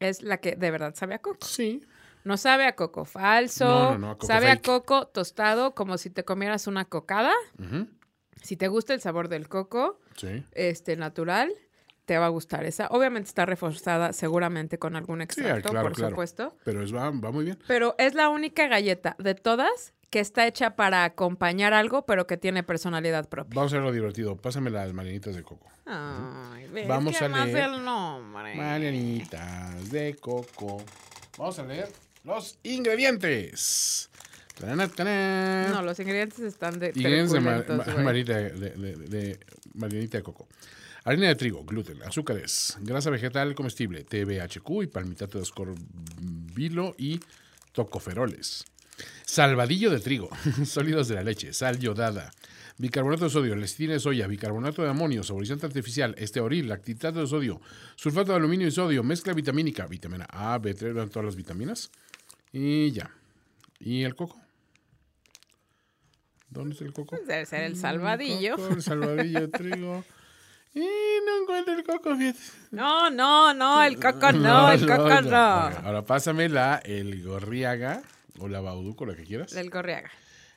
es 0.01 0.23
la 0.23 0.39
que 0.39 0.57
de 0.57 0.71
verdad 0.73 0.95
sabe 0.97 1.15
a 1.15 1.19
coco. 1.21 1.47
Sí. 1.47 1.85
No 2.25 2.37
sabe 2.37 2.67
a 2.67 2.75
coco 2.75 3.05
falso, 3.05 3.65
No, 3.65 3.91
no, 3.93 3.99
no, 3.99 4.11
a 4.11 4.15
coco 4.15 4.27
sabe 4.27 4.49
fake. 4.49 4.59
a 4.59 4.63
coco 4.63 5.07
tostado 5.07 5.75
como 5.75 5.97
si 5.99 6.11
te 6.11 6.25
comieras 6.25 6.67
una 6.67 6.85
cocada. 6.85 7.33
Si 8.43 8.57
te 8.57 8.67
gusta 8.69 8.93
el 8.95 9.01
sabor 9.01 9.29
del 9.29 9.49
coco, 9.49 10.01
Sí. 10.17 10.45
este 10.53 10.97
natural, 10.97 11.53
te 12.09 12.17
va 12.19 12.25
a 12.27 12.31
gustar 12.31 12.65
esa. 12.65 12.87
Obviamente 12.89 13.29
está 13.29 13.45
reforzada 13.45 14.15
seguramente 14.15 14.79
con 14.79 14.97
algún 14.97 15.19
Sí, 15.19 15.25
extracto, 15.25 15.69
claro, 15.71 15.89
por 15.89 15.97
claro. 15.97 16.11
supuesto. 16.11 16.57
Pero 16.65 16.83
es, 16.83 16.93
va, 16.95 17.11
va 17.11 17.31
muy 17.31 17.45
bien. 17.45 17.59
Pero 17.69 17.95
es 17.99 18.15
la 18.15 18.31
única 18.31 18.67
galleta 18.67 19.15
de 19.19 19.35
todas 19.35 19.93
que 20.09 20.21
está 20.21 20.47
hecha 20.47 20.75
para 20.75 21.05
acompañar 21.05 21.75
algo, 21.75 22.07
pero 22.07 22.27
que 22.27 22.39
tiene 22.39 22.63
personalidad 22.63 23.29
propia. 23.29 23.55
Vamos 23.55 23.71
a 23.73 23.77
hacer 23.77 23.81
algo 23.81 23.93
divertido. 23.93 24.37
Pásame 24.37 24.71
las 24.71 24.91
Marianitas 24.95 25.37
de 25.37 25.43
Coco. 25.43 25.69
Ay, 25.85 26.67
ves 26.73 26.89
Vamos 26.89 27.17
que 27.19 27.25
a 27.27 27.29
más 27.29 27.47
leer. 27.47 27.69
el 27.75 27.85
nombre. 27.85 28.55
Marianitas 28.57 29.91
de 29.91 30.15
Coco. 30.15 30.83
Vamos 31.37 31.59
a 31.59 31.63
leer 31.65 31.89
Los 32.25 32.59
ingredientes. 32.63 34.09
Tarán. 34.59 35.71
No, 35.71 35.83
los 35.83 36.01
ingredientes 36.01 36.41
están 36.41 36.79
de 36.81 36.89
Ingredientes 36.89 37.33
de, 37.33 37.41
ma- 37.41 37.57
truculentos, 37.63 37.87
ma- 37.87 37.93
güey. 37.93 38.05
Marianita 38.05 38.37
de, 38.39 38.51
de- 38.51 38.71
de- 38.71 38.97
de- 39.09 39.41
Marianita 39.75 40.19
de 40.19 40.23
coco. 40.25 40.49
Harina 41.05 41.29
de 41.29 41.37
trigo, 41.37 41.65
gluten, 41.65 42.03
azúcares, 42.03 42.77
grasa 42.81 43.11
vegetal 43.11 43.55
comestible, 43.55 44.05
TBHQ 44.05 44.83
y 44.83 44.87
palmitato 44.89 45.39
de 45.39 45.43
ascorbilo 45.43 46.95
y 46.99 47.21
tocoferoles. 47.73 48.65
Salvadillo 49.25 49.91
de 49.91 50.01
trigo, 50.01 50.29
sólidos 50.65 51.09
de 51.09 51.15
la 51.15 51.23
leche, 51.23 51.53
sal 51.53 51.79
yodada, 51.79 52.33
bicarbonato 52.79 53.25
de 53.25 53.31
sodio, 53.31 53.55
lecitina 53.55 53.93
de 53.93 54.01
soya, 54.01 54.27
bicarbonato 54.27 54.83
de 54.83 54.91
amonio, 54.91 55.23
saborizante 55.23 55.67
artificial, 55.67 56.15
esteoril, 56.19 56.69
lactitato 56.69 57.21
de 57.21 57.27
sodio, 57.27 57.61
sulfato 57.95 58.33
de 58.33 58.39
aluminio 58.39 58.67
y 58.67 58.73
sodio, 58.73 59.05
mezcla 59.05 59.35
vitamínica, 59.35 59.87
vitamina 59.87 60.27
A, 60.31 60.59
B3, 60.59 60.95
van 60.95 61.11
todas 61.11 61.27
las 61.27 61.37
vitaminas. 61.37 61.91
Y 62.53 62.91
ya. 62.91 63.11
¿Y 63.79 64.03
el 64.03 64.17
coco? 64.17 64.41
¿Dónde 66.51 66.73
está 66.73 66.85
el 66.85 66.93
coco? 66.93 67.17
Debe 67.27 67.47
ser 67.47 67.63
el 67.65 67.77
salvadillo. 67.77 68.57
Coco, 68.57 68.75
el 68.75 68.83
salvadillo 68.83 69.41
de 69.41 69.49
trigo. 69.49 70.05
Y 70.75 70.81
no 70.81 71.43
encuentro 71.43 71.75
el 71.75 71.85
coco. 71.85 72.17
No, 72.71 73.11
no, 73.11 73.55
no, 73.55 73.83
el 73.83 73.99
coco 73.99 74.33
no, 74.33 74.71
el 74.71 74.87
coco 74.87 75.21
no. 75.23 75.37
Ahora 75.37 76.05
pásame 76.05 76.49
la 76.49 76.77
el 76.85 77.23
gorriaga 77.25 78.03
o 78.39 78.49
la 78.49 78.61
bauduco, 78.61 79.07
la 79.07 79.15
que 79.15 79.25
quieras. 79.25 79.53
Del 79.53 79.71
Corriaga. 79.71 80.11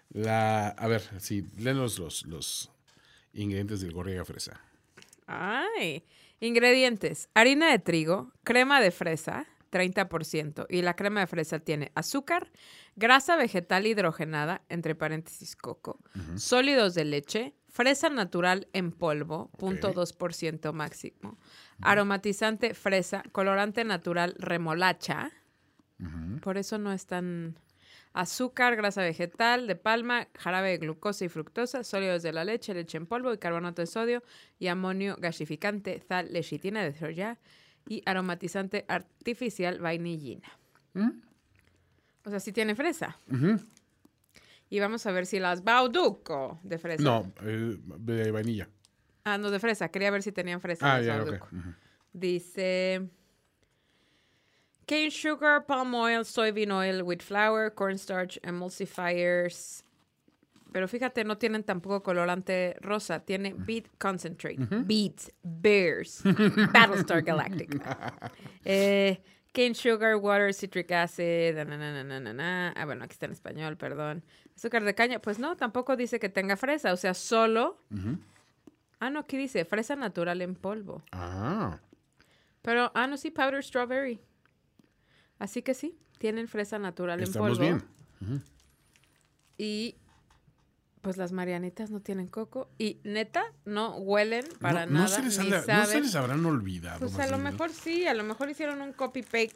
La, 0.09 0.67
a 0.67 0.87
ver, 0.87 1.01
sí, 1.19 1.45
léenos 1.57 1.97
los, 1.97 2.25
los 2.25 2.69
ingredientes 3.33 3.81
del 3.81 3.93
gorriaga 3.93 4.25
fresa. 4.25 4.59
Ay. 5.27 6.03
Ingredientes: 6.39 7.29
harina 7.33 7.71
de 7.71 7.79
trigo, 7.79 8.31
crema 8.43 8.81
de 8.81 8.91
fresa, 8.91 9.47
30%. 9.71 10.65
Y 10.69 10.81
la 10.81 10.95
crema 10.95 11.21
de 11.21 11.27
fresa 11.27 11.59
tiene 11.59 11.91
azúcar, 11.95 12.51
grasa 12.95 13.35
vegetal 13.35 13.87
hidrogenada, 13.87 14.61
entre 14.69 14.95
paréntesis 14.95 15.55
coco, 15.55 15.99
sólidos 16.35 16.93
de 16.93 17.05
leche, 17.05 17.53
fresa 17.71 18.09
natural 18.09 18.67
en 18.73 18.91
polvo, 18.91 19.49
0.2% 19.57 20.73
máximo, 20.73 21.37
aromatizante 21.81 22.73
fresa, 22.73 23.23
colorante 23.31 23.83
natural 23.83 24.35
remolacha. 24.37 25.31
Por 26.41 26.57
eso 26.57 26.77
no 26.77 26.91
es 26.91 27.05
tan 27.05 27.55
azúcar, 28.13 28.75
grasa 28.75 29.01
vegetal 29.01 29.67
de 29.67 29.75
palma, 29.75 30.27
jarabe 30.37 30.71
de 30.71 30.77
glucosa 30.79 31.25
y 31.25 31.29
fructosa, 31.29 31.83
sólidos 31.83 32.23
de 32.23 32.33
la 32.33 32.43
leche, 32.43 32.73
leche 32.73 32.97
en 32.97 33.05
polvo 33.05 33.31
y 33.33 33.37
carbonato 33.37 33.81
de 33.81 33.87
sodio 33.87 34.23
y 34.59 34.67
amonio 34.67 35.15
gasificante, 35.17 36.01
sal, 36.07 36.27
lecitina 36.31 36.83
de 36.83 36.93
soya 36.93 37.37
y 37.87 38.03
aromatizante 38.05 38.83
artificial 38.87 39.79
vainillina. 39.79 40.49
O 42.25 42.29
sea, 42.29 42.39
sí 42.39 42.51
tiene 42.51 42.75
fresa. 42.75 43.17
Y 44.71 44.79
vamos 44.79 45.05
a 45.05 45.11
ver 45.11 45.25
si 45.25 45.37
las 45.37 45.65
Bauduco 45.65 46.59
de 46.63 46.77
fresa. 46.77 47.03
No, 47.03 47.31
eh, 47.43 47.77
de 47.99 48.31
vainilla. 48.31 48.69
Ah, 49.25 49.37
no, 49.37 49.51
de 49.51 49.59
fresa. 49.59 49.89
Quería 49.89 50.09
ver 50.11 50.23
si 50.23 50.31
tenían 50.31 50.61
fresa. 50.61 50.95
Ah, 50.95 51.01
ya, 51.01 51.21
ok. 51.21 51.25
Bauduco. 51.25 51.47
Ujú. 51.51 51.73
Dice 52.13 53.09
cane 54.85 55.11
sugar, 55.11 55.65
palm 55.65 55.93
oil, 55.93 56.23
soybean 56.23 56.71
oil, 56.71 57.03
wheat 57.03 57.21
flour, 57.21 57.73
cornstarch, 57.75 58.39
emulsifiers. 58.43 59.83
Pero 60.71 60.87
fíjate, 60.87 61.25
no 61.25 61.37
tienen 61.37 61.63
tampoco 61.65 62.01
colorante 62.01 62.77
rosa. 62.79 63.19
Tiene 63.19 63.53
beet 63.53 63.89
concentrate. 63.97 64.57
Beets, 64.85 65.33
bears, 65.43 66.23
Battlestar 66.73 67.21
Galactica. 67.23 68.13
Eh, 68.63 69.21
cane 69.53 69.73
sugar, 69.75 70.15
water, 70.15 70.53
citric 70.53 70.91
acid. 70.91 71.55
na. 71.55 72.73
Ah, 72.75 72.85
bueno, 72.85 73.03
aquí 73.03 73.13
está 73.13 73.25
en 73.25 73.31
español, 73.33 73.77
perdón. 73.77 74.23
Azúcar 74.55 74.83
de 74.83 74.93
caña. 74.95 75.19
Pues 75.19 75.39
no, 75.39 75.55
tampoco 75.57 75.95
dice 75.95 76.19
que 76.19 76.29
tenga 76.29 76.55
fresa. 76.57 76.93
O 76.93 76.97
sea, 76.97 77.13
solo. 77.13 77.77
Ah, 78.99 79.09
no, 79.09 79.19
aquí 79.19 79.37
dice 79.37 79.65
fresa 79.65 79.95
natural 79.95 80.41
en 80.41 80.55
polvo. 80.55 81.03
Ah, 81.11 81.79
Pero, 82.61 82.91
ah, 82.93 83.07
no, 83.07 83.17
sí, 83.17 83.31
powder 83.31 83.63
strawberry. 83.63 84.19
Así 85.39 85.63
que 85.63 85.73
sí, 85.73 85.97
tienen 86.19 86.47
fresa 86.47 86.77
natural 86.77 87.19
estamos 87.21 87.59
en 87.59 87.79
polvo. 87.79 87.85
bien. 88.19 88.43
Y 89.57 89.95
pues 91.01 91.17
las 91.17 91.31
marianitas 91.31 91.89
no 91.89 91.99
tienen 91.99 92.27
coco. 92.27 92.69
Y 92.77 92.99
neta, 93.03 93.43
no 93.65 93.97
huelen 93.97 94.45
para 94.59 94.85
no, 94.85 94.91
no 94.93 94.99
nada. 95.05 95.07
se 95.15 95.23
les 95.23 95.39
ni 95.39 95.51
han- 95.53 95.65
no 95.67 95.85
se 95.85 96.01
les 96.01 96.15
habrán 96.15 96.45
olvidado. 96.45 96.99
Pues 96.99 97.17
a 97.19 97.27
lo 97.27 97.37
mejor 97.37 97.71
sí, 97.71 98.05
a 98.07 98.13
lo 98.13 98.23
mejor 98.23 98.49
hicieron 98.49 98.81
un 98.81 98.93
copy 98.93 99.21
paste. 99.23 99.55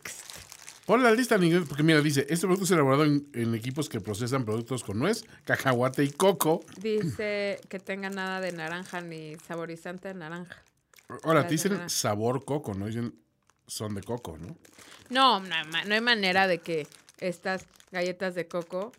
Pon 0.85 1.01
la 1.01 1.11
lista 1.11 1.35
en 1.35 1.43
inglés, 1.45 1.63
porque 1.67 1.81
mira, 1.81 1.99
dice, 2.01 2.27
este 2.29 2.45
producto 2.45 2.65
es 2.65 2.71
elaborado 2.71 3.05
en, 3.05 3.27
en 3.33 3.55
equipos 3.55 3.89
que 3.89 3.99
procesan 4.01 4.45
productos 4.45 4.83
con 4.83 4.99
nuez, 4.99 5.25
cacahuate 5.43 6.03
y 6.03 6.11
coco. 6.11 6.63
Dice 6.77 7.59
que 7.69 7.79
tenga 7.79 8.11
nada 8.11 8.39
de 8.39 8.51
naranja 8.51 9.01
ni 9.01 9.35
saborizante 9.47 10.09
de 10.09 10.13
naranja. 10.13 10.61
Ahora, 11.23 11.47
te 11.47 11.53
dicen 11.53 11.89
sabor 11.89 12.45
coco, 12.45 12.73
no 12.75 12.85
dicen 12.85 13.15
son 13.67 13.95
de 13.95 14.03
coco, 14.03 14.37
¿no? 14.37 14.55
No, 15.09 15.39
no, 15.39 15.55
no 15.87 15.93
hay 15.95 16.01
manera 16.01 16.47
de 16.47 16.59
que 16.59 16.87
estas 17.19 17.65
galletas 17.91 18.35
de 18.35 18.47
coco. 18.47 18.91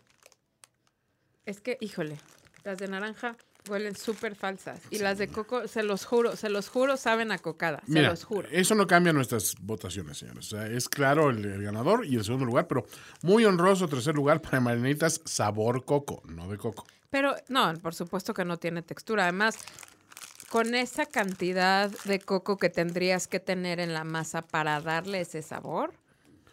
Es 1.45 1.61
que, 1.61 1.77
híjole, 1.79 2.17
las 2.67 2.77
de 2.79 2.87
naranja 2.89 3.37
huelen 3.69 3.95
súper 3.95 4.35
falsas. 4.35 4.81
Y 4.91 4.99
las 4.99 5.17
de 5.17 5.29
coco, 5.29 5.67
se 5.69 5.83
los 5.83 6.05
juro, 6.05 6.35
se 6.35 6.49
los 6.49 6.67
juro, 6.67 6.97
saben 6.97 7.31
a 7.31 7.37
cocada. 7.37 7.81
Se 7.85 7.93
Mira, 7.93 8.09
los 8.09 8.25
juro. 8.25 8.47
eso 8.51 8.75
no 8.75 8.85
cambia 8.87 9.13
nuestras 9.13 9.55
votaciones, 9.61 10.17
señores. 10.17 10.51
O 10.53 10.57
sea, 10.57 10.67
es 10.67 10.89
claro 10.89 11.29
el, 11.29 11.45
el 11.45 11.63
ganador 11.63 12.05
y 12.05 12.15
el 12.15 12.25
segundo 12.25 12.45
lugar, 12.45 12.67
pero 12.67 12.85
muy 13.21 13.45
honroso 13.45 13.87
tercer 13.87 14.15
lugar 14.15 14.41
para 14.41 14.59
Marianitas 14.59 15.21
sabor 15.23 15.85
coco, 15.85 16.21
no 16.25 16.49
de 16.49 16.57
coco. 16.57 16.85
Pero 17.09 17.35
no, 17.47 17.73
por 17.81 17.95
supuesto 17.95 18.33
que 18.33 18.43
no 18.43 18.57
tiene 18.57 18.81
textura. 18.81 19.23
Además, 19.23 19.57
con 20.49 20.75
esa 20.75 21.05
cantidad 21.05 21.89
de 22.03 22.19
coco 22.19 22.57
que 22.57 22.69
tendrías 22.69 23.27
que 23.27 23.39
tener 23.39 23.79
en 23.79 23.93
la 23.93 24.03
masa 24.03 24.41
para 24.41 24.81
darle 24.81 25.21
ese 25.21 25.41
sabor, 25.41 25.93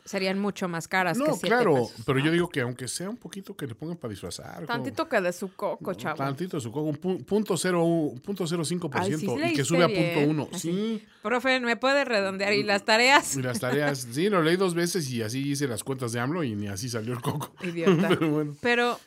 serían 0.05 0.38
mucho 0.38 0.68
más 0.68 0.86
caras 0.86 1.16
que 1.18 1.24
No, 1.24 1.32
siete 1.32 1.48
claro, 1.48 1.74
pesos, 1.74 1.94
pero 2.05 2.18
¿no? 2.18 2.24
yo 2.26 2.30
digo 2.32 2.48
que 2.50 2.61
aunque 2.61 2.88
sea 2.88 3.09
un 3.09 3.16
poquito 3.16 3.57
que 3.57 3.66
le 3.66 3.74
pongan 3.74 3.96
para 3.96 4.11
disfrazar. 4.11 4.55
como- 4.57 4.66
Tantito 4.66 5.09
que 5.09 5.20
de 5.20 5.32
su 5.32 5.55
coco, 5.55 5.92
no, 5.92 5.94
chavo. 5.94 6.16
Tantito 6.18 6.59
de 6.59 6.61
su 6.62 6.70
coco, 6.70 6.88
un 6.90 7.00
pu- 7.00 7.24
punto 7.24 7.57
cero, 7.57 7.82
un- 7.84 8.18
punto 8.20 8.46
cero 8.46 8.64
cinco 8.64 8.90
por 8.90 9.00
Ay, 9.00 9.12
sí 9.14 9.18
ciento 9.20 9.46
y 9.46 9.55
que 9.55 9.64
sube 9.64 9.82
a 9.82 9.88
punto 9.88 10.30
uno. 10.30 10.48
Así. 10.52 10.70
Sí, 10.70 11.07
Profe, 11.22 11.59
¿me 11.61 11.76
puede 11.76 12.05
redondear? 12.05 12.52
¿Y 12.52 12.62
las 12.62 12.84
tareas? 12.84 13.36
y 13.36 13.42
las 13.42 13.61
tareas, 13.61 14.07
sí, 14.12 14.28
lo 14.28 14.42
leí 14.42 14.57
dos 14.57 14.74
veces 14.74 15.09
y 15.11 15.22
así 15.22 15.52
hice 15.52 15.66
las 15.66 15.82
cuentas 15.82 16.12
de 16.12 16.20
AMLO 16.20 16.44
y 16.44 16.55
ni 16.55 16.68
así 16.68 16.88
salió 16.90 17.14
el 17.14 17.20
coco. 17.22 17.55
Idiota. 17.62 18.09
Pero 18.18 18.30
bueno, 18.30 18.55
Pero 18.61 19.00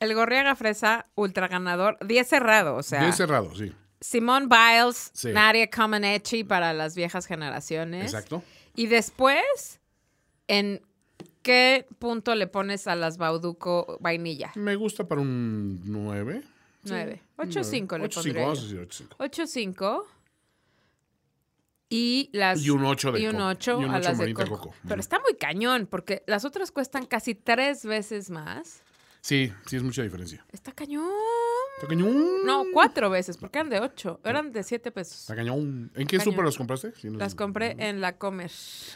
el 0.00 0.14
Gorriaga 0.14 0.56
Fresa, 0.56 1.06
ultra 1.14 1.46
ganador, 1.46 1.96
10 2.04 2.26
cerrado, 2.28 2.74
o 2.74 2.82
sea, 2.82 3.00
bien 3.00 3.12
cerrado, 3.12 3.54
sí. 3.54 3.72
Simone 4.00 4.46
Biles, 4.48 5.10
Sí. 5.14 5.28
Nadia 5.32 5.70
Comaneci 5.70 6.42
para 6.44 6.72
las 6.74 6.94
viejas 6.96 7.24
generaciones. 7.26 8.04
Exacto. 8.06 8.42
Y 8.74 8.88
después, 8.88 9.80
¿en 10.48 10.80
qué 11.42 11.86
punto 11.98 12.34
le 12.34 12.46
pones 12.46 12.86
a 12.86 12.94
las 12.96 13.18
Bauduco 13.18 13.98
vainilla? 14.00 14.52
Me 14.54 14.76
gusta 14.76 15.06
para 15.06 15.20
un 15.20 15.80
9. 15.84 16.42
9. 16.84 17.22
8.5 17.38 17.98
le 17.98 18.08
pondría 18.08 18.42
vamos 18.42 18.58
a 18.64 18.66
yo. 18.66 18.80
decir 18.80 19.08
8.5. 19.08 19.16
8.5. 19.18 20.04
Y 21.90 22.30
las... 22.32 22.64
Y 22.64 22.70
un 22.70 22.84
8 22.84 23.12
de 23.12 23.20
y 23.20 23.26
un 23.26 23.32
coco. 23.32 23.46
ocho 23.48 23.80
Y 23.80 23.84
un 23.84 23.90
a 23.90 23.98
ocho 23.98 24.08
las 24.08 24.18
de 24.18 24.34
coco. 24.34 24.50
coco. 24.50 24.74
Pero 24.86 25.00
está 25.00 25.20
muy 25.20 25.34
cañón, 25.34 25.86
porque 25.86 26.22
las 26.26 26.44
otras 26.44 26.70
cuestan 26.70 27.06
casi 27.06 27.34
tres 27.34 27.84
veces 27.84 28.30
más. 28.30 28.83
Sí, 29.24 29.50
sí 29.64 29.76
es 29.76 29.82
mucha 29.82 30.02
diferencia. 30.02 30.44
Está 30.52 30.70
cañón. 30.72 31.08
Está 31.76 31.88
cañón. 31.88 32.44
No, 32.44 32.64
cuatro 32.74 33.08
veces, 33.08 33.38
porque 33.38 33.56
eran 33.56 33.70
de 33.70 33.80
ocho. 33.80 34.20
Eran 34.22 34.52
de 34.52 34.62
siete 34.62 34.90
pesos. 34.90 35.22
Está 35.22 35.34
cañón. 35.34 35.90
¿En 35.94 36.06
qué 36.06 36.20
súper 36.20 36.44
las 36.44 36.58
compraste? 36.58 36.92
No 37.04 37.18
Las 37.18 37.32
sé. 37.32 37.36
compré 37.38 37.74
en 37.78 38.02
la 38.02 38.18
Comer. 38.18 38.50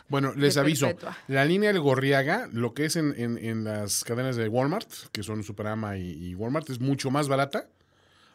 Bueno, 0.08 0.34
les 0.36 0.58
aviso. 0.58 0.84
Perpetua. 0.84 1.16
La 1.28 1.46
línea 1.46 1.72
del 1.72 1.80
Gorriaga, 1.80 2.46
lo 2.52 2.74
que 2.74 2.84
es 2.84 2.96
en, 2.96 3.14
en- 3.16 3.38
en 3.38 3.64
las 3.64 4.04
cadenas 4.04 4.36
de 4.36 4.48
Walmart, 4.48 4.90
que 5.12 5.22
son 5.22 5.42
Superama 5.42 5.96
y, 5.96 6.10
y 6.10 6.34
Walmart, 6.34 6.68
es 6.68 6.78
mucho 6.78 7.10
más 7.10 7.26
barata. 7.28 7.66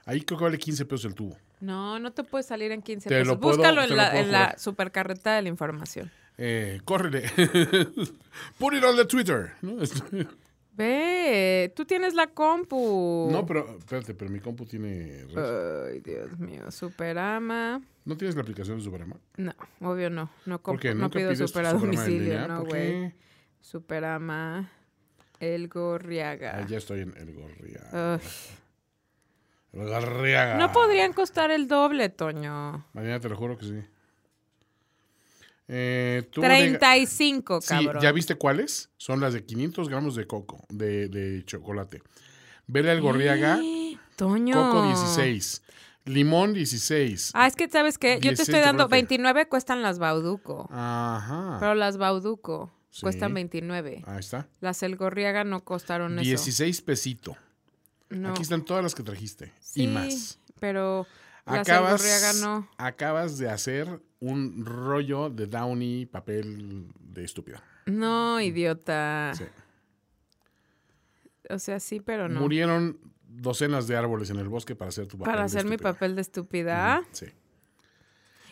Ahí 0.06 0.22
creo 0.24 0.40
que 0.40 0.46
vale 0.46 0.58
15 0.58 0.86
pesos 0.86 1.06
el 1.06 1.14
tubo. 1.14 1.38
No, 1.62 2.00
no 2.00 2.12
te 2.12 2.24
puedes 2.24 2.48
salir 2.48 2.72
en 2.72 2.82
15 2.82 3.08
Te 3.08 3.16
pesos. 3.20 3.28
lo 3.36 3.40
puedo- 3.40 3.58
Búscalo 3.58 3.84
te 3.86 3.92
en 3.92 3.98
la, 3.98 4.20
en 4.20 4.32
la 4.32 4.58
supercarreta 4.58 5.36
de 5.36 5.44
la 5.44 5.50
información. 5.50 6.10
Eh, 6.40 6.82
córrele. 6.86 7.30
Put 8.58 8.74
it 8.74 8.84
on 8.84 8.96
the 8.96 9.06
Twitter. 9.06 9.54
Ve, 10.76 11.72
tú 11.76 11.86
tienes 11.86 12.16
la 12.16 12.28
compu. 12.28 13.30
No, 13.32 13.46
pero 13.46 13.78
espérate, 13.78 14.16
pero 14.16 14.32
mi 14.32 14.40
compu 14.40 14.66
tiene. 14.66 15.26
red. 15.34 15.86
Ay, 15.92 16.00
Dios 16.00 16.40
mío. 16.40 16.72
Superama. 16.72 17.80
¿No 18.06 18.18
tienes 18.18 18.36
la 18.36 18.42
aplicación 18.42 18.78
de 18.78 18.84
Superama? 18.84 19.18
No, 19.38 19.54
obvio 19.82 20.10
no. 20.10 20.32
No, 20.46 20.60
¿Por 20.62 20.80
qué? 20.80 20.96
no 20.96 21.04
¿Nunca 21.04 21.20
pido 21.20 21.36
super 21.36 21.66
a 21.68 21.74
domicilio, 21.74 22.48
no, 22.48 22.60
¿Por 22.62 22.70
güey. 22.70 23.14
Superama. 23.62 24.70
El 25.40 25.68
Gorriaga. 25.68 26.58
Ah, 26.58 26.66
ya 26.66 26.78
estoy 26.78 27.02
en 27.02 27.14
el 27.18 27.34
Gorriaga. 27.34 28.20
El 29.74 29.88
Gorriaga. 29.90 30.58
No 30.58 30.72
podrían 30.72 31.14
costar 31.14 31.52
el 31.52 31.68
doble, 31.68 32.10
Toño. 32.10 32.86
Mañana 32.94 33.20
te 33.20 33.30
lo 33.30 33.36
juro 33.36 33.58
que 33.58 33.66
sí. 33.66 33.84
Eh, 35.68 36.28
tubo 36.32 36.44
de- 36.44 36.50
35, 36.50 37.62
Sí, 37.62 37.68
cabrón. 37.70 38.02
¿ya 38.04 38.12
viste 38.12 38.36
cuáles? 38.36 38.90
Son 38.98 39.20
las 39.22 39.34
de 39.34 39.46
500 39.46 39.88
gramos 39.90 40.16
de 40.16 40.28
coco, 40.28 40.64
de, 40.70 41.08
de 41.08 41.44
chocolate. 41.46 42.02
Verde 42.68 42.92
Algorriaga, 42.92 43.60
Toño. 44.16 44.54
coco 44.72 44.86
16. 44.88 45.62
Limón 46.06 46.54
16. 46.54 47.32
Ah, 47.34 47.48
es 47.48 47.56
que, 47.56 47.70
¿sabes 47.70 47.98
qué? 47.98 48.16
Yo 48.16 48.20
te 48.22 48.28
16 48.30 48.50
estoy 48.50 48.60
dando 48.62 48.84
chocolate. 48.84 48.96
29 48.96 49.48
cuestan 49.48 49.82
las 49.82 50.00
Bauduco. 50.00 50.68
Ajá. 50.72 51.58
Pero 51.62 51.76
las 51.76 51.98
Bauduco 51.98 52.72
Sí. 52.90 53.02
cuestan 53.02 53.34
29. 53.34 54.04
Ahí 54.06 54.20
está. 54.20 54.48
Las 54.60 54.84
El 54.84 54.98
Gorriaga 54.98 55.44
no 55.46 55.64
costaron 55.64 56.20
eso. 56.20 56.26
16 56.28 56.82
pesito. 56.82 57.36
No. 58.10 58.30
Aquí 58.32 58.42
están 58.44 58.64
todas 58.66 58.84
las 58.84 58.94
que 58.94 59.02
trajiste. 59.02 59.52
sí, 59.62 59.84
Y 59.84 59.88
más. 59.88 60.38
pero 60.60 61.08
Acabas, 61.46 62.02
Gorriaga 62.02 62.34
no. 62.34 62.70
acabas 62.78 63.38
de 63.38 63.50
hacer 63.50 64.02
un 64.20 64.66
rollo 64.66 65.30
de 65.30 65.48
Downy 65.48 66.06
papel 66.06 66.88
de 67.00 67.24
estúpida. 67.26 67.62
No, 67.86 68.40
idiota. 68.40 69.34
Sí. 69.36 69.44
O 71.50 71.60
sea, 71.60 71.80
sí, 71.80 72.00
pero 72.00 72.30
no. 72.30 72.40
Murieron 72.40 72.98
docenas 73.28 73.88
de 73.88 73.98
árboles 73.98 74.30
en 74.30 74.40
el 74.40 74.48
bosque 74.48 74.76
para 74.76 74.90
hacer 74.90 75.08
tu 75.08 75.18
papel. 75.18 75.32
Para 75.32 75.42
de 75.42 75.46
hacer 75.48 75.66
mi 75.66 75.78
papel 75.78 76.16
de 76.16 76.22
estúpida. 76.22 77.04
Sí. 77.12 77.26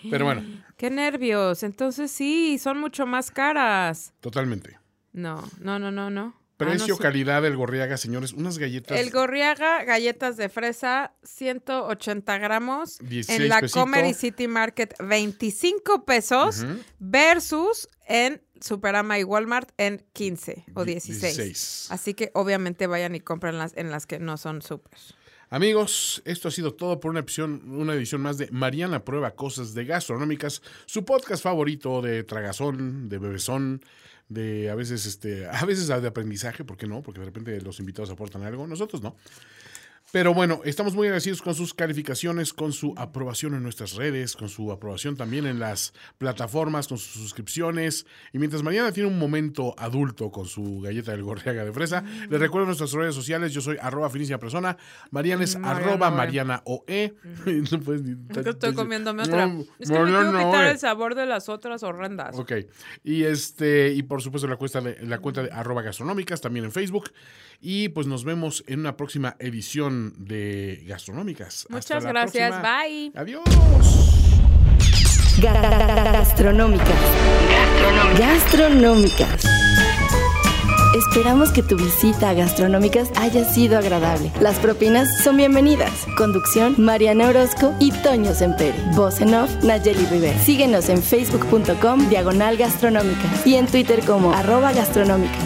Pero 0.10 0.26
bueno, 0.26 0.42
Qué 0.78 0.89
nervios. 0.89 1.64
Entonces 1.64 2.12
sí, 2.12 2.58
son 2.58 2.80
mucho 2.80 3.06
más 3.06 3.32
caras. 3.32 4.14
totalmente. 4.20 4.80
No, 5.14 5.44
no, 5.60 5.78
no, 5.80 5.92
no, 5.92 6.10
no. 6.10 6.41
Ah, 6.68 6.70
Precio, 6.72 6.95
no, 6.95 6.97
calidad 6.99 7.41
del 7.41 7.55
Gorriaga, 7.57 7.97
señores. 7.97 8.34
Unas 8.34 8.57
galletas. 8.57 8.97
El 8.99 9.09
Gorriaga, 9.12 9.84
galletas 9.84 10.38
de 10.38 10.49
fresa, 10.49 11.14
180 11.24 12.38
gramos. 12.38 12.97
16 12.99 13.39
en 13.39 13.49
la 13.49 13.59
pesito. 13.62 13.80
Comer 13.80 14.05
y 14.05 14.14
City 14.14 14.47
Market, 14.47 14.93
25 14.99 16.05
pesos. 16.05 16.66
Versus 16.99 17.89
en 18.07 18.41
Superama 18.59 19.18
y 19.20 19.24
Walmart 19.24 19.72
en 19.78 20.05
15 20.14 20.66
o 20.76 20.84
Die- 20.86 20.93
16. 20.93 21.38
16. 21.38 21.88
Así 21.91 22.14
que 22.14 22.32
obviamente 22.34 22.88
vayan 22.88 23.16
y 23.16 23.20
compren 23.20 23.57
las 23.57 23.76
en 23.76 23.89
las 23.91 24.05
que 24.05 24.20
no 24.20 24.38
son 24.38 24.62
super. 24.62 24.97
Amigos, 25.49 26.22
esto 26.24 26.47
ha 26.47 26.51
sido 26.51 26.74
todo 26.76 27.01
por 27.01 27.12
una 27.12 27.20
edición, 27.20 27.62
una 27.72 27.93
edición 27.93 28.22
más 28.22 28.38
de 28.38 28.49
Mariana 28.51 29.03
Prueba 29.03 29.32
Cosas 29.32 29.74
de 29.74 29.84
Gastronómicas, 29.84 30.62
su 30.86 31.03
podcast 31.03 31.43
favorito 31.43 32.01
de 32.01 32.24
tragazón, 32.24 33.09
de 33.09 33.18
bebezón, 33.18 33.82
de 34.32 34.70
a 34.70 34.76
veces 34.76 35.06
este, 35.06 35.46
a 35.48 35.66
veces 35.66 35.88
de 35.88 36.08
aprendizaje, 36.08 36.64
¿por 36.64 36.78
qué 36.78 36.88
no? 36.88 37.04
Porque 37.04 37.20
de 37.20 37.26
repente 37.26 37.60
los 37.62 37.80
invitados 37.80 38.10
aportan 38.10 38.44
algo, 38.44 38.66
nosotros 38.66 39.02
no. 39.02 39.16
Pero 40.12 40.34
bueno, 40.34 40.59
estamos 40.66 40.93
muy 40.93 41.07
agradecidos 41.07 41.41
con 41.41 41.55
sus 41.55 41.74
calificaciones, 41.74 42.53
con 42.53 42.74
su 42.74 42.93
aprobación 42.97 43.53
en 43.53 43.64
nuestras 43.64 43.95
redes, 43.95 44.36
con 44.36 44.49
su 44.49 44.70
aprobación 44.72 45.16
también 45.16 45.45
en 45.45 45.59
las 45.59 45.93
plataformas, 46.18 46.89
con 46.89 46.97
sus 46.97 47.14
suscripciones. 47.14 48.05
Y 48.34 48.38
mientras 48.39 48.62
Mariana 48.62 48.91
tiene 48.91 49.07
un 49.07 49.18
momento 49.18 49.74
adulto 49.78 50.30
con 50.30 50.47
su 50.47 50.82
galleta 50.82 51.12
del 51.12 51.24
Gorriaga 51.24 51.64
de 51.64 51.72
fresa, 51.72 52.03
les 52.30 52.39
recuerdo 52.41 52.66
nuestras 52.68 52.91
redes 52.91 53.16
sociales. 53.16 53.53
Yo 53.53 53.62
soy 53.62 53.78
arroba 53.82 54.09
finísima 54.09 54.38
persona. 54.38 54.76
Mariana 55.12 55.45
es 55.45 55.57
Mariana 55.57 55.80
arroba 55.91 56.09
Oe. 56.09 56.16
Mariana 56.18 56.62
OE. 56.66 57.14
No 57.72 57.80
puedes 57.80 58.01
ni- 58.03 58.16
que 58.43 58.49
estoy 58.49 58.74
comiéndome 58.74 59.24
otra. 59.24 59.47
No, 59.47 59.62
es 59.80 59.89
que 59.89 59.97
me 59.97 60.03
quiero 60.05 60.24
Mariana 60.24 60.38
quitar 60.39 60.66
Oe. 60.66 60.72
el 60.72 60.80
sabor 60.80 61.16
de 61.16 61.26
las 61.26 61.47
otras 61.47 61.84
horrendas. 61.84 62.38
Ok. 62.38 62.51
Y 63.03 63.24
este, 63.24 63.93
y 63.93 64.03
por 64.03 64.22
supuesto 64.22 64.45
la 64.49 64.57
cuenta 64.57 64.82
de, 64.82 65.05
la 65.05 65.20
cuenta 65.20 65.43
de 65.43 65.51
arroba 65.51 65.82
gastronómicas 65.84 66.41
también 66.41 66.66
en 66.66 66.72
Facebook. 66.74 67.12
Y 67.62 67.89
pues 67.89 68.07
nos 68.07 68.26
vemos 68.26 68.64
en 68.68 68.80
una 68.82 68.97
próxima 68.97 69.36
edición 69.39 70.01
de 70.18 70.84
Gastronómicas. 70.88 71.66
Muchas 71.70 72.04
gracias. 72.06 72.54
Bye. 72.62 73.12
Adiós. 73.16 73.43
Ga- 75.39 75.54
ga- 75.62 75.88
ga- 75.95 76.12
Gastronómicas. 76.12 76.88
Gastronómicas. 78.18 79.45
Esperamos 80.93 81.52
que 81.52 81.64
tu 81.64 81.78
visita 81.78 82.30
a 82.30 82.34
Gastronómicas 82.34 83.10
haya 83.16 83.45
sido 83.45 83.78
agradable. 83.78 84.30
Las 84.41 84.58
propinas 84.60 85.08
son 85.24 85.38
bienvenidas. 85.38 85.91
Conducción, 86.18 86.76
Mariana 86.78 87.30
Orozco 87.30 87.74
y 87.80 87.91
Toño 87.91 88.34
Sempere. 88.34 88.76
Voz 88.93 89.22
en 89.22 89.34
off, 89.34 89.49
Nayeli 89.64 90.06
Rivera. 90.08 90.38
Síguenos 90.43 90.89
en 90.89 91.02
facebook.com, 91.02 92.10
diagonal 92.10 92.58
gastronómicas. 92.58 93.47
Y 93.47 93.56
en 93.56 93.68
Twitter 93.68 94.02
como 94.06 94.34
arroba 94.34 94.74
gastronómicas. 94.74 95.38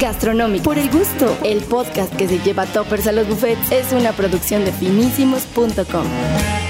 Gastronómica. 0.00 0.64
Por 0.64 0.78
el 0.78 0.90
gusto, 0.90 1.36
el 1.44 1.62
podcast 1.62 2.14
que 2.16 2.26
se 2.26 2.38
lleva 2.38 2.66
toppers 2.66 3.06
a 3.06 3.12
los 3.12 3.28
buffets 3.28 3.70
es 3.70 3.92
una 3.92 4.12
producción 4.12 4.64
de 4.64 4.72
finísimos.com. 4.72 6.69